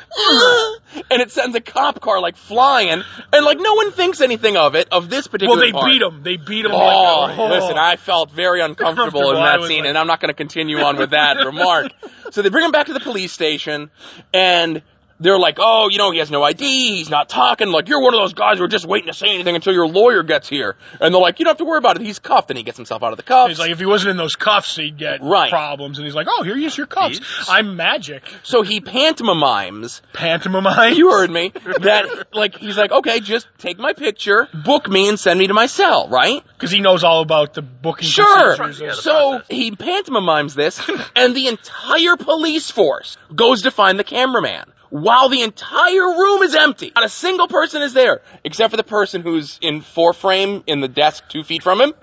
and 1.11 1.21
it 1.21 1.31
sends 1.31 1.55
a 1.55 1.61
cop 1.61 1.99
car 2.01 2.19
like 2.19 2.35
flying, 2.37 3.03
and 3.33 3.45
like 3.45 3.59
no 3.59 3.73
one 3.75 3.91
thinks 3.91 4.21
anything 4.21 4.57
of 4.57 4.75
it 4.75 4.87
of 4.91 5.09
this 5.09 5.27
particular. 5.27 5.57
well, 5.57 5.65
they 5.65 5.71
part. 5.71 5.85
beat 5.91 6.01
him. 6.01 6.23
They 6.23 6.37
beat 6.37 6.65
him. 6.65 6.71
Oh, 6.71 6.77
like, 6.77 7.37
oh. 7.39 7.43
oh 7.43 7.47
listen, 7.49 7.77
I 7.77 7.95
felt 7.95 8.24
very 8.31 8.61
uncomfortable 8.69 9.31
in 9.31 9.35
that 9.37 9.63
scene, 9.63 9.79
like- 9.79 9.89
and 9.89 9.97
I'm 9.97 10.07
not 10.07 10.19
going 10.19 10.29
to 10.29 10.33
continue 10.35 10.79
on 10.79 10.97
with 10.97 11.11
that 11.11 11.37
remark. 11.45 11.91
So 12.31 12.41
they 12.41 12.49
bring 12.49 12.65
him 12.65 12.71
back 12.71 12.87
to 12.87 12.93
the 12.93 12.99
police 12.99 13.31
station, 13.31 13.89
and 14.33 14.81
they're 15.19 15.39
like, 15.39 15.55
oh, 15.59 15.89
you 15.89 15.97
know, 15.97 16.11
he 16.11 16.19
has 16.19 16.29
no 16.29 16.43
ID, 16.43 16.97
he's 16.97 17.09
not 17.09 17.29
talking, 17.29 17.69
like, 17.69 17.87
you're 17.87 18.01
one 18.01 18.13
of 18.13 18.19
those 18.19 18.33
guys 18.33 18.57
who 18.57 18.63
are 18.65 18.67
just 18.67 18.85
waiting 18.85 19.07
to 19.07 19.13
say 19.13 19.27
anything 19.33 19.55
until 19.55 19.73
your 19.73 19.87
lawyer 19.87 20.23
gets 20.23 20.49
here. 20.49 20.75
And 20.99 21.13
they're 21.13 21.21
like, 21.21 21.39
you 21.39 21.45
don't 21.45 21.51
have 21.51 21.57
to 21.59 21.65
worry 21.65 21.77
about 21.77 21.95
it, 21.95 22.01
he's 22.01 22.19
cuffed, 22.19 22.49
and 22.51 22.57
he 22.57 22.63
gets 22.63 22.77
himself 22.77 23.01
out 23.03 23.11
of 23.13 23.17
the 23.17 23.23
cuffs. 23.23 23.49
He's 23.49 23.59
like, 23.59 23.71
if 23.71 23.79
he 23.79 23.85
wasn't 23.85 24.11
in 24.11 24.17
those 24.17 24.35
cuffs, 24.35 24.75
he'd 24.75 24.97
get 24.97 25.21
Right. 25.21 25.49
problems. 25.49 25.97
And 25.97 26.05
he's 26.05 26.15
like, 26.15 26.27
"Oh, 26.29 26.43
here, 26.43 26.55
use 26.57 26.77
your 26.77 26.87
cuffs. 26.87 27.19
Jeez. 27.19 27.45
I'm 27.49 27.75
magic." 27.77 28.23
so 28.43 28.61
he 28.61 28.81
pantomimes 28.81 30.01
Pantomime. 30.13 30.93
you 30.95 31.09
heard 31.11 31.29
me. 31.31 31.51
That 31.79 32.27
like 32.33 32.55
he's 32.57 32.77
like, 32.77 32.91
okay, 32.91 33.19
just 33.19 33.47
take 33.57 33.77
my 33.79 33.93
picture, 33.93 34.47
book 34.53 34.89
me, 34.89 35.07
and 35.07 35.19
send 35.19 35.39
me 35.39 35.47
to 35.47 35.53
my 35.53 35.67
cell, 35.67 36.07
right? 36.09 36.43
because 36.55 36.71
he 36.71 36.79
knows 36.81 37.03
all 37.03 37.21
about 37.21 37.53
the 37.53 37.61
booking 37.61 38.07
Sure. 38.07 38.55
procedures. 38.55 38.79
Yeah, 38.79 38.87
the 38.89 38.95
So 38.95 39.29
process. 39.31 39.47
he 39.49 39.71
pantomimes 39.71 40.55
this, 40.55 40.81
and 41.15 41.35
the 41.35 41.47
entire 41.47 42.15
police 42.17 42.71
force 42.71 43.17
goes 43.33 43.63
to 43.63 43.71
find 43.71 43.99
the 43.99 44.03
cameraman. 44.03 44.71
While 44.95 45.27
the 45.27 45.41
entire 45.41 46.07
room 46.07 46.41
is 46.43 46.55
empty, 46.55 46.89
not 46.95 47.03
a 47.03 47.09
single 47.09 47.49
person 47.49 47.81
is 47.81 47.91
there, 47.91 48.21
except 48.45 48.71
for 48.71 48.77
the 48.77 48.83
person 48.83 49.23
who's 49.23 49.59
in 49.61 49.81
four 49.81 50.13
frame 50.13 50.63
in 50.67 50.79
the 50.79 50.87
desk 50.87 51.25
two 51.27 51.43
feet 51.43 51.63
from 51.63 51.81
him. 51.81 51.93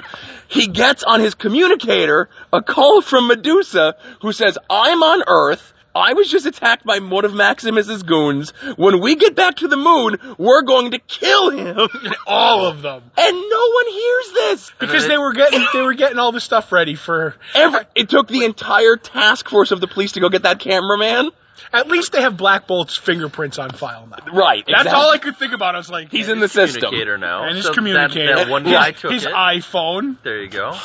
He 0.49 0.67
gets 0.67 1.03
on 1.03 1.21
his 1.21 1.35
communicator 1.35 2.29
a 2.53 2.61
call 2.61 3.01
from 3.01 3.29
Medusa, 3.29 3.97
who 4.21 4.33
says, 4.33 4.59
"I'm 4.69 5.03
on 5.03 5.23
Earth." 5.27 5.73
I 5.95 6.13
was 6.13 6.31
just 6.31 6.45
attacked 6.45 6.85
by 6.85 6.99
one 6.99 7.25
of 7.25 7.33
Maximus's 7.33 8.03
goons. 8.03 8.51
When 8.77 9.01
we 9.01 9.17
get 9.17 9.35
back 9.35 9.57
to 9.57 9.69
the 9.69 9.77
moon, 9.79 10.19
we're 10.37 10.63
going 10.63 10.91
to 10.91 10.99
kill 10.99 11.49
him. 11.49 11.89
all 12.27 12.67
of 12.67 12.83
them. 12.83 13.03
And 13.17 13.37
no 13.37 13.71
one 13.71 13.87
hears 13.91 14.33
this. 14.33 14.73
Because 14.79 15.09
they 15.09 15.17
were 15.17 15.33
getting 15.33 15.65
they 15.73 15.81
were 15.81 15.95
getting 15.95 16.19
all 16.19 16.33
the 16.33 16.41
stuff 16.41 16.73
ready 16.73 16.95
for. 16.95 17.37
Every, 17.55 17.81
it 17.95 18.11
took 18.11 18.29
the 18.29 18.45
entire 18.45 18.97
task 18.97 19.49
force 19.49 19.71
of 19.71 19.81
the 19.81 19.89
police 19.89 20.13
to 20.13 20.21
go 20.21 20.29
get 20.29 20.43
that 20.43 20.61
cameraman. 20.61 21.31
At 21.73 21.89
least 21.89 22.13
they 22.13 22.23
have 22.23 22.37
Black 22.37 22.67
Bolt's 22.67 22.97
fingerprints 22.97 23.59
on 23.59 23.71
file 23.71 24.07
now. 24.07 24.33
Right. 24.33 24.65
That's 24.67 24.83
exactly. 24.83 24.93
all 24.93 25.11
I 25.13 25.19
could 25.19 25.37
think 25.37 25.53
about. 25.53 25.75
I 25.75 25.79
was 25.79 25.91
like, 25.91 26.11
He's 26.11 26.29
in 26.29 26.39
the 26.41 26.49
system. 26.49 26.95
now. 27.19 27.45
and 27.45 27.57
his 27.57 27.65
so 27.65 27.71
that- 27.71 27.77
communicator, 27.77 28.37
That, 28.37 28.49
one 28.49 28.65
his, 28.65 29.01
took 29.01 29.13
his 29.13 29.25
it. 29.27 29.33
iPhone. 29.33 30.17
There 30.23 30.41
you 30.43 30.49
go. 30.49 30.77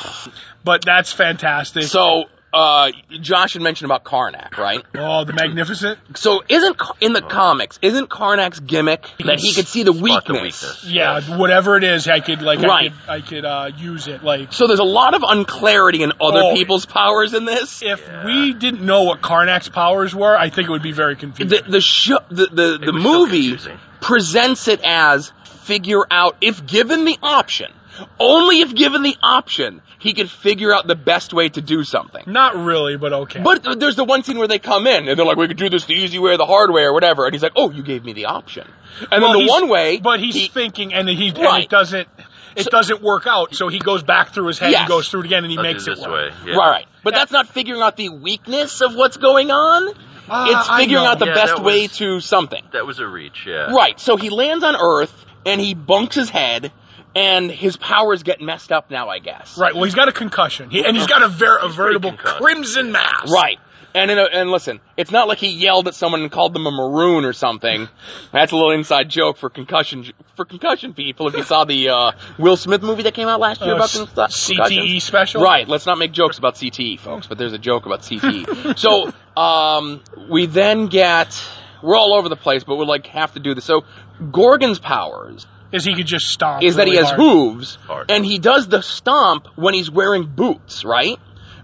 But 0.64 0.84
that's 0.84 1.12
fantastic. 1.12 1.84
So, 1.84 2.24
uh, 2.52 2.90
Josh 3.20 3.52
had 3.52 3.62
mentioned 3.62 3.90
about 3.90 4.04
Karnak, 4.04 4.56
right? 4.56 4.82
oh, 4.96 5.24
the 5.24 5.32
Magnificent. 5.34 5.98
So, 6.16 6.42
isn't 6.48 6.76
in 7.00 7.12
the 7.12 7.20
comics, 7.20 7.78
isn't 7.82 8.08
Karnak's 8.08 8.60
gimmick 8.60 9.02
that 9.24 9.38
he 9.38 9.52
could 9.54 9.66
see 9.68 9.82
the 9.82 9.92
Spot 9.92 10.24
the 10.26 10.32
weakness? 10.32 10.62
weakness. 10.62 10.84
Yeah, 10.86 11.36
whatever 11.36 11.76
it 11.76 11.84
is, 11.84 12.08
I 12.08 12.20
could 12.20 12.40
like 12.42 12.60
Right. 12.60 12.92
I 13.08 13.20
could 13.20 13.26
I 13.26 13.28
could 13.28 13.44
uh, 13.44 13.70
use 13.76 14.08
it. 14.08 14.22
Like 14.24 14.52
So 14.52 14.66
there's 14.66 14.78
a 14.80 14.84
lot 14.84 15.14
of 15.14 15.22
unclarity 15.22 16.02
in 16.02 16.12
other 16.20 16.40
Oh. 16.42 16.54
people's 16.54 16.86
powers 16.86 17.34
in 17.34 17.44
this. 17.44 17.82
if 17.82 18.00
Yeah. 18.06 18.24
we 18.24 18.54
didn't 18.54 18.80
know 18.82 19.02
what 19.04 19.20
Karnak's 19.20 19.68
powers 19.68 20.14
were, 20.14 20.36
I 20.36 20.48
think 20.50 20.68
it 20.68 20.70
would 20.72 20.82
be 20.82 20.92
very 20.92 21.16
confusing. 21.16 21.64
The 21.64 21.70
the 21.70 21.80
show, 21.80 22.18
the 22.30 22.46
the, 22.46 22.78
the 22.86 22.92
was 22.92 23.02
so 23.02 23.08
movie 23.10 23.58
presents 24.00 24.68
it 24.68 24.80
as 24.84 25.32
figure 25.64 26.02
out 26.10 26.36
if 26.40 26.64
given 26.66 27.04
the 27.04 27.18
option, 27.22 27.70
only 28.18 28.60
if 28.60 28.74
given 28.74 29.02
the 29.02 29.16
option, 29.22 29.80
he 29.98 30.12
could 30.14 30.30
figure 30.30 30.72
out 30.74 30.86
the 30.86 30.94
best 30.94 31.32
way 31.32 31.48
to 31.48 31.60
do 31.60 31.84
something. 31.84 32.22
Not 32.26 32.56
really, 32.56 32.96
but 32.96 33.12
okay. 33.12 33.40
But 33.40 33.78
there's 33.80 33.96
the 33.96 34.04
one 34.04 34.22
scene 34.22 34.38
where 34.38 34.48
they 34.48 34.58
come 34.58 34.86
in 34.86 35.08
and 35.08 35.18
they're 35.18 35.26
like, 35.26 35.36
"We 35.36 35.48
could 35.48 35.56
do 35.56 35.68
this 35.68 35.84
the 35.86 35.94
easy 35.94 36.18
way 36.18 36.32
or 36.32 36.36
the 36.36 36.46
hard 36.46 36.70
way 36.70 36.82
or 36.82 36.92
whatever," 36.92 37.24
and 37.24 37.34
he's 37.34 37.42
like, 37.42 37.52
"Oh, 37.56 37.70
you 37.70 37.82
gave 37.82 38.04
me 38.04 38.12
the 38.12 38.26
option." 38.26 38.66
And 39.12 39.22
Well, 39.22 39.34
then 39.34 39.46
the 39.46 39.50
one 39.50 39.68
way, 39.68 39.98
but 39.98 40.20
he's 40.20 40.34
he- 40.34 40.48
thinking, 40.48 40.92
and 40.94 41.08
he 41.08 41.28
and 41.28 41.38
Right. 41.38 41.64
it 41.64 41.70
doesn't. 41.70 42.08
It 42.56 42.64
So- 42.64 42.70
doesn't 42.70 43.02
work 43.02 43.26
out, 43.28 43.54
so 43.54 43.68
he 43.68 43.78
goes 43.78 44.02
back 44.02 44.30
through 44.32 44.48
his 44.48 44.58
head 44.58 44.72
Yes. 44.72 44.80
and 44.80 44.88
goes 44.88 45.08
through 45.08 45.20
it 45.20 45.26
again, 45.26 45.44
and 45.44 45.50
he 45.52 45.56
I'll 45.58 45.62
makes 45.62 45.86
it 45.86 45.94
this 45.96 46.00
work. 46.00 46.10
way. 46.12 46.30
Yeah. 46.46 46.56
right, 46.56 46.70
right. 46.70 46.86
But 47.04 47.14
that's 47.14 47.30
not 47.30 47.46
figuring 47.48 47.80
out 47.82 47.96
the 47.96 48.08
weakness 48.08 48.80
of 48.80 48.94
what's 48.96 49.16
going 49.16 49.50
on. 49.52 49.88
Uh, 50.28 50.46
it's 50.50 50.68
figuring 50.76 51.04
out 51.06 51.18
the 51.20 51.26
Yeah, 51.26 51.34
best 51.34 51.56
that 51.56 51.64
way 51.64 51.86
to 51.86 52.20
something. 52.20 52.62
That 52.72 52.86
was 52.86 52.98
a 52.98 53.06
reach. 53.06 53.44
Yeah. 53.46 53.72
Right. 53.72 53.98
So 54.00 54.16
he 54.16 54.28
lands 54.30 54.64
on 54.64 54.74
Earth 54.76 55.24
and 55.46 55.60
he 55.60 55.74
bunks 55.74 56.16
his 56.16 56.28
head, 56.30 56.72
and 57.18 57.50
his 57.50 57.76
powers 57.76 58.22
get 58.22 58.40
messed 58.40 58.70
up 58.70 58.90
now, 58.90 59.08
I 59.08 59.18
guess. 59.18 59.58
Right. 59.58 59.74
Well, 59.74 59.84
he's 59.84 59.94
got 59.94 60.08
a 60.08 60.12
concussion, 60.12 60.70
he, 60.70 60.84
and 60.84 60.96
he's 60.96 61.06
got 61.08 61.22
a, 61.22 61.28
ver- 61.28 61.58
a 61.58 61.68
veritable 61.68 62.12
crimson 62.12 62.92
mass. 62.92 63.30
Right. 63.32 63.58
And 63.94 64.10
in 64.10 64.18
a, 64.18 64.24
and 64.24 64.50
listen, 64.50 64.80
it's 64.96 65.10
not 65.10 65.26
like 65.28 65.38
he 65.38 65.48
yelled 65.48 65.88
at 65.88 65.94
someone 65.94 66.20
and 66.20 66.30
called 66.30 66.52
them 66.52 66.66
a 66.66 66.70
maroon 66.70 67.24
or 67.24 67.32
something. 67.32 67.88
That's 68.32 68.52
a 68.52 68.54
little 68.54 68.70
inside 68.70 69.08
joke 69.08 69.38
for 69.38 69.48
concussion 69.50 70.04
for 70.36 70.44
concussion 70.44 70.92
people. 70.94 71.26
If 71.28 71.34
you 71.36 71.42
saw 71.42 71.64
the 71.64 71.88
uh, 71.88 72.12
Will 72.38 72.56
Smith 72.56 72.82
movie 72.82 73.04
that 73.04 73.14
came 73.14 73.28
out 73.28 73.40
last 73.40 73.62
year 73.62 73.72
Uh, 73.72 73.76
about 73.76 73.90
con- 73.90 74.06
CTE 74.06 75.00
special. 75.00 75.42
Right. 75.42 75.66
Let's 75.66 75.86
not 75.86 75.98
make 75.98 76.12
jokes 76.12 76.38
about 76.38 76.54
CTE, 76.54 77.00
folks. 77.00 77.26
But 77.26 77.38
there's 77.38 77.54
a 77.54 77.58
joke 77.58 77.86
about 77.86 78.02
CTE. 78.02 78.78
so 78.78 79.10
um, 79.40 80.02
we 80.28 80.46
then 80.46 80.86
get 80.86 81.42
we're 81.82 81.96
all 81.96 82.12
over 82.14 82.28
the 82.28 82.36
place, 82.36 82.64
but 82.64 82.76
we'll 82.76 82.86
like 82.86 83.06
have 83.06 83.32
to 83.34 83.40
do 83.40 83.54
this. 83.54 83.64
So 83.64 83.84
Gorgon's 84.30 84.78
powers 84.78 85.46
Is 85.72 85.84
he 85.84 85.94
could 85.94 86.06
just 86.06 86.26
stomp? 86.28 86.62
is 86.62 86.76
that 86.76 86.86
he 86.86 86.96
has 86.96 87.08
hard. 87.08 87.20
hooves, 87.20 87.76
Hard. 87.86 88.10
and 88.10 88.24
he 88.24 88.38
does 88.38 88.68
the 88.68 88.80
stomp 88.82 89.48
when 89.56 89.74
he's 89.74 89.90
wearing 89.90 90.24
boots, 90.26 90.84
right? 90.84 91.18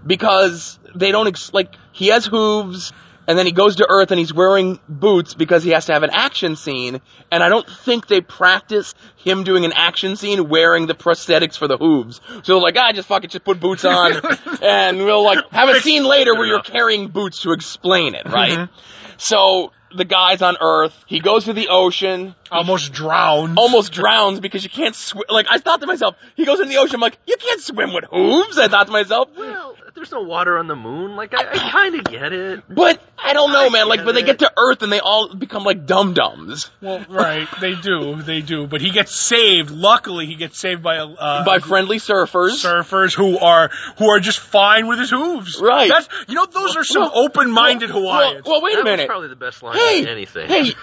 Because 0.05 0.77
they 0.95 1.11
don't 1.11 1.27
ex- 1.27 1.53
like 1.53 1.73
he 1.91 2.07
has 2.07 2.25
hooves, 2.25 2.93
and 3.27 3.37
then 3.37 3.47
he 3.47 3.51
goes 3.51 3.77
to 3.77 3.87
Earth 3.89 4.11
and 4.11 4.19
he's 4.19 4.31
wearing 4.33 4.79
boots 4.87 5.33
because 5.33 5.63
he 5.63 5.71
has 5.71 5.87
to 5.87 5.93
have 5.93 6.03
an 6.03 6.11
action 6.13 6.55
scene, 6.55 7.01
and 7.31 7.41
I 7.43 7.49
don't 7.49 7.67
think 7.67 8.05
they 8.07 8.21
practice 8.21 8.93
him 9.17 9.43
doing 9.43 9.65
an 9.65 9.73
action 9.73 10.15
scene 10.15 10.47
wearing 10.47 10.85
the 10.85 10.93
prosthetics 10.93 11.57
for 11.57 11.67
the 11.67 11.77
hooves. 11.77 12.21
So 12.43 12.53
they're 12.53 12.55
like, 12.57 12.75
ah, 12.77 12.91
just 12.93 13.07
fucking 13.07 13.31
just 13.31 13.43
put 13.43 13.59
boots 13.59 13.83
on, 13.85 14.13
and 14.61 14.99
we'll 14.99 15.23
like 15.23 15.39
have 15.51 15.69
a 15.69 15.79
scene 15.81 16.03
later 16.03 16.35
where 16.35 16.45
you're 16.45 16.61
carrying 16.61 17.07
boots 17.07 17.41
to 17.41 17.51
explain 17.53 18.13
it, 18.13 18.25
right? 18.27 18.69
So 19.17 19.71
the 19.95 20.05
guy's 20.05 20.41
on 20.41 20.57
Earth, 20.59 20.93
he 21.07 21.19
goes 21.21 21.45
to 21.45 21.53
the 21.53 21.69
ocean, 21.69 22.35
Almost 22.55 22.93
drowned. 22.93 23.57
almost 23.57 23.91
drowns 23.91 24.39
because 24.39 24.63
you 24.63 24.69
can't 24.69 24.95
swim. 24.95 25.23
Like 25.29 25.47
I 25.49 25.57
thought 25.59 25.81
to 25.81 25.87
myself, 25.87 26.15
he 26.35 26.45
goes 26.45 26.59
in 26.59 26.69
the 26.69 26.77
ocean. 26.77 26.95
I'm 26.95 27.01
like, 27.01 27.17
you 27.27 27.35
can't 27.37 27.61
swim 27.61 27.93
with 27.93 28.05
hooves. 28.11 28.57
I 28.57 28.67
thought 28.67 28.87
to 28.87 28.91
myself, 28.93 29.29
Well, 29.37 29.75
there's 29.93 30.11
no 30.11 30.21
water 30.23 30.57
on 30.57 30.67
the 30.67 30.75
moon. 30.75 31.15
Like 31.15 31.33
I, 31.33 31.51
I 31.51 31.71
kind 31.71 31.95
of 31.95 32.03
get 32.05 32.33
it. 32.33 32.63
but 32.69 33.01
I 33.17 33.33
don't 33.33 33.51
know, 33.53 33.69
man. 33.69 33.87
Like, 33.87 33.99
get 33.99 34.05
but 34.05 34.15
they 34.15 34.23
get 34.23 34.39
to 34.39 34.51
Earth 34.57 34.81
and 34.83 34.91
they 34.91 34.99
all 34.99 35.33
become 35.33 35.63
like 35.63 35.85
dum 35.85 36.13
dums 36.13 36.69
Well, 36.81 37.03
right. 37.09 37.47
They 37.61 37.75
do. 37.75 38.21
They 38.21 38.41
do. 38.41 38.67
But 38.67 38.81
he 38.81 38.91
gets 38.91 39.15
saved. 39.15 39.71
Luckily, 39.71 40.25
he 40.25 40.35
gets 40.35 40.59
saved 40.59 40.83
by 40.83 40.95
a 40.97 41.05
uh, 41.05 41.45
by 41.45 41.59
friendly 41.59 41.97
surfers. 41.97 42.63
surfers 42.63 43.13
who 43.15 43.37
are 43.39 43.69
who 43.97 44.09
are 44.09 44.19
just 44.19 44.39
fine 44.39 44.87
with 44.87 44.99
his 44.99 45.09
hooves. 45.09 45.59
Right. 45.61 45.89
That's 45.89 46.09
you 46.27 46.35
know 46.35 46.45
those 46.45 46.75
are 46.75 46.83
some 46.83 47.03
Well, 47.03 47.11
open-minded 47.15 47.89
well, 47.89 48.01
Hawaiians. 48.01 48.45
Well, 48.45 48.55
well, 48.55 48.61
wait 48.63 48.73
that 48.75 48.81
a 48.81 48.83
minute. 48.83 49.03
was 49.03 49.07
probably 49.07 49.27
the 49.29 49.35
best 49.37 49.63
line 49.63 49.77
Hey, 49.77 50.01
of 50.01 50.07
anything. 50.07 50.47
hey, 50.49 50.73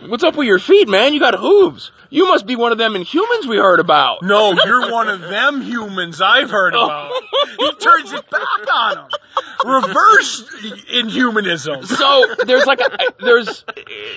what's 0.08 0.24
up 0.24 0.36
with 0.36 0.46
your 0.46 0.58
feet, 0.58 0.81
man? 0.88 1.12
You 1.12 1.20
got 1.20 1.34
hooves. 1.34 1.90
You 2.10 2.26
must 2.26 2.46
be 2.46 2.56
one 2.56 2.72
of 2.72 2.78
them 2.78 2.92
Inhumans 2.92 3.46
we 3.46 3.56
heard 3.56 3.80
about. 3.80 4.22
no, 4.22 4.52
you're 4.52 4.92
one 4.92 5.08
of 5.08 5.22
them 5.22 5.62
humans 5.62 6.20
I've 6.20 6.50
heard 6.50 6.74
oh. 6.76 6.84
about. 6.84 7.12
he 7.58 7.72
turns 7.76 8.12
into 8.12 8.24
back 8.30 8.74
on 8.74 8.98
him. 8.98 9.08
Reverse 9.64 10.44
inhumanism. 10.92 11.86
so 11.86 12.34
there's 12.44 12.66
like 12.66 12.80
a, 12.80 13.14
there's 13.18 13.64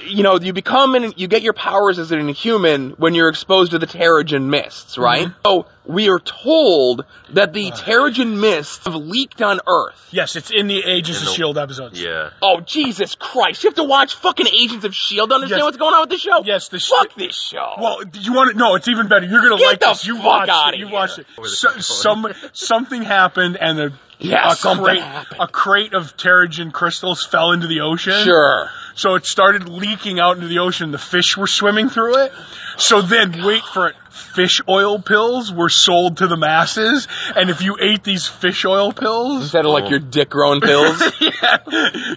you 0.08 0.24
know 0.24 0.40
you 0.40 0.52
become 0.52 0.96
and 0.96 1.14
you 1.18 1.28
get 1.28 1.42
your 1.42 1.54
powers 1.54 1.98
as 1.98 2.12
an 2.12 2.20
inhuman 2.20 2.92
when 2.98 3.14
you're 3.14 3.30
exposed 3.30 3.72
to 3.72 3.80
the 3.80 3.88
Terrigen 3.88 4.50
mists, 4.50 4.98
right? 4.98 5.28
Mm-hmm. 5.28 5.40
So 5.46 5.68
we 5.88 6.10
are 6.10 6.20
told 6.20 7.06
that 7.34 7.54
the 7.54 7.72
uh. 7.72 7.76
Terrigen 7.76 8.40
mists 8.40 8.86
have 8.86 8.96
leaked 8.96 9.42
on 9.42 9.60
Earth. 9.68 10.08
Yes, 10.12 10.36
it's 10.36 10.52
in 10.52 10.68
the 10.68 10.84
Agents 10.84 11.22
In 11.22 11.28
of 11.28 11.30
the- 11.32 11.36
Shield 11.36 11.58
episodes. 11.58 12.02
Yeah. 12.02 12.30
Oh 12.42 12.62
Jesus 12.62 13.16
Christ! 13.16 13.64
You 13.64 13.70
have 13.70 13.76
to 13.76 13.84
watch 13.84 14.16
fucking 14.16 14.48
Agents 14.48 14.86
of 14.86 14.96
Shield 14.96 15.30
to 15.30 15.36
understand 15.36 15.60
Yes. 15.60 15.64
what's 15.66 15.78
going 15.78 15.94
on 15.94 16.02
with 16.02 16.10
the 16.10 16.18
show. 16.18 16.44
Yes, 16.44 16.70
the 16.70 16.80
sh- 16.80 16.90
fuck 16.90 17.14
this 17.16 17.36
show. 17.36 17.74
Well, 17.80 18.00
you 18.14 18.34
want 18.34 18.52
to? 18.52 18.58
No, 18.58 18.76
it's 18.76 18.88
even 18.88 19.08
better. 19.08 19.26
You're 19.26 19.42
gonna 19.42 19.58
Get 19.58 19.68
like 19.68 19.80
the 19.80 19.88
this. 19.90 20.06
You 20.06 20.16
fuck 20.18 20.26
watched 20.26 20.52
outta 20.52 20.76
it. 20.76 20.80
You 20.80 20.86
here. 20.88 20.94
watched 20.94 21.20
it. 21.20 21.28
Where 21.36 21.50
this 21.50 21.60
So, 21.60 21.70
is 21.72 21.86
some 21.86 22.28
something 22.54 23.02
happened, 23.04 23.58
and 23.60 23.80
a, 23.80 23.92
Yeah, 24.20 24.52
a 24.52 24.56
something 24.56 24.86
crate 24.86 25.02
happened. 25.02 25.42
a 25.42 25.48
crate 25.48 25.94
of 25.94 26.16
Terrigen 26.18 26.72
crystals 26.72 27.26
fell 27.26 27.52
into 27.52 27.68
the 27.68 27.82
ocean. 27.82 28.24
sure. 28.24 28.70
So 28.96 29.16
it 29.16 29.26
started 29.26 29.68
leaking 29.68 30.20
out 30.20 30.38
into 30.38 30.48
the 30.48 30.60
ocean. 30.60 30.92
The 30.92 30.98
fish 30.98 31.36
were 31.38 31.48
swimming 31.48 31.90
through 31.90 32.24
it. 32.24 32.32
So 32.78 33.02
then, 33.02 33.44
wait 33.46 33.64
for 33.64 33.90
it. 33.90 33.96
Fish 34.10 34.62
oil 34.68 35.00
pills 35.00 35.52
were 35.52 35.68
sold 35.70 36.18
to 36.18 36.28
the 36.28 36.38
masses, 36.38 37.06
and 37.36 37.50
if 37.50 37.62
you 37.62 37.78
ate 37.80 38.04
these 38.04 38.26
fish 38.26 38.64
oil 38.64 38.94
pills, 38.94 39.44
Instead 39.44 39.66
of 39.66 39.72
like 39.72 39.90
your 39.90 40.00
dick 40.00 40.30
growing 40.30 40.62
pills. 40.62 41.02
yeah, 41.20 41.58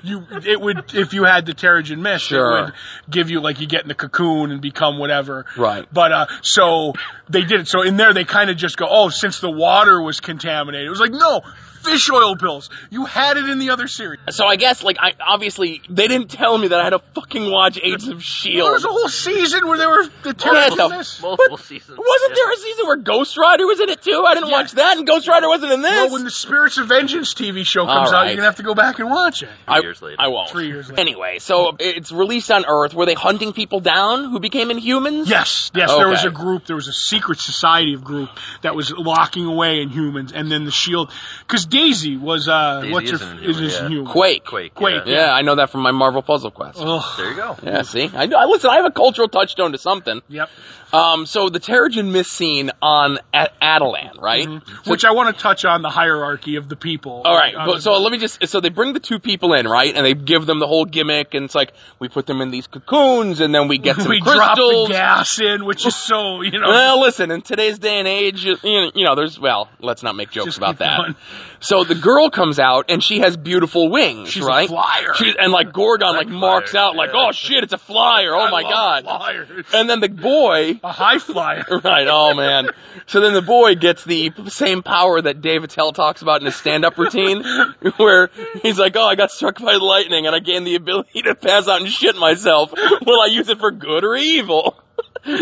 you 0.04 0.24
it 0.44 0.60
would 0.60 0.94
if 0.94 1.12
you 1.12 1.24
had 1.24 1.46
the 1.46 1.54
Terrigen 1.54 1.98
mist, 1.98 2.26
Sure. 2.26 2.58
it 2.58 2.64
would 2.66 2.74
give 3.10 3.30
you 3.30 3.40
like 3.40 3.60
you 3.60 3.66
get 3.66 3.82
in 3.82 3.88
the 3.88 3.96
cocoon 3.96 4.52
and 4.52 4.60
become 4.60 4.98
whatever. 4.98 5.46
Right. 5.56 5.86
But 5.92 6.12
uh, 6.12 6.26
so 6.42 6.92
they 7.28 7.42
did 7.42 7.62
it. 7.62 7.68
So 7.68 7.82
in 7.82 7.96
there, 7.96 8.14
they 8.14 8.24
kind 8.24 8.50
of 8.50 8.56
just 8.56 8.76
go, 8.76 8.86
oh, 8.88 9.08
since 9.08 9.40
the 9.40 9.50
water 9.50 10.00
was 10.00 10.20
contaminated, 10.20 10.86
it 10.86 10.90
was 10.90 11.00
like 11.00 11.12
no 11.12 11.42
fish 11.82 12.10
oil 12.10 12.36
pills. 12.36 12.70
You 12.90 13.04
had 13.04 13.36
it 13.36 13.48
in 13.48 13.58
the 13.58 13.70
other 13.70 13.88
series. 13.88 14.20
so 14.30 14.46
I 14.46 14.56
guess 14.56 14.82
like 14.82 14.96
I 15.00 15.12
obviously 15.20 15.82
they 15.88 16.08
didn't 16.08 16.28
tell 16.30 16.56
me 16.56 16.68
that 16.68 16.80
I 16.80 16.84
had 16.84 16.90
to 16.90 17.00
fucking 17.14 17.50
watch 17.50 17.78
Agents 17.82 18.06
of 18.08 18.18
S.H.I.E.L.D. 18.18 18.60
There 18.60 18.72
was 18.72 18.84
a 18.84 18.88
whole 18.88 19.08
season 19.08 19.66
where 19.68 19.78
there 19.78 19.88
were 19.88 20.04
the 20.22 20.28
What 20.30 20.38
Terrigen 20.38 20.76
the 20.76 20.88
mist. 20.98 21.22
Multiple 21.22 21.56
seasons. 21.56 21.98
Wasn't 21.98 22.30
yeah. 22.30 22.36
there 22.36 22.52
a 22.52 22.56
season 22.56 22.86
where 22.86 22.96
Ghost 22.96 23.36
Rider 23.36 23.66
was 23.66 23.80
in 23.80 23.88
it 23.90 24.02
too? 24.02 24.24
I 24.26 24.34
didn't 24.34 24.48
Yeah. 24.50 24.56
watch 24.56 24.72
that, 24.72 24.96
and 24.98 25.06
Ghost 25.06 25.28
Rider 25.28 25.48
wasn't 25.48 25.72
in 25.72 25.82
this. 25.82 25.90
Well, 25.90 26.12
when 26.12 26.24
the 26.24 26.30
Spirits 26.30 26.78
of 26.78 26.88
Vengeance 26.88 27.34
TV 27.34 27.64
show 27.64 27.86
comes 27.86 28.10
All 28.10 28.14
out, 28.16 28.26
you're 28.26 28.36
gonna 28.36 28.46
have 28.46 28.56
to 28.56 28.62
go 28.62 28.74
back 28.74 28.98
and 28.98 29.10
watch 29.10 29.42
it. 29.42 29.48
I, 29.66 29.80
years 29.80 30.00
later. 30.02 30.16
I 30.18 30.28
won't. 30.28 30.50
Three 30.50 30.66
years 30.66 30.88
later. 30.88 31.00
Anyway, 31.00 31.38
so 31.38 31.76
it's 31.78 32.12
released 32.12 32.50
on 32.50 32.64
Earth. 32.66 32.94
Were 32.94 33.06
they 33.06 33.14
hunting 33.14 33.52
people 33.52 33.80
down 33.80 34.30
who 34.30 34.40
became 34.40 34.68
Inhumans? 34.68 35.28
Yes, 35.28 35.70
yes. 35.74 35.90
There 35.94 36.08
was 36.08 36.24
a 36.24 36.30
group. 36.30 36.66
There 36.66 36.76
was 36.76 36.88
a 36.88 36.92
secret 36.92 37.40
society 37.40 37.94
of 37.94 38.04
group 38.04 38.30
that 38.62 38.74
was 38.74 38.92
locking 38.92 39.46
away 39.46 39.84
Inhumans, 39.84 40.32
and 40.34 40.50
then 40.50 40.64
the 40.64 40.70
Shield, 40.70 41.10
because 41.46 41.66
Daisy 41.68 42.16
was 42.16 42.48
uh, 42.48 42.81
Daisy 42.81 42.92
what's 42.92 43.11
is 43.12 43.20
her 43.20 43.26
an 43.33 43.38
is, 43.38 43.44
Inhuman, 43.59 43.64
is 43.64 43.74
yeah. 43.74 43.87
Inhuman. 43.87 44.07
Quake. 44.12 44.44
Quake. 44.44 44.74
Quake, 44.74 45.02
Yeah. 45.07 45.26
Yeah, 45.26 45.33
I 45.35 45.42
know 45.42 45.54
that 45.57 45.70
from 45.70 45.83
my 45.83 45.90
Marvel 45.92 46.22
Puzzle 46.22 46.50
Quest. 46.50 46.78
Ugh. 46.81 47.04
There 47.16 47.31
you 47.31 47.37
go. 47.37 47.57
Yeah, 47.62 47.83
see, 47.83 48.11
I, 48.14 48.22
I 48.24 48.44
listen. 48.46 48.70
I 48.70 48.76
have 48.76 48.87
a 48.87 48.90
cultural 48.90 49.28
touchstone 49.28 49.72
to 49.72 49.78
something. 49.78 50.20
Yep. 50.28 50.48
Um, 50.90 51.26
so 51.26 51.50
the 51.50 51.61
Terrigen 51.61 52.12
Mist 52.12 52.33
scene 52.33 52.70
on 52.81 53.18
A- 53.35 53.50
Attilan, 53.61 54.18
right? 54.22 54.44
So- 54.46 54.90
Which 54.90 55.04
I 55.04 55.11
want 55.12 55.37
to 55.37 55.42
touch 55.42 55.66
on 55.66 55.83
the 55.83 55.90
hierarchy 55.90 56.57
of 56.57 56.66
the 56.70 56.76
people. 56.76 57.20
All 57.26 57.37
right, 57.37 57.54
but 57.54 57.83
so 57.83 58.00
let 58.00 58.11
me 58.11 58.16
just 58.16 58.46
so 58.48 58.61
they 58.61 58.70
bring 58.70 58.94
the 58.94 59.00
two 59.00 59.18
people 59.18 59.52
in, 59.52 59.68
right? 59.68 59.94
And 59.94 60.07
they 60.07 60.14
give 60.14 60.46
them 60.46 60.61
the 60.61 60.66
whole 60.66 60.87
gimmick, 60.87 61.35
and 61.35 61.44
it's 61.44 61.54
like 61.54 61.74
we 61.98 62.09
put 62.09 62.26
them 62.26 62.40
in 62.40 62.50
these 62.50 62.66
cocoons, 62.66 63.40
and 63.40 63.54
then 63.54 63.68
we 63.68 63.76
get 63.76 63.96
some 64.00 64.09
we 64.09 64.20
drop 64.20 64.57
the 64.57 64.62
crystals. 64.62 64.88
gas 64.88 65.38
in, 65.40 65.64
which 65.66 65.85
is 65.87 65.94
so 65.94 66.40
you 66.40 66.52
know. 66.59 66.68
Well, 66.68 67.00
listen, 67.02 67.31
in 67.33 67.42
today's 67.42 67.78
day 67.78 67.98
and 67.98 68.09
age, 68.09 68.42
you 68.44 68.57
know, 68.62 68.90
you 68.94 69.04
know, 69.04 69.14
there's 69.14 69.38
well, 69.38 69.68
let's 69.81 70.02
not 70.02 70.16
make 70.16 70.31
jokes 70.31 70.57
about 70.57 70.78
that. 70.78 70.96
going. 70.96 71.16
So 71.61 71.83
the 71.85 71.94
girl 71.97 72.31
comes 72.31 72.59
out 72.59 72.87
and 72.88 73.03
she 73.03 73.21
has 73.21 73.37
beautiful 73.37 73.90
wings, 73.90 74.31
She's 74.31 74.44
a 74.44 74.47
right? 74.47 74.68
flyer. 74.68 75.12
She's, 75.14 75.35
and 75.38 75.53
like 75.53 75.73
Gorgon 75.73 76.09
like 76.14 76.27
Like 76.27 76.29
marks 76.29 76.71
flyer, 76.71 76.85
out 76.85 76.97
like, 76.97 77.11
yeah. 77.12 77.27
oh 77.29 77.33
shit, 77.33 77.64
it's 77.64 77.73
a 77.73 77.79
flyer. 77.79 78.35
Oh 78.35 78.40
I 78.40 78.51
my 78.51 78.62
god. 78.62 79.05
flyers. 79.05 79.66
And 79.73 79.90
then 79.90 80.01
the 80.01 80.09
boy 80.09 80.79
a 80.85 80.92
high 80.92 81.18
flyer. 81.18 81.64
Right, 81.85 82.07
oh 82.09 82.35
man. 82.35 82.71
So 83.07 83.21
then 83.21 83.33
the 83.35 83.42
boy 83.42 83.75
gets 83.75 84.05
the 84.05 84.33
same 84.49 84.83
power 84.83 85.21
that 85.21 85.40
Dave 85.40 85.64
Attell 85.64 85.92
talks 85.92 86.23
about 86.23 86.40
in 86.40 86.47
his 86.47 86.57
stand-up 86.57 86.97
routine, 86.99 87.42
where 87.97 88.31
he's 88.62 88.79
like, 88.79 88.94
oh, 88.97 89.05
I 89.07 89.14
got 89.14 89.31
struck 89.31 89.59
by 89.61 89.75
lightning 89.75 90.27
and 90.27 90.35
I 90.37 90.40
gained 90.40 90.66
the 90.66 90.75
ability 90.75 91.23
to 91.23 91.35
pass 91.35 91.66
out 91.68 91.81
and 91.81 91.88
shit 91.90 92.16
myself. 92.16 92.73
Will 92.73 93.21
I 93.21 93.27
use 93.31 93.49
it 93.49 93.59
for 93.59 93.71
good 93.71 94.05
or 94.05 94.14
evil? 94.16 94.79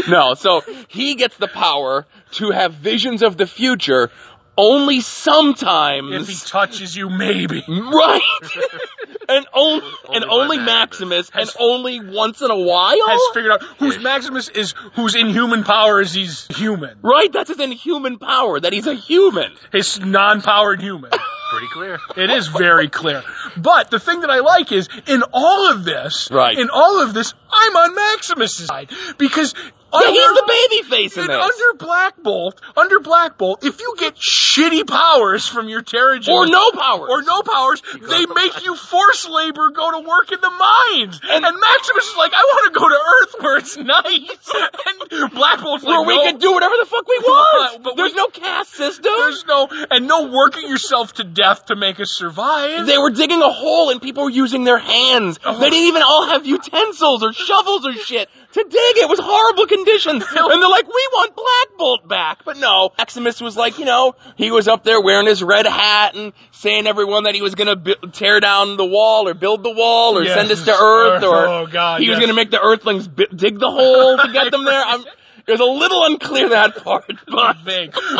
No, 0.09 0.35
so 0.35 0.63
he 0.89 1.15
gets 1.17 1.37
the 1.37 1.49
power 1.49 2.07
to 2.33 2.51
have 2.51 2.75
visions 2.75 3.23
of 3.23 3.37
the 3.37 3.47
future 3.47 4.11
only 4.57 5.01
sometimes. 5.01 6.12
If 6.12 6.29
he 6.29 6.49
touches 6.49 6.97
you, 6.97 7.11
maybe. 7.11 7.62
Right. 7.69 8.21
and 9.29 9.47
on, 9.53 9.83
and 10.14 10.25
Only 10.25 10.57
only 10.57 10.59
Maximus, 10.59 11.31
Maximus. 11.35 11.55
and 11.57 11.62
only 11.62 12.01
once 12.01 12.40
in 12.42 12.51
a 12.51 12.57
while. 12.57 12.97
Has 13.09 13.21
figured 13.35 13.53
out 13.53 13.62
whose 13.79 13.99
Maximus 13.99 14.49
is 14.49 14.75
whose 14.95 15.14
inhuman 15.14 15.64
power 15.64 16.01
is 16.01 16.12
he's 16.14 16.47
human. 16.57 16.99
right, 17.03 17.33
that's 17.33 17.49
his 17.49 17.61
inhuman 17.61 18.19
power. 18.19 18.61
That 18.61 18.73
he's 18.73 18.87
a 18.87 18.95
human. 18.95 19.53
His 19.73 20.01
non-powered 20.01 20.81
human. 20.81 21.11
Pretty 21.57 21.73
clear. 21.73 21.99
It 22.16 22.31
is 22.31 22.49
very 22.49 22.88
clear. 22.88 23.23
But 23.57 23.90
the 23.90 23.99
thing 23.99 24.21
that 24.21 24.31
I 24.31 24.40
like 24.40 24.73
is 24.73 24.88
in 25.07 25.23
all 25.33 25.71
of 25.73 25.85
this, 25.85 26.29
Right. 26.31 26.59
in 26.59 26.71
all 26.71 27.03
of 27.03 27.14
this, 27.14 27.35
I'm 27.53 27.77
on 27.77 27.95
Maximus's 27.95 28.66
side 28.66 28.90
because 29.19 29.55
Yeah, 29.95 30.11
he's 30.11 30.35
the 30.35 30.45
baby 30.47 30.83
face 30.90 31.16
in 31.16 31.27
this. 31.27 31.37
under 31.37 31.79
Black 31.79 32.14
Bolt, 32.23 32.61
under 32.77 32.99
Black 33.01 33.38
Bolt, 33.38 33.64
if 33.64 33.81
you 33.81 33.95
get 33.99 34.16
shitty 34.16 34.87
powers 34.87 35.49
from 35.49 35.69
your 35.71 35.81
Terrigen 35.81 36.29
or 36.35 36.47
no 36.47 36.71
power. 36.73 37.09
or 37.09 37.23
no 37.23 37.40
powers, 37.42 37.81
they 38.03 38.27
make 38.27 38.64
you 38.64 38.75
force 38.77 39.27
labor 39.29 39.71
go 39.71 39.92
to 39.92 40.01
work 40.07 40.33
in 40.33 40.40
the 40.40 40.51
mines. 40.51 41.21
And, 41.23 41.45
And- 41.47 41.57
Maximus 41.61 42.05
is 42.11 42.16
like, 42.16 42.33
I 42.35 42.42
want 42.42 42.75
to 42.75 42.79
go 42.81 42.88
to 42.88 42.95
Earth 42.95 43.35
where 43.40 43.57
it's 43.59 43.77
nice. 43.77 44.51
And 44.87 45.31
Black 45.33 45.62
Bolt's 45.62 45.85
where 45.85 45.99
like, 45.99 46.07
we 46.09 46.16
no, 46.16 46.23
can 46.25 46.38
do 46.38 46.53
whatever 46.53 46.75
the 46.79 46.87
fuck 46.87 47.07
we 47.09 47.19
want. 47.23 47.83
But 47.83 47.97
There's 47.97 48.12
we- 48.12 48.16
no 48.16 48.27
caste 48.27 48.75
system. 48.75 49.05
there's 49.16 49.45
no, 49.47 49.69
and 49.90 50.07
no 50.07 50.27
working 50.31 50.69
yourself 50.69 51.14
to 51.14 51.25
death 51.25 51.46
to 51.67 51.77
make 51.77 51.99
us 52.01 52.09
survive. 52.17 52.87
They 52.87 52.99
were 52.99 53.11
digging 53.11 53.41
a 53.43 53.51
hole 53.51 53.91
and 53.91 54.01
people 54.03 54.25
were 54.25 54.31
using 54.31 54.65
their 54.65 54.79
hands. 54.79 55.39
Oh. 55.45 55.59
They 55.59 55.71
didn't 55.71 55.89
even 55.89 56.03
all 56.03 56.27
have 56.29 56.47
utensils 56.47 57.23
or 57.23 57.33
shovels 57.33 57.87
or 57.87 57.93
shit 57.95 58.29
to 58.53 58.63
dig. 58.63 58.73
It 58.73 59.09
was 59.09 59.19
horrible 59.21 59.67
conditions. 59.67 60.25
And 60.37 60.63
they're 60.63 60.71
like, 60.71 60.87
we 60.87 61.09
want 61.13 61.35
Black 61.35 61.79
Bolt 61.79 62.09
back. 62.09 62.45
But 62.45 62.59
no, 62.59 62.91
Maximus 62.99 63.41
was 63.41 63.57
like, 63.57 63.79
you 63.79 63.85
know, 63.85 64.15
he 64.37 64.51
was 64.51 64.69
up 64.69 64.85
there 64.85 65.01
wearing 65.01 65.27
his 65.27 65.43
red 65.43 65.67
hat 65.67 66.15
and 66.15 66.33
saying 66.53 66.87
everyone 66.87 67.25
that 67.25 67.35
he 67.35 67.43
was 67.43 67.55
gonna 67.55 67.77
bu- 67.77 67.95
tear 68.13 68.41
down 68.41 68.77
the 68.77 68.85
wall 68.85 69.29
or 69.29 69.35
build 69.35 69.63
the 69.63 69.71
wall 69.73 70.17
or 70.19 70.23
Yes. 70.23 70.35
send 70.35 70.51
us 70.51 70.65
to 70.65 70.71
Earth 70.73 71.23
oh, 71.23 71.31
or 71.31 71.47
Oh, 71.47 71.67
God, 71.67 72.01
he 72.01 72.09
was 72.11 72.19
gonna 72.19 72.35
make 72.35 72.51
the 72.51 72.61
Earthlings 72.61 73.07
dig 73.09 73.59
the 73.59 73.71
hole 73.71 74.17
to 74.19 74.33
get 74.33 74.51
them 74.51 74.65
there. 74.65 74.83
I'm, 74.85 75.05
it 75.47 75.53
was 75.53 75.61
a 75.61 75.65
little 75.65 76.05
unclear 76.05 76.51
that 76.51 76.77
part, 76.83 77.13
but. 77.27 77.57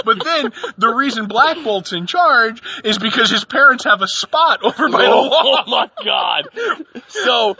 But 0.05 0.25
then 0.25 0.53
the 0.79 0.89
reason 0.89 1.27
Black 1.27 1.62
Bolt's 1.62 1.93
in 1.93 2.07
charge 2.07 2.62
is 2.85 2.99
because 2.99 3.31
his 3.31 3.45
parents 3.45 3.85
have 3.85 4.03
a 4.03 4.09
spot 4.09 4.62
over 4.62 4.89
by 4.89 5.03
the 5.03 5.11
wall. 5.11 5.59
oh, 5.59 5.65
my 5.67 5.91
god! 6.05 6.49
So 7.09 7.57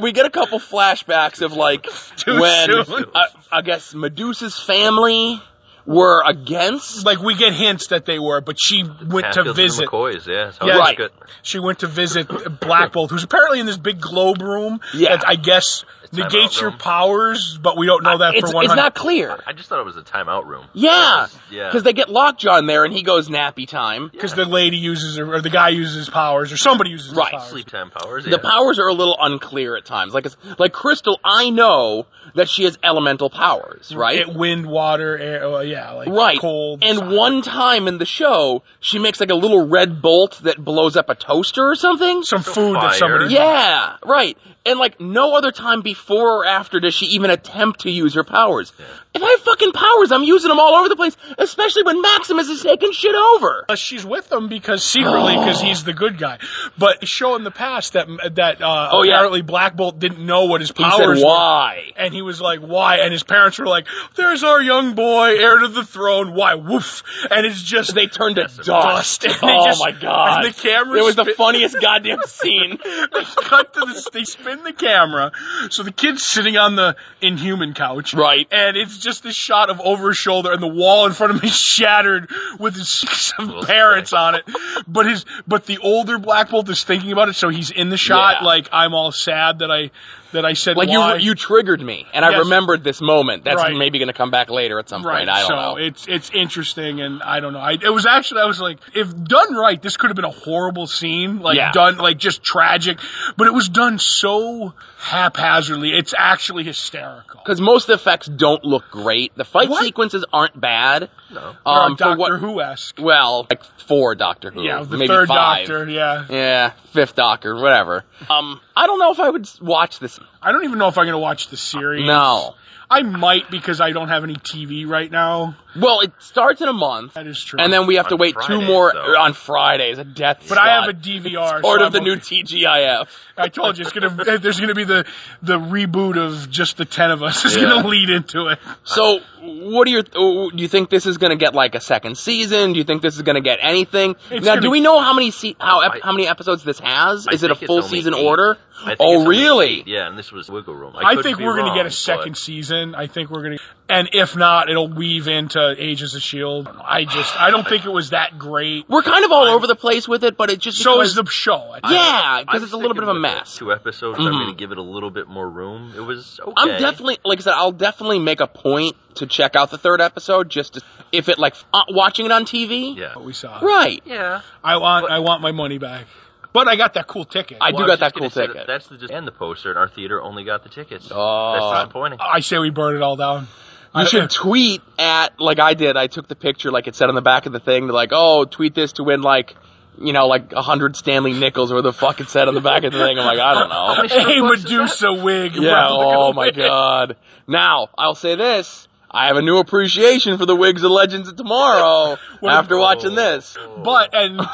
we 0.00 0.12
get 0.12 0.26
a 0.26 0.30
couple 0.30 0.58
flashbacks 0.58 1.42
of 1.42 1.52
like 1.52 1.86
when 2.26 2.70
uh, 2.70 3.24
I 3.50 3.62
guess 3.62 3.94
Medusa's 3.94 4.58
family 4.58 5.40
were 5.86 6.22
against. 6.26 7.04
Like 7.04 7.20
we 7.20 7.34
get 7.34 7.52
hints 7.52 7.88
that 7.88 8.04
they 8.06 8.18
were, 8.18 8.40
but 8.40 8.56
she 8.60 8.82
went 8.84 9.32
to 9.34 9.44
Hatfields 9.44 9.48
and 9.48 9.56
visit. 9.56 9.88
McCoys, 9.88 10.26
yeah. 10.26 10.50
So 10.52 10.66
Yeah. 10.66 10.78
Right. 10.78 10.96
good. 10.96 11.10
She 11.42 11.58
went 11.58 11.80
to 11.80 11.86
visit 11.86 12.28
Black 12.60 12.92
Bolt, 12.92 13.10
who's 13.10 13.24
apparently 13.24 13.60
in 13.60 13.66
this 13.66 13.76
big 13.78 14.00
globe 14.00 14.42
room 14.42 14.80
Yeah. 14.94 15.16
that 15.16 15.28
I 15.28 15.34
guess 15.36 15.84
It's 16.04 16.12
negates 16.12 16.60
your 16.60 16.70
room. 16.70 16.78
powers, 16.78 17.58
but 17.60 17.76
we 17.76 17.86
don't 17.86 18.02
know 18.04 18.18
that 18.18 18.34
It's, 18.34 18.50
for 18.50 18.54
one 18.54 18.64
it's 18.66 18.74
not 18.74 18.94
clear. 18.94 19.36
I 19.46 19.52
just 19.52 19.68
thought 19.68 19.80
it 19.80 19.86
was 19.86 19.96
a 19.96 20.02
timeout 20.02 20.46
room. 20.46 20.64
Yeah, 20.72 21.26
Yeah. 21.50 21.68
because 21.68 21.82
they 21.82 21.92
get 21.94 22.08
Lockjaw 22.10 22.58
in 22.58 22.66
there 22.66 22.84
and 22.84 22.92
he 22.92 23.02
goes 23.02 23.28
nappy 23.28 23.66
time. 23.66 24.08
because 24.12 24.34
the 24.34 24.44
lady 24.44 24.76
uses 24.76 25.16
her, 25.16 25.34
or 25.34 25.40
the 25.40 25.50
guy 25.50 25.70
uses 25.70 25.96
his 25.96 26.10
powers, 26.10 26.52
or 26.52 26.56
somebody 26.56 26.90
uses 26.90 27.08
his 27.08 27.16
Right. 27.16 27.32
powers. 27.32 27.48
Sleep 27.50 27.68
time 27.70 27.90
powers. 27.90 28.24
The 28.24 28.38
powers 28.38 28.78
are 28.78 28.88
a 28.88 28.94
little 28.94 29.16
unclear 29.20 29.76
at 29.76 29.84
times. 29.84 30.12
Like 30.14 30.26
it's, 30.26 30.36
like 30.58 30.72
Crystal, 30.72 31.18
I 31.24 31.50
know 31.50 32.06
that 32.34 32.48
she 32.48 32.64
has 32.64 32.78
elemental 32.84 33.30
powers, 33.30 33.94
right? 33.94 34.20
It- 34.20 34.28
wind, 34.34 34.66
water, 34.66 35.18
air, 35.18 35.44
uh, 35.46 35.60
yeah, 35.60 35.71
like 35.94 36.08
Right. 36.08 36.38
cold. 36.38 36.82
and 36.82 36.98
fire. 36.98 37.16
one 37.16 37.42
time 37.42 37.88
in 37.88 37.98
the 37.98 38.06
show, 38.06 38.62
she 38.80 38.98
makes 38.98 39.20
like 39.20 39.30
a 39.30 39.34
little 39.34 39.66
red 39.68 40.00
bolt 40.02 40.40
that 40.44 40.62
blows 40.62 40.96
up 40.96 41.08
a 41.08 41.14
toaster 41.14 41.68
or 41.70 41.74
something. 41.74 42.22
some 42.22 42.42
food 42.42 42.74
fire. 42.74 42.90
that 42.90 42.98
somebody. 42.98 43.34
Yeah, 43.34 43.96
right. 44.04 44.36
And 44.64 44.78
like 44.78 45.00
no 45.00 45.34
other 45.34 45.50
time 45.50 45.80
before 45.82 46.38
or 46.40 46.46
after 46.46 46.78
does 46.80 46.94
she 46.94 47.06
even 47.06 47.30
attempt 47.30 47.80
to 47.80 47.90
use 47.90 48.14
her 48.14 48.24
powers. 48.24 48.72
If 49.14 49.22
I 49.22 49.30
have 49.30 49.40
fucking 49.40 49.72
powers, 49.72 50.10
I'm 50.10 50.22
using 50.24 50.48
them 50.48 50.58
all 50.58 50.74
over 50.74 50.88
the 50.88 50.96
place, 50.96 51.14
especially 51.36 51.82
when 51.82 52.00
Maximus 52.00 52.48
is 52.48 52.62
taking 52.62 52.92
shit 52.92 53.14
over. 53.14 53.66
Uh, 53.68 53.74
she's 53.76 54.06
with 54.06 54.32
him 54.32 54.48
because 54.48 54.82
secretly 54.82 55.36
because 55.36 55.60
he's 55.60 55.84
the 55.84 55.92
good 55.92 56.16
guy. 56.18 56.38
But 56.78 57.06
show 57.06 57.36
in 57.36 57.44
the 57.44 57.50
past 57.50 57.92
that 57.92 58.06
that 58.36 58.62
uh, 58.62 58.88
Oh, 58.90 59.02
yeah. 59.02 59.14
apparently 59.16 59.42
Black 59.42 59.76
Bolt 59.76 59.98
didn't 59.98 60.24
know 60.24 60.46
what 60.46 60.62
his 60.62 60.72
powers 60.72 60.96
said, 60.96 61.06
were. 61.08 61.16
"Why?" 61.26 61.92
And 61.96 62.14
he 62.14 62.22
was 62.22 62.40
like, 62.40 62.60
"Why?" 62.60 62.98
And 63.00 63.12
his 63.12 63.22
parents 63.22 63.58
were 63.58 63.66
like, 63.66 63.86
"There's 64.16 64.42
our 64.44 64.62
young 64.62 64.94
boy, 64.94 65.36
heir 65.38 65.58
to 65.58 65.68
the 65.68 65.84
Throne. 65.84 66.34
Why? 66.34 66.54
Woof! 66.54 67.02
And 67.30 67.44
it's 67.44 67.62
just 67.62 67.94
They 67.94 68.06
turned 68.06 68.36
to 68.36 68.48
dust. 68.64 69.24
And 69.26 69.36
Oh 69.42 69.66
just- 69.66 69.80
my 69.80 69.90
god! 69.92 70.44
and 70.44 70.54
the 70.54 70.58
camera 70.58 70.98
It 70.98 71.04
was 71.04 71.16
the 71.16 71.34
funniest 71.36 71.78
goddamn 71.80 72.22
scene. 72.26 72.78
they 72.82 73.24
cut 73.24 73.74
to 73.74 73.80
the 73.80 74.10
they 74.12 74.24
spin 74.24 74.62
the 74.64 74.72
camera 74.72 75.32
so 75.70 75.82
the 75.82 75.92
kid's 75.92 76.22
sitting 76.22 76.56
on 76.56 76.76
the 76.76 76.96
inhuman 77.20 77.74
couch 77.74 78.14
Right. 78.14 78.46
and 78.50 78.76
it's 78.76 78.98
just 79.02 79.22
this 79.22 79.34
shot 79.34 79.68
of 79.70 79.80
over 79.80 80.08
his 80.08 80.16
shoulder 80.16 80.52
and 80.52 80.62
the 80.62 80.68
wall 80.68 81.06
in 81.06 81.12
front 81.12 81.34
of 81.34 81.40
him 81.42 81.48
is 81.48 81.56
shattered 81.56 82.30
with 82.58 82.74
his 82.74 82.90
some 83.36 83.64
parrots 83.66 84.12
on 84.12 84.36
it 84.36 84.44
but 84.86 85.06
his 85.06 85.24
but 85.46 85.66
the 85.66 85.78
older 85.78 86.18
black 86.18 86.50
bolt 86.50 86.68
is 86.70 86.84
thinking 86.84 87.12
about 87.12 87.28
it 87.28 87.34
so 87.34 87.48
he's 87.48 87.70
in 87.70 87.88
the 87.88 87.96
shot 87.96 88.36
Yeah. 88.40 88.46
like 88.46 88.68
i'm 88.72 88.94
all 88.94 89.12
sad 89.12 89.58
that 89.58 89.70
i 89.70 89.90
that 90.32 90.44
i 90.44 90.52
said 90.54 90.76
Like 90.76 90.88
why. 90.88 91.16
you, 91.16 91.30
you 91.30 91.34
triggered 91.34 91.80
me, 91.80 92.06
and 92.12 92.24
I 92.24 92.38
remembered 92.38 92.82
this 92.84 93.00
moment. 93.00 93.44
That's 93.44 93.56
Right. 93.62 93.76
maybe 93.76 93.98
going 93.98 94.08
to 94.08 94.12
come 94.14 94.30
back 94.30 94.50
later 94.50 94.78
at 94.78 94.88
some 94.88 95.02
Right, 95.02 95.18
point. 95.18 95.30
I 95.30 95.38
don't 95.40 95.48
so 95.48 95.54
know. 95.54 95.76
it's 95.76 96.06
it's 96.08 96.30
interesting, 96.30 97.00
and 97.00 97.22
I 97.22 97.40
don't 97.40 97.52
know. 97.52 97.58
I, 97.60 97.72
it 97.72 97.92
was 97.92 98.06
actually 98.06 98.40
I 98.42 98.46
was 98.46 98.60
like, 98.60 98.78
if 98.94 99.08
done 99.24 99.54
right, 99.54 99.80
this 99.80 99.96
could 99.96 100.08
have 100.10 100.16
been 100.16 100.24
a 100.24 100.30
horrible 100.30 100.86
scene, 100.86 101.38
like 101.40 101.56
Yeah. 101.56 101.72
done 101.72 101.96
like 101.98 102.18
just 102.18 102.42
tragic, 102.42 102.98
but 103.36 103.46
it 103.46 103.52
was 103.54 103.68
done 103.68 103.98
so 103.98 104.74
haphazardly. 104.98 105.90
It's 105.90 106.14
actually 106.16 106.64
hysterical. 106.64 107.40
Because 107.44 107.60
most 107.60 107.88
effects 107.90 108.26
don't 108.26 108.64
look 108.64 108.84
great. 108.90 109.34
The 109.36 109.44
fight 109.44 109.68
What? 109.68 109.84
sequences 109.84 110.24
aren't 110.32 110.58
bad. 110.60 111.10
No. 111.32 111.54
Um, 111.64 111.96
Doctor 111.96 112.16
what? 112.16 112.38
Who 112.40 112.60
esque. 112.60 112.98
Well, 113.00 113.46
like 113.48 113.64
four 113.86 114.14
Doctor 114.14 114.50
Who. 114.50 114.62
Yeah, 114.62 114.82
the 114.82 114.96
maybe 114.96 115.08
third 115.08 115.28
five. 115.28 115.66
Doctor. 115.66 115.88
Yeah, 115.88 116.26
Yeah, 116.28 116.72
fifth 116.92 117.14
Doctor, 117.14 117.54
whatever. 117.56 118.04
Um, 118.28 118.60
I 118.76 118.86
don't 118.86 118.98
know 118.98 119.12
if 119.12 119.20
I 119.20 119.30
would 119.30 119.48
watch 119.60 119.98
this. 119.98 120.18
I 120.40 120.52
don't 120.52 120.64
even 120.64 120.78
know 120.78 120.88
if 120.88 120.98
I'm 120.98 121.06
gonna 121.06 121.18
watch 121.18 121.48
the 121.48 121.56
series. 121.56 122.06
No. 122.06 122.54
I 122.92 123.02
might 123.02 123.50
because 123.50 123.80
I 123.80 123.92
don't 123.92 124.08
have 124.08 124.24
any 124.24 124.34
TV 124.34 124.86
right 124.86 125.10
now. 125.10 125.56
Well, 125.74 126.00
it 126.00 126.12
starts 126.18 126.60
in 126.60 126.68
a 126.68 126.72
month, 126.74 127.14
That 127.14 127.26
is 127.26 127.42
true. 127.42 127.58
and 127.58 127.72
then 127.72 127.86
we 127.86 127.94
have 127.96 128.08
to 128.08 128.14
On 128.14 128.20
wait 128.20 128.36
two 128.46 128.60
more 128.60 128.92
though. 128.94 129.00
Er, 129.12 129.16
on 129.16 129.32
Fridays. 129.32 129.96
A 129.98 130.04
death. 130.04 130.44
but 130.48 130.58
I 130.58 130.74
have 130.74 130.84
a 130.84 130.92
shot. 130.92 131.02
DVR. 131.02 131.62
part 131.62 131.80
so 131.80 131.86
of 131.86 131.92
the 131.92 131.98
I'm 131.98 132.04
new 132.04 132.12
okay. 132.12 132.42
TGIF. 132.42 133.08
I 133.38 133.48
told 133.48 133.78
you 133.78 133.84
it's 133.84 133.92
gonna. 133.92 134.38
There's 134.38 134.60
gonna 134.60 134.74
be 134.74 134.84
the 134.84 135.06
the 135.42 135.58
reboot 135.58 136.18
of 136.18 136.50
just 136.50 136.76
the 136.76 136.84
ten 136.84 137.10
of 137.10 137.22
us. 137.22 137.44
It's 137.46 137.56
Yeah. 137.56 137.62
gonna 137.62 137.88
lead 137.88 138.10
into 138.10 138.48
it. 138.48 138.58
So, 138.84 139.20
what 139.40 139.86
do 139.86 139.92
you 139.92 140.04
oh, 140.14 140.50
do? 140.50 140.60
You 140.62 140.68
think 140.68 140.90
this 140.90 141.06
is 141.06 141.16
going 141.16 141.30
to 141.30 141.36
get 141.36 141.54
like 141.54 141.74
a 141.74 141.80
second 141.80 142.18
season? 142.18 142.74
Do 142.74 142.78
you 142.78 142.84
think 142.84 143.00
this 143.02 143.16
is 143.16 143.22
going 143.22 143.36
to 143.36 143.40
get 143.40 143.58
anything? 143.62 144.14
It's 144.30 144.44
now, 144.46 144.56
do 144.56 144.70
we 144.70 144.80
know 144.80 145.00
how 145.00 145.14
many 145.14 145.30
se- 145.30 145.56
how 145.58 145.80
ep- 145.80 145.92
I- 145.94 146.00
how 146.06 146.12
many 146.12 146.28
episodes 146.28 146.62
this 146.62 146.78
has? 146.78 147.26
I 147.26 147.32
Is 147.32 147.42
it 147.42 147.50
a 147.50 147.54
full 147.54 147.82
season 147.82 148.14
eight. 148.14 148.24
order? 148.24 148.58
Oh, 149.00 149.26
really? 149.26 149.80
eight, 149.80 149.88
Yeah, 149.88 150.08
and 150.08 150.18
this 150.18 150.30
was 150.32 150.48
wiggle 150.50 150.74
room. 150.74 150.94
I, 150.96 151.14
could 151.14 151.24
think 151.24 151.38
we're 151.38 151.56
going 151.56 151.72
to 151.72 151.74
get 151.74 151.86
a 151.86 151.90
but- 151.90 151.92
second 151.92 152.36
season. 152.36 152.81
I 152.94 153.06
think 153.06 153.30
we're 153.30 153.42
going 153.42 153.58
to, 153.58 153.64
and 153.88 154.08
if 154.12 154.36
not, 154.36 154.68
it'll 154.70 154.88
weave 154.88 155.28
into 155.28 155.74
Agents 155.78 156.14
of 156.14 156.22
Shield. 156.22 156.68
I 156.68 157.04
just, 157.04 157.40
I 157.40 157.50
don't 157.50 157.66
think 157.66 157.84
it 157.84 157.90
was 157.92 158.10
that 158.10 158.38
great. 158.38 158.88
We're 158.88 159.02
kind 159.02 159.24
of 159.24 159.32
all 159.32 159.44
over 159.44 159.66
the 159.66 159.74
place 159.76 160.06
with 160.08 160.24
it, 160.24 160.36
but 160.36 160.50
it 160.50 160.58
just 160.60 160.78
So 160.78 160.94
because- 160.94 161.10
is 161.10 161.14
the 161.16 161.26
show. 161.30 161.74
yeah, 161.88 162.42
because 162.44 162.62
it's 162.62 162.72
a 162.72 162.76
little 162.76 162.94
bit 162.94 163.02
of 163.02 163.08
a 163.08 163.12
thinking 163.12 163.22
with 163.22 163.32
the 163.32 163.38
mess. 163.40 163.56
Two 163.56 163.72
episodes. 163.72 164.18
I'm 164.18 164.24
Mhm. 164.26 164.30
going 164.32 164.46
to 164.48 164.58
give 164.58 164.72
it 164.72 164.78
a 164.78 164.82
little 164.82 165.10
bit 165.10 165.28
more 165.28 165.48
room. 165.48 165.92
It 165.96 166.00
was 166.00 166.40
okay. 166.42 166.52
I'm 166.56 166.68
definitely, 166.80 167.18
like 167.24 167.38
I 167.38 167.42
said, 167.42 167.54
I'll 167.54 167.72
definitely 167.72 168.18
make 168.18 168.40
a 168.40 168.46
point 168.46 168.96
to 169.16 169.26
check 169.26 169.56
out 169.56 169.70
the 169.70 169.78
third 169.78 170.00
episode 170.00 170.48
just 170.50 170.74
to, 170.74 170.80
if 171.12 171.28
it 171.28 171.38
like 171.38 171.54
uh, 171.74 171.82
watching 171.90 172.26
it 172.26 172.32
on 172.32 172.44
TV. 172.44 172.96
Yeah. 172.96 173.14
What 173.14 173.24
we 173.24 173.32
saw. 173.32 173.58
Right. 173.60 174.02
Yeah. 174.06 174.40
I 174.64 174.76
want, 174.78 175.04
But- 175.06 175.12
I 175.12 175.18
want 175.20 175.42
my 175.42 175.52
money 175.52 175.78
back. 175.78 176.06
But 176.52 176.68
I 176.68 176.76
got 176.76 176.94
that 176.94 177.06
cool 177.06 177.24
ticket. 177.24 177.58
I 177.60 177.70
do 177.70 177.76
Well, 177.78 177.86
got 177.86 177.92
was 177.94 178.00
that 178.00 178.14
cool 178.14 178.28
ticket. 178.30 178.54
that 178.54 178.66
That's 178.66 178.86
the 178.88 178.98
just 178.98 179.12
and 179.12 179.26
the 179.26 179.32
poster, 179.32 179.70
and 179.70 179.78
our 179.78 179.88
theater 179.88 180.20
only 180.20 180.44
got 180.44 180.62
the 180.62 180.68
tickets. 180.68 181.08
Oh. 181.10 181.52
That's 181.54 181.84
disappointing. 181.84 182.18
I 182.20 182.40
say 182.40 182.58
we 182.58 182.70
burn 182.70 182.96
it 182.96 183.02
all 183.02 183.16
down. 183.16 183.48
You 183.94 184.02
I- 184.02 184.04
should 184.04 184.30
tweet 184.30 184.82
at 184.98 185.40
like 185.40 185.58
I 185.58 185.74
did. 185.74 185.96
I 185.96 186.06
took 186.08 186.28
the 186.28 186.36
picture 186.36 186.70
like 186.70 186.86
it 186.88 186.94
said 186.94 187.08
on 187.08 187.14
the 187.14 187.22
back 187.22 187.46
of 187.46 187.52
the 187.52 187.60
thing. 187.60 187.88
Like, 187.88 188.10
oh, 188.12 188.44
tweet 188.44 188.74
this 188.74 188.92
to 188.94 189.04
win 189.04 189.22
like, 189.22 189.54
you 189.98 190.12
know, 190.12 190.26
like 190.26 190.52
a 190.52 190.62
hundred 190.62 190.96
Stanley 190.96 191.32
Nickels 191.34 191.72
or 191.72 191.80
the 191.82 191.92
fuck 191.92 192.20
it 192.20 192.28
said 192.28 192.48
on 192.48 192.54
the 192.54 192.60
back 192.62 192.84
of 192.84 192.92
the 192.92 192.98
thing. 192.98 193.18
I'm 193.18 193.24
like, 193.26 193.38
I 193.38 193.54
don't 193.54 193.68
know. 193.68 194.24
Hey, 194.26 194.40
Medusa 194.40 195.12
wig. 195.12 195.54
Yeah. 195.56 195.86
Oh 195.90 196.32
my 196.32 196.50
god. 196.50 197.16
Now 197.46 197.88
I'll 197.98 198.14
say 198.14 198.34
this. 198.34 198.88
I 199.14 199.26
have 199.26 199.36
a 199.36 199.42
new 199.42 199.58
appreciation 199.58 200.38
for 200.38 200.46
the 200.46 200.56
wigs 200.56 200.82
of 200.82 200.90
Legends 200.90 201.28
of 201.28 201.36
Tomorrow 201.36 202.16
after 202.48 202.76
a- 202.76 202.80
watching 202.80 203.14
this. 203.14 203.56
But 203.84 204.14
and 204.14 204.40
uh, 204.40 204.46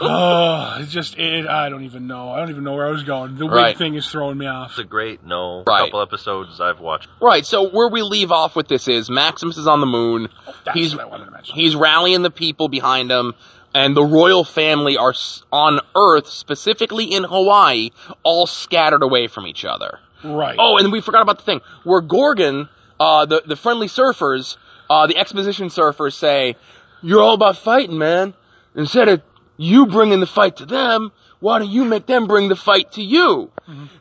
oh, 0.00 0.76
it's 0.80 0.92
just 0.92 1.18
it, 1.18 1.46
I 1.46 1.68
don't 1.68 1.84
even 1.84 2.06
know. 2.06 2.30
I 2.30 2.38
don't 2.38 2.50
even 2.50 2.64
know 2.64 2.74
where 2.74 2.86
I 2.86 2.90
was 2.90 3.02
going. 3.04 3.36
The 3.36 3.44
wig 3.46 3.54
Right. 3.54 3.76
thing 3.76 3.94
is 3.94 4.08
throwing 4.08 4.38
me 4.38 4.46
off. 4.46 4.70
It's 4.70 4.78
a 4.78 4.84
great 4.84 5.24
no. 5.24 5.62
Right. 5.66 5.84
Couple 5.84 6.00
episodes 6.00 6.60
I've 6.60 6.80
watched. 6.80 7.08
Right. 7.20 7.44
So 7.44 7.68
where 7.70 7.88
we 7.88 8.02
leave 8.02 8.32
off 8.32 8.56
with 8.56 8.68
this 8.68 8.88
is 8.88 9.10
Maximus 9.10 9.58
is 9.58 9.66
on 9.66 9.80
the 9.80 9.86
moon. 9.86 10.28
That's 10.64 10.76
he's 10.78 10.94
what 10.96 11.04
I 11.04 11.08
wanted 11.08 11.26
to 11.26 11.30
mention. 11.30 11.54
he's 11.54 11.74
rallying 11.76 12.22
the 12.22 12.30
people 12.30 12.68
behind 12.68 13.10
him, 13.10 13.34
and 13.74 13.96
the 13.96 14.04
royal 14.04 14.44
family 14.44 14.96
are 14.96 15.10
s- 15.10 15.42
on 15.52 15.80
Earth, 15.94 16.28
specifically 16.28 17.12
in 17.12 17.24
Hawaii, 17.24 17.90
all 18.22 18.46
scattered 18.46 19.02
away 19.02 19.26
from 19.28 19.46
each 19.46 19.64
other. 19.64 19.98
right. 20.24 20.56
Oh, 20.58 20.78
and 20.78 20.90
we 20.92 21.00
forgot 21.00 21.22
about 21.22 21.38
the 21.38 21.44
thing 21.44 21.60
where 21.84 22.00
Gorgon, 22.00 22.68
uh, 23.02 23.26
the 23.26 23.42
the 23.44 23.56
friendly 23.56 23.88
surfers, 23.88 24.56
uh, 24.88 25.06
the 25.08 25.16
exposition 25.16 25.68
surfers 25.68 26.14
say, 26.14 26.56
"You're 27.02 27.22
all 27.22 27.34
about 27.34 27.56
fighting, 27.56 27.98
man. 27.98 28.34
Instead 28.76 29.08
of 29.08 29.22
you 29.56 29.86
bringing 29.86 30.20
the 30.20 30.26
fight 30.26 30.56
to 30.58 30.66
them, 30.66 31.10
why 31.40 31.58
don't 31.58 31.70
you 31.70 31.84
make 31.84 32.06
them 32.06 32.26
bring 32.26 32.48
the 32.48 32.56
fight 32.56 32.92
to 32.92 33.02
you?" 33.02 33.50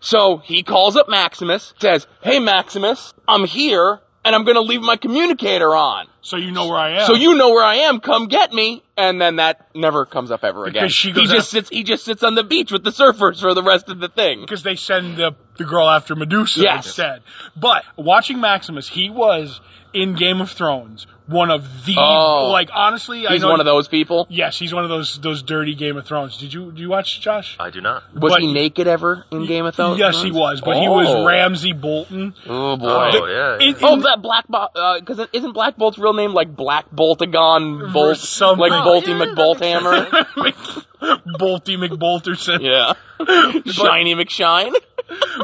So 0.01 0.37
he 0.37 0.61
calls 0.63 0.95
up 0.97 1.09
Maximus, 1.09 1.73
says, 1.79 2.05
"Hey 2.21 2.39
Maximus, 2.39 3.13
I'm 3.27 3.45
here, 3.45 3.99
and 4.23 4.35
I'm 4.35 4.43
gonna 4.43 4.61
leave 4.61 4.81
my 4.81 4.97
communicator 4.97 5.75
on." 5.75 6.05
So 6.21 6.37
you 6.37 6.51
know 6.51 6.67
where 6.67 6.77
I 6.77 7.01
am. 7.01 7.05
So 7.07 7.15
you 7.15 7.35
know 7.35 7.49
where 7.49 7.63
I 7.63 7.75
am. 7.87 7.99
Come 7.99 8.27
get 8.27 8.53
me. 8.53 8.83
And 8.97 9.19
then 9.19 9.37
that 9.37 9.69
never 9.75 10.05
comes 10.05 10.31
up 10.31 10.43
ever 10.43 10.65
again. 10.65 10.83
Because 10.83 10.93
she 10.93 11.11
he 11.11 11.25
just 11.25 11.49
sits. 11.49 11.69
He 11.69 11.83
just 11.83 12.05
sits 12.05 12.23
on 12.23 12.35
the 12.35 12.43
beach 12.43 12.71
with 12.71 12.83
the 12.83 12.91
surfers 12.91 13.41
for 13.41 13.53
the 13.53 13.63
rest 13.63 13.89
of 13.89 13.99
the 13.99 14.07
thing. 14.09 14.41
because 14.41 14.63
they 14.63 14.75
send 14.75 15.17
the 15.17 15.35
the 15.57 15.65
girl 15.65 15.89
after 15.89 16.15
Medusa 16.15 16.61
Yes. 16.61 16.85
instead. 16.85 17.21
But 17.55 17.83
watching 17.97 18.39
Maximus, 18.39 18.87
he 18.87 19.09
was 19.09 19.59
in 19.93 20.15
Game 20.15 20.39
of 20.41 20.51
Thrones 20.51 21.07
one 21.31 21.49
of 21.51 21.85
the 21.85 21.95
Oh. 21.97 22.49
like 22.51 22.69
honestly. 22.73 23.25
I 23.27 23.33
He's 23.33 23.41
know 23.41 23.49
one 23.49 23.59
of 23.59 23.65
those 23.65 23.87
people. 23.87 24.27
Yes, 24.29 24.57
he's 24.59 24.73
one 24.73 24.83
of 24.83 24.89
those 24.89 25.17
those 25.19 25.41
dirty 25.43 25.73
Game 25.75 25.97
of 25.97 26.05
Thrones. 26.05 26.37
Did 26.37 26.53
you 26.53 26.71
do 26.71 26.81
you 26.81 26.89
watch 26.89 27.19
Josh? 27.21 27.55
I 27.59 27.69
do 27.69 27.81
not. 27.81 28.03
Was 28.13 28.33
But- 28.33 28.41
he 28.41 28.53
naked 28.53 28.87
ever 28.87 29.25
in 29.31 29.45
Game 29.45 29.65
of 29.65 29.75
Thrones? 29.75 29.97
Yes, 29.99 30.21
he 30.21 30.31
was, 30.31 30.61
but 30.61 30.77
he 30.77 30.87
Oh. 30.87 30.93
was 30.93 31.25
Ramsay 31.25 31.73
Bolton. 31.73 32.33
Oh 32.47 32.77
boy. 32.77 32.87
Oh 32.87 33.25
yeah. 33.27 33.57
yeah. 33.59 33.67
In- 33.69 33.75
Oh, 33.81 33.99
that 34.01 34.21
Black 34.21 34.47
Bolt, 34.47 34.71
because 34.99 35.19
uh, 35.19 35.25
isn't 35.33 35.53
Black 35.53 35.77
Bolt's 35.77 35.97
real 35.97 36.13
name 36.13 36.33
like 36.33 36.55
Black 36.55 36.89
Boltagon 36.91 37.91
Bolt, 37.93 38.17
something. 38.17 38.59
like 38.59 38.71
Oh, 38.71 39.01
Bolty 39.01 39.07
yeah, 39.07 39.17
that 39.17 39.35
McBolthammer? 39.35 40.85
Bolty 41.39 41.77
McBolterson. 41.77 42.59
yeah, 42.61 42.93
Shiny 43.71 44.13
McShine. 44.15 44.73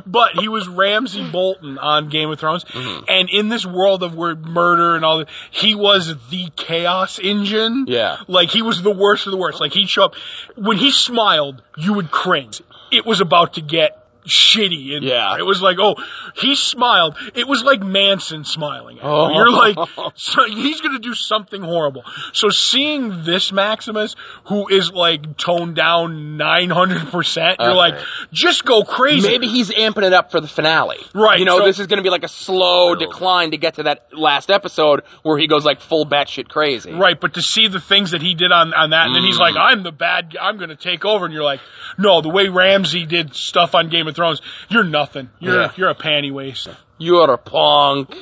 But 0.06 0.34
he 0.40 0.48
was 0.48 0.68
Ramsay 0.68 1.30
Bolton 1.32 1.78
on 1.78 2.10
Game 2.10 2.30
of 2.30 2.40
Thrones, 2.40 2.64
Mm-hmm. 2.64 3.06
and 3.08 3.30
in 3.30 3.50
this 3.50 3.66
world 3.66 4.04
of 4.04 4.16
where 4.16 4.36
murder 4.36 4.96
and 4.96 5.04
all 5.06 5.20
that, 5.20 5.30
he 5.52 5.76
was 5.76 6.08
the 6.30 6.50
chaos 6.56 7.20
engine. 7.20 7.86
Yeah. 7.88 8.18
like 8.28 8.50
he 8.50 8.62
was 8.62 8.82
the 8.82 8.92
worst 8.92 9.28
of 9.28 9.32
the 9.32 9.38
worst. 9.38 9.60
Like 9.60 9.74
he'd 9.74 9.90
show 9.90 10.06
up 10.06 10.16
when 10.56 10.78
he 10.78 10.92
smiled, 10.92 11.62
you 11.78 11.94
would 11.94 12.12
cringe. 12.12 12.62
It 12.92 13.06
was 13.06 13.22
about 13.22 13.54
to 13.56 13.62
get 13.62 14.07
shitty. 14.28 14.96
And 14.96 15.04
Yeah. 15.04 15.38
it 15.38 15.46
was 15.46 15.62
like, 15.62 15.78
oh, 15.80 15.96
he 16.36 16.56
smiled. 16.56 17.16
It 17.36 17.48
was 17.48 17.64
like 17.64 17.82
Manson 17.82 18.44
smiling. 18.44 19.00
At. 19.00 19.06
Oh. 19.06 19.34
You're 19.34 19.52
like, 19.52 19.78
so 20.16 20.46
he's 20.48 20.82
gonna 20.82 21.00
do 21.00 21.14
something 21.14 21.62
horrible. 21.62 22.04
So 22.34 22.50
seeing 22.50 23.24
this 23.24 23.52
Maximus, 23.52 24.16
who 24.46 24.68
is 24.68 24.92
like 24.92 25.38
toned 25.38 25.76
down 25.76 26.38
900 26.38 27.12
percent, 27.12 27.58
you're 27.60 27.70
Okay. 27.70 27.78
like, 27.78 27.96
just 28.32 28.66
go 28.66 28.84
crazy. 28.84 29.28
Maybe 29.28 29.48
he's 29.48 29.70
amping 29.72 30.04
it 30.04 30.14
up 30.14 30.32
for 30.32 30.42
the 30.42 30.48
finale. 30.48 30.98
Right, 31.14 31.40
You 31.40 31.46
know, 31.46 31.60
so- 31.60 31.66
this 31.66 31.80
is 31.80 31.88
going 31.88 31.98
to 31.98 32.04
be 32.04 32.10
like 32.10 32.24
a 32.24 32.28
slow 32.30 32.96
decline 32.96 33.52
to 33.52 33.58
get 33.58 33.76
to 33.76 33.84
that 33.84 34.08
last 34.14 34.50
episode 34.52 35.04
where 35.24 35.38
he 35.38 35.48
goes 35.48 35.66
like 35.66 35.82
full 35.82 36.06
batshit 36.06 36.48
crazy. 36.50 36.92
Right, 36.92 37.20
but 37.20 37.36
to 37.36 37.42
see 37.42 37.68
the 37.68 37.80
things 37.80 38.12
that 38.12 38.22
he 38.22 38.34
did 38.36 38.52
on, 38.52 38.74
on 38.74 38.90
that, 38.92 39.08
and 39.08 39.16
then 39.16 39.24
he's 39.24 39.38
Mm. 39.38 39.40
like, 39.40 39.56
I'm 39.56 39.84
the 39.84 39.92
bad 39.92 40.34
guy, 40.34 40.42
I'm 40.48 40.58
gonna 40.58 40.76
take 40.76 41.06
over, 41.06 41.26
and 41.26 41.34
you're 41.34 41.44
like, 41.44 41.60
no, 41.98 42.22
the 42.22 42.30
way 42.30 42.50
Ramsay 42.50 43.06
did 43.06 43.36
stuff 43.36 43.76
on 43.76 43.90
Game 43.90 44.08
of 44.08 44.16
Thrones, 44.18 44.42
you're 44.70 44.84
nothing. 44.84 45.30
You're, 45.40 45.62
Yeah. 45.62 45.72
you're 45.78 45.90
a 45.90 45.96
panty 45.96 46.32
waste. 46.34 46.68
You're 46.98 47.32
a 47.32 47.38
punk. 47.38 48.14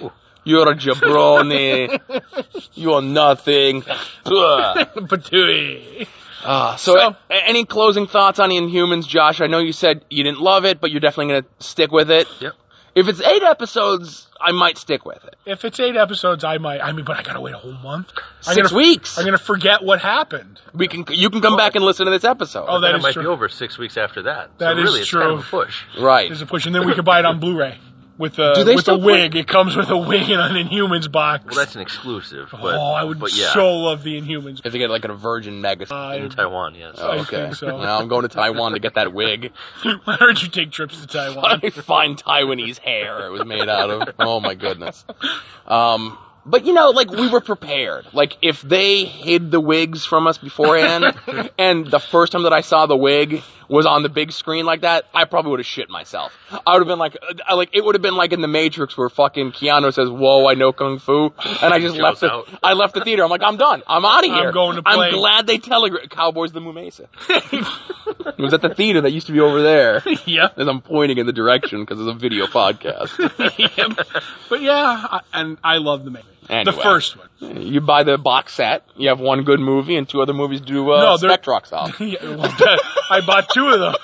You're 0.43 0.69
a 0.71 0.75
jabroni. 0.75 1.99
You're 2.75 3.01
nothing. 3.01 3.83
Ugh. 4.25 4.77
Patooey. 5.07 6.07
Ah, 6.43 6.75
so, 6.75 6.93
So- 6.93 7.15
a- 7.31 7.47
any 7.47 7.65
closing 7.65 8.05
thoughts 8.05 8.37
on 8.39 8.51
Inhumans, 8.51 9.07
Josh? 9.07 9.41
I 9.41 9.47
know 9.47 9.57
you 9.59 9.73
said 9.73 10.05
you 10.11 10.23
didn't 10.23 10.41
love 10.41 10.65
it, 10.65 10.79
but 10.79 10.91
you're 10.91 10.99
definitely 10.99 11.33
going 11.33 11.43
to 11.43 11.49
stick 11.65 11.91
with 11.91 12.11
it. 12.11 12.27
Yep. 12.39 12.53
If 12.95 13.09
it's 13.09 13.19
eight 13.19 13.43
episodes, 13.43 14.25
I 14.39 14.53
might 14.53 14.77
stick 14.77 15.05
with 15.05 15.21
it. 15.25 15.35
If 15.45 15.65
it's 15.65 15.79
eight 15.81 15.97
episodes, 15.97 16.45
I 16.45 16.57
might, 16.59 16.79
I 16.79 16.93
mean, 16.93 17.03
but 17.03 17.17
I 17.17 17.23
gotta 17.23 17.41
wait 17.41 17.53
a 17.53 17.57
whole 17.57 17.73
month. 17.73 18.11
I'm 18.47 18.53
6 18.55 18.69
gonna, 18.71 18.77
weeks. 18.81 19.17
I'm 19.17 19.25
gonna 19.25 19.37
forget 19.37 19.83
what 19.83 19.99
happened. 19.99 20.61
we 20.73 20.87
can. 20.87 21.03
You 21.09 21.29
can 21.29 21.41
come 21.41 21.57
back 21.57 21.75
and 21.75 21.83
listen 21.83 22.05
to 22.05 22.11
this 22.11 22.23
episode. 22.23 22.65
Oh, 22.69 22.79
that 22.79 22.87
Then 22.87 22.95
it 22.95 22.97
is 22.99 23.03
might 23.03 23.13
true. 23.13 23.23
be 23.23 23.27
over 23.27 23.49
six 23.49 23.77
weeks 23.77 23.97
after 23.97 24.23
that. 24.23 24.57
That 24.59 24.75
so 24.75 24.77
is 24.79 24.83
really, 24.85 24.99
it's 25.01 25.09
true. 25.09 25.21
kind 25.21 25.33
of 25.33 25.39
a 25.39 25.43
push. 25.43 25.83
right. 25.99 26.29
There's 26.29 26.41
a 26.41 26.45
push, 26.45 26.65
and 26.67 26.73
then 26.73 26.85
we 26.87 26.95
could 26.95 27.03
buy 27.05 27.19
it 27.19 27.25
on 27.25 27.39
Blu-ray. 27.41 27.77
With 28.17 28.39
a 28.39 28.53
with 28.57 28.67
a 28.67 28.77
still 28.79 28.99
play- 28.99 29.23
wig. 29.23 29.35
It 29.35 29.47
comes 29.47 29.75
with 29.75 29.89
a 29.89 29.97
wig 29.97 30.29
and 30.29 30.41
an 30.41 30.67
Inhumans 30.67 31.11
box. 31.11 31.45
Well, 31.45 31.55
that's 31.55 31.75
an 31.75 31.81
exclusive. 31.81 32.49
But, 32.51 32.75
oh, 32.75 32.93
I 32.93 33.03
would 33.03 33.19
but 33.19 33.35
yeah, 33.35 33.53
so 33.53 33.77
love 33.77 34.03
the 34.03 34.19
Inhumans. 34.19 34.61
If 34.63 34.71
they 34.71 34.79
get 34.79 34.89
like 34.89 35.05
a 35.05 35.13
Virgin 35.13 35.61
Mega. 35.61 35.93
Uh, 35.93 36.13
in 36.13 36.29
Taiwan, 36.29 36.75
yes. 36.75 36.95
oh, 36.97 37.19
okay. 37.21 37.51
so. 37.53 37.77
Now 37.77 37.99
I'm 37.99 38.07
going 38.07 38.23
to 38.23 38.29
Taiwan 38.29 38.73
to 38.73 38.79
get 38.79 38.95
that 38.95 39.13
wig. 39.13 39.51
Why 40.03 40.17
don't 40.17 40.41
you 40.41 40.49
take 40.49 40.71
trips 40.71 41.01
to 41.01 41.07
Taiwan? 41.15 41.61
I 41.63 41.69
find 41.69 42.21
Taiwanese 42.21 42.79
hair 42.79 43.27
it 43.27 43.29
was 43.31 43.45
made 43.45 43.67
out 43.67 43.89
of. 43.89 44.15
Oh 44.19 44.39
my 44.39 44.55
goodness. 44.55 45.03
Um, 45.67 46.17
but 46.45 46.65
you 46.65 46.73
know, 46.73 46.91
like 46.91 47.09
we 47.09 47.27
were 47.27 47.41
prepared. 47.41 48.07
Like 48.13 48.37
if 48.41 48.61
they 48.61 49.05
hid 49.05 49.51
the 49.51 49.59
wigs 49.59 50.05
from 50.05 50.27
us 50.27 50.37
beforehand, 50.37 51.05
and 51.57 51.89
the 51.89 51.99
first 51.99 52.31
time 52.31 52.43
that 52.43 52.53
I 52.53 52.61
saw 52.61 52.85
the 52.85 52.95
wig 52.95 53.41
was 53.67 53.85
on 53.85 54.03
the 54.03 54.09
big 54.09 54.31
screen 54.31 54.65
like 54.65 54.81
that, 54.81 55.05
I 55.13 55.25
probably 55.25 55.51
would 55.51 55.59
have 55.59 55.65
shit 55.65 55.89
myself. 55.89 56.37
I 56.65 56.73
would 56.73 56.81
have 56.81 56.87
been 56.87 56.99
like, 56.99 57.17
uh, 57.21 57.55
like 57.55 57.69
it 57.73 57.83
would 57.83 57.95
have 57.95 58.01
been 58.01 58.15
like 58.15 58.33
in 58.33 58.41
the 58.41 58.47
Matrix 58.47 58.97
where 58.97 59.09
fucking 59.09 59.51
Keanu 59.51 59.93
says, 59.93 60.09
"Whoa, 60.09 60.47
I 60.47 60.53
know 60.53 60.71
kung 60.71 60.99
fu," 60.99 61.33
and 61.61 61.73
I 61.73 61.79
just 61.79 61.95
left 62.05 62.21
the, 62.21 62.31
out. 62.31 62.49
I 62.63 62.73
left 62.73 62.93
the 62.93 63.01
theater. 63.01 63.23
I'm 63.23 63.29
like, 63.29 63.43
I'm 63.43 63.57
done. 63.57 63.83
I'm 63.87 64.05
out 64.05 64.25
of 64.25 64.31
here. 64.31 64.47
I'm 64.47 64.53
going 64.53 64.75
to 64.77 64.83
play. 64.83 65.07
I'm 65.07 65.13
glad 65.13 65.47
they 65.47 65.57
telegraphed 65.57 66.09
Cowboys 66.09 66.51
the 66.51 66.61
Mumesa. 66.61 67.07
it 68.37 68.41
was 68.41 68.53
at 68.53 68.61
the 68.61 68.73
theater 68.73 69.01
that 69.01 69.11
used 69.11 69.27
to 69.27 69.33
be 69.33 69.39
over 69.39 69.61
there. 69.61 70.01
yeah. 70.25 70.49
As 70.57 70.67
I'm 70.67 70.81
pointing 70.81 71.17
in 71.17 71.25
the 71.25 71.33
direction 71.33 71.81
because 71.81 71.99
it's 71.99 72.09
a 72.09 72.13
video 72.13 72.45
podcast. 72.47 73.15
But 74.49 74.61
yeah, 74.61 74.73
I, 75.11 75.21
and 75.33 75.57
I 75.63 75.77
love 75.77 76.05
the 76.05 76.11
movie. 76.49 76.63
The 76.65 76.71
first 76.71 77.17
one. 77.17 77.61
You 77.61 77.81
buy 77.81 78.03
the 78.03 78.17
box 78.17 78.53
set. 78.53 78.83
You 78.95 79.09
have 79.09 79.19
one 79.19 79.43
good 79.43 79.59
movie 79.59 79.95
and 79.97 80.07
two 80.07 80.21
other 80.21 80.33
movies 80.33 80.61
do 80.61 80.91
uh, 80.91 81.17
No, 81.19 81.29
Spectrox 81.29 81.73
off. 81.73 81.99
Yeah, 82.05 82.23
well, 82.23 82.77
I 83.09 83.21
bought 83.25 83.49
two 83.49 83.67
of 83.67 83.79
them. 83.79 83.95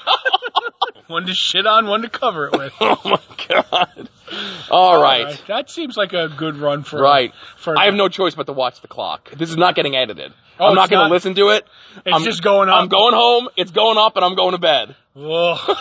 one 1.07 1.25
to 1.25 1.33
shit 1.33 1.65
on, 1.65 1.87
one 1.87 2.01
to 2.01 2.09
cover 2.09 2.47
it 2.47 2.53
with. 2.53 2.73
oh 2.81 3.01
my 3.05 3.19
god! 3.47 4.09
All 4.69 4.97
uh, 4.97 5.01
right, 5.01 5.43
That 5.47 5.69
seems 5.69 5.97
like 5.97 6.13
a 6.13 6.29
good 6.29 6.57
run 6.57 6.83
for 6.83 7.01
right. 7.01 7.33
For 7.57 7.77
I 7.77 7.85
have 7.85 7.93
no 7.93 8.09
choice 8.09 8.35
but 8.35 8.47
to 8.47 8.53
watch 8.53 8.81
the 8.81 8.87
clock. 8.87 9.31
This 9.31 9.49
is 9.49 9.57
not 9.57 9.75
getting 9.75 9.95
edited. 9.95 10.33
Oh, 10.59 10.67
I'm 10.67 10.75
not 10.75 10.89
going 10.89 11.07
to 11.07 11.11
listen 11.11 11.33
to 11.35 11.49
it. 11.49 11.65
It's 12.05 12.15
I'm, 12.15 12.23
just 12.23 12.43
going 12.43 12.69
up. 12.69 12.75
I'm 12.75 12.87
going 12.87 13.15
home. 13.15 13.49
It's 13.57 13.71
going 13.71 13.97
up, 13.97 14.15
and 14.15 14.23
I'm 14.23 14.35
going 14.35 14.51
to 14.51 14.59
bed. 14.59 14.95
Ugh. 15.15 15.77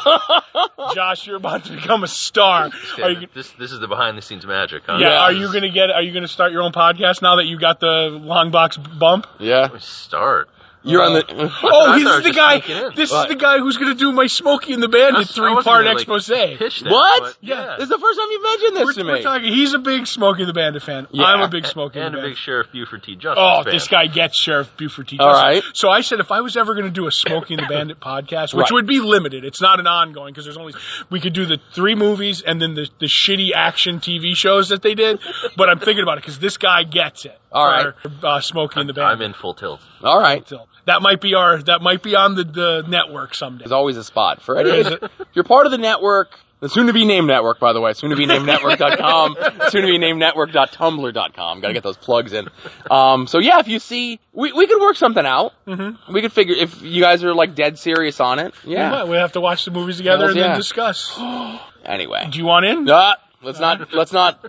Josh, 0.95 1.27
you're 1.27 1.37
about 1.37 1.65
to 1.67 1.75
become 1.75 2.03
a 2.03 2.09
star. 2.09 2.71
Yeah, 2.99 3.05
Are 3.05 3.11
you, 3.11 3.29
this 3.33 3.51
this 3.53 3.71
is 3.71 3.79
the 3.79 3.87
behind 3.87 4.19
the 4.19 4.23
scenes 4.23 4.45
magic, 4.45 4.83
huh? 4.87 4.97
yeah, 4.99 5.09
Yeah. 5.09 5.21
are 5.21 5.33
you 5.33 5.53
gonna 5.53 5.71
get? 5.71 5.91
Are 5.91 6.03
you 6.03 6.13
gonna 6.13 6.27
start 6.27 6.51
your 6.51 6.63
own 6.63 6.73
podcast 6.73 7.23
now 7.23 7.37
that 7.37 7.47
you 7.47 7.59
got 7.59 7.79
the 7.79 8.09
long 8.11 8.51
box 8.51 8.77
bump? 8.77 9.27
Yeah, 9.39 9.69
Start. 9.79 10.49
You're 10.83 11.03
on 11.03 11.13
the. 11.15 11.25
Oh, 11.63 11.91
I 11.93 11.99
this 11.99 12.17
is 12.17 12.25
the 12.25 12.33
guy. 12.33 12.91
This 12.95 13.13
is 13.13 13.27
the 13.29 13.35
guy 13.35 13.59
who's 13.59 13.77
gonna 13.77 13.95
do 13.95 14.13
my 14.13 14.27
Smokey 14.27 14.73
and 14.73 14.83
the 14.83 14.89
Bandit 14.89 15.17
I 15.17 15.21
I 15.21 15.25
three 15.25 15.51
wasn't 15.51 15.65
part 15.67 15.85
gonna, 15.85 15.91
like, 15.97 16.09
expose. 16.09 16.29
Pitch 16.59 16.81
that, 16.81 16.91
What? 16.91 17.23
but 17.23 17.37
Yeah. 17.41 17.77
This 17.79 17.85
is 17.85 17.89
the 17.91 17.99
first 17.99 18.19
time 18.19 18.29
you 18.31 18.43
mentioned 18.43 18.77
this 18.77 18.85
We're, 18.85 18.93
to 18.93 19.05
we're 19.05 19.17
me. 19.17 19.23
talking. 19.23 19.53
He's 19.53 19.75
a 19.75 19.79
big 19.79 20.07
Smokey 20.07 20.45
the 20.45 20.53
Bandit 20.53 20.83
fan. 20.83 21.07
Yeah. 21.11 21.25
I'm 21.25 21.41
a 21.43 21.49
big 21.49 21.67
Smokey 21.67 21.99
and, 21.99 22.07
and 22.07 22.15
the 22.15 22.19
a 22.19 22.23
Bandit. 22.23 22.37
big 22.37 22.39
Sheriff 22.39 22.73
Buford 22.73 23.03
T. 23.03 23.17
Justice 23.17 23.39
Oh, 23.39 23.63
fan. 23.65 23.73
this 23.75 23.89
guy 23.89 24.07
gets 24.07 24.41
Sheriff 24.41 24.75
Buford 24.77 25.09
T. 25.09 25.19
All 25.19 25.29
Justice. 25.33 25.43
right. 25.67 25.77
So 25.77 25.91
I 25.91 26.01
said 26.01 26.21
if 26.21 26.31
I 26.33 26.41
was 26.41 26.57
ever 26.57 26.75
going 26.75 26.87
to 26.87 26.91
do 26.91 27.07
a 27.07 27.13
Smokey 27.13 27.55
and 27.55 27.63
the 27.63 27.69
Bandit 27.75 28.01
podcast, 28.01 28.55
which 28.55 28.71
Right. 28.71 28.73
would 28.73 28.87
be 28.87 29.01
limited, 29.01 29.45
it's 29.45 29.61
not 29.61 29.81
an 29.81 29.87
ongoing 29.87 30.33
because 30.33 30.45
there's 30.45 30.57
only 30.57 30.75
we 31.11 31.21
could 31.21 31.33
do 31.35 31.47
the 31.47 31.59
three 31.75 31.95
movies 31.95 32.43
and 32.43 32.61
then 32.61 32.75
the 32.75 32.89
the 33.01 33.07
shitty 33.07 33.51
action 33.55 34.01
TV 34.01 34.35
shows 34.35 34.71
that 34.71 34.83
they 34.83 34.95
did. 34.95 35.21
But 35.57 35.69
I'm 35.69 35.79
thinking 35.79 36.03
about 36.03 36.19
it 36.19 36.23
because 36.23 36.39
this 36.39 36.57
guy 36.57 36.85
gets 36.85 37.25
it. 37.27 37.39
All 37.53 37.67
right. 37.67 37.95
For, 38.03 38.27
uh, 38.27 38.41
Smokey 38.41 38.81
and 38.81 38.89
the 38.89 38.93
Bandit. 38.95 39.13
I'm 39.19 39.23
in 39.23 39.33
full 39.33 39.55
tilt. 39.55 39.81
All 40.03 40.21
right. 40.21 40.47
So 40.49 40.67
that 40.87 41.03
might 41.03 41.21
be 41.21 41.35
our 41.35 41.63
that 41.63 41.83
might 41.83 42.03
be 42.03 42.15
on 42.17 42.35
the 42.35 42.45
the 42.45 42.85
network 42.89 43.35
someday. 43.35 43.65
There's 43.65 43.73
always 43.73 43.97
a 43.97 44.05
spot 44.05 44.43
for 44.43 44.57
it. 44.59 44.67
If 44.67 45.11
you're 45.35 45.45
part 45.45 45.67
of 45.67 45.73
the 45.73 45.79
network, 45.79 46.39
the 46.61 46.69
soon 46.69 46.87
to 46.89 46.93
be 46.93 47.05
named 47.05 47.27
network, 47.27 47.59
by 47.59 47.73
the 47.73 47.81
way, 47.81 47.93
soon 47.95 48.11
to 48.11 48.17
be 48.17 48.27
named 48.27 48.47
network.com, 48.47 49.37
soon 49.69 49.83
to 49.83 49.87
be 49.89 49.99
named 49.99 50.19
network.tumblr.com. 50.19 51.61
Gotta 51.61 51.75
get 51.75 51.83
those 51.83 51.97
plugs 51.97 52.33
in. 52.33 52.49
Um, 52.91 53.27
so 53.27 53.39
yeah, 53.39 53.61
if 53.61 53.69
you 53.69 53.79
see, 53.79 54.21
we, 54.33 54.53
we 54.53 54.67
could 54.67 54.81
work 54.81 54.97
something 54.97 55.25
out. 55.25 55.53
Mm-hmm. 55.67 56.13
We 56.13 56.21
could 56.23 56.33
figure, 56.33 56.55
if 56.55 56.83
you 56.83 57.01
guys 57.03 57.25
are 57.25 57.35
like 57.35 57.55
dead 57.55 57.79
serious 57.79 58.21
on 58.21 58.39
it. 58.39 58.53
We 58.65 58.75
Yeah. 58.75 58.91
might. 58.91 59.09
We 59.09 59.17
have 59.17 59.33
to 59.33 59.41
watch 59.41 59.65
the 59.65 59.71
movies 59.71 59.97
together 59.97 60.25
Hells 60.25 60.31
and 60.33 60.39
yeah. 60.41 60.49
then 60.49 60.57
discuss. 60.57 61.19
Anyway. 61.83 62.29
Do 62.31 62.39
you 62.39 62.45
want 62.45 62.67
in? 62.67 62.89
Uh, 62.91 63.15
let's 63.43 63.59
not, 63.59 63.95
let's 63.95 64.13
not. 64.13 64.45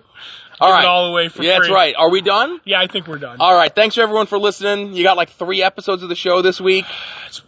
All 0.60 0.68
Give 0.68 0.74
right. 0.74 0.84
it 0.84 0.88
all 0.88 1.06
away 1.06 1.28
for 1.28 1.42
yeah, 1.42 1.56
free. 1.58 1.66
that's 1.68 1.74
right. 1.74 1.94
Are 1.96 2.10
we 2.10 2.20
done? 2.20 2.60
Yeah, 2.64 2.80
I 2.80 2.86
think 2.86 3.06
we're 3.08 3.18
done. 3.18 3.38
All 3.40 3.54
right. 3.54 3.74
Thanks 3.74 3.94
for 3.96 4.02
everyone 4.02 4.26
for 4.26 4.38
listening. 4.38 4.92
You 4.94 5.02
got 5.02 5.16
like 5.16 5.30
three 5.30 5.62
episodes 5.62 6.02
of 6.02 6.08
the 6.08 6.14
show 6.14 6.42
this 6.42 6.60
week. 6.60 6.84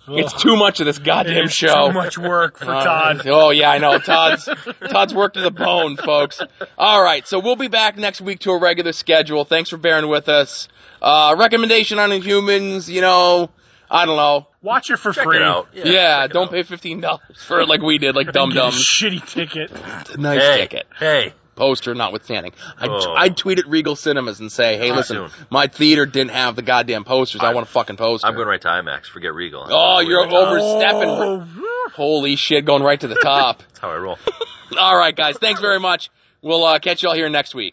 It's 0.08 0.32
Ugh. 0.34 0.40
too 0.40 0.56
much 0.56 0.80
of 0.80 0.86
this 0.86 0.98
goddamn 0.98 1.44
It's 1.44 1.52
show. 1.54 1.88
Too 1.88 1.92
much 1.92 2.16
work 2.16 2.58
for 2.58 2.64
Uh, 2.74 2.84
Todd. 2.84 3.26
Oh 3.26 3.50
yeah, 3.50 3.70
I 3.70 3.76
know. 3.78 3.98
Todd's 3.98 4.48
Todd's 4.90 5.12
worked 5.14 5.34
to 5.36 5.42
the 5.42 5.50
bone, 5.50 5.96
folks. 5.98 6.40
All 6.78 7.02
right, 7.02 7.26
so 7.28 7.38
we'll 7.38 7.56
be 7.56 7.68
back 7.68 7.98
next 7.98 8.22
week 8.22 8.38
to 8.40 8.50
a 8.52 8.58
regular 8.58 8.92
schedule. 8.92 9.44
Thanks 9.44 9.68
for 9.68 9.76
bearing 9.76 10.08
with 10.08 10.30
us. 10.30 10.68
Uh, 11.02 11.36
recommendation 11.38 11.98
on 11.98 12.10
Inhumans, 12.10 12.88
you 12.88 13.02
know, 13.02 13.50
I 13.90 14.06
don't 14.06 14.16
know. 14.16 14.46
Watch 14.62 14.90
it 14.90 14.96
for 14.98 15.12
Check 15.12 15.24
free. 15.24 15.36
it 15.36 15.42
out. 15.42 15.68
Yeah, 15.74 16.22
check 16.22 16.32
don't 16.32 16.50
pay 16.50 16.62
fifteen 16.62 17.02
dollars 17.02 17.42
for 17.46 17.60
it 17.60 17.68
like 17.68 17.82
we 17.82 17.98
did, 17.98 18.14
like 18.16 18.32
dumb 18.32 18.50
dumb. 18.50 18.72
shitty 18.72 19.26
ticket. 19.26 19.70
Nice 20.18 20.40
Hey, 20.40 20.56
ticket. 20.62 20.86
hey. 20.98 21.32
Poster 21.54 21.94
notwithstanding. 21.94 22.52
I'd, 22.78 22.90
Oh. 22.90 23.14
I'd 23.14 23.36
tweet 23.36 23.58
at 23.58 23.68
Regal 23.68 23.96
Cinemas 23.96 24.40
and 24.40 24.50
say, 24.50 24.76
hey, 24.78 24.88
Too 24.88 24.94
listen, 24.94 25.28
my 25.50 25.66
theater 25.66 26.04
didn't 26.06 26.32
have 26.32 26.56
the 26.56 26.62
goddamn 26.62 27.04
posters. 27.04 27.40
I, 27.42 27.50
I- 27.50 27.54
want 27.54 27.66
a 27.66 27.70
fucking 27.70 27.96
poster. 27.96 28.26
I'm 28.26 28.34
going 28.34 28.48
right 28.48 28.60
to 28.62 28.68
IMAX. 28.68 29.06
Forget 29.06 29.32
Regal. 29.34 29.66
Oh, 29.68 30.00
you're 30.00 30.24
overstepping. 30.26 31.08
Oh. 31.08 31.88
Holy 31.94 32.36
shit, 32.36 32.64
going 32.64 32.82
right 32.82 33.00
to 33.00 33.08
the 33.08 33.14
top. 33.16 33.58
That's 33.68 33.78
how 33.78 33.90
I 33.90 33.96
roll. 33.96 34.18
All 34.78 34.96
right, 34.96 35.14
guys. 35.14 35.36
Thanks 35.38 35.60
very 35.60 35.78
much. 35.80 36.10
We'll 36.42 36.62
uh, 36.64 36.78
catch 36.78 37.02
you 37.02 37.08
all 37.08 37.14
here 37.14 37.30
next 37.30 37.54
week. 37.54 37.72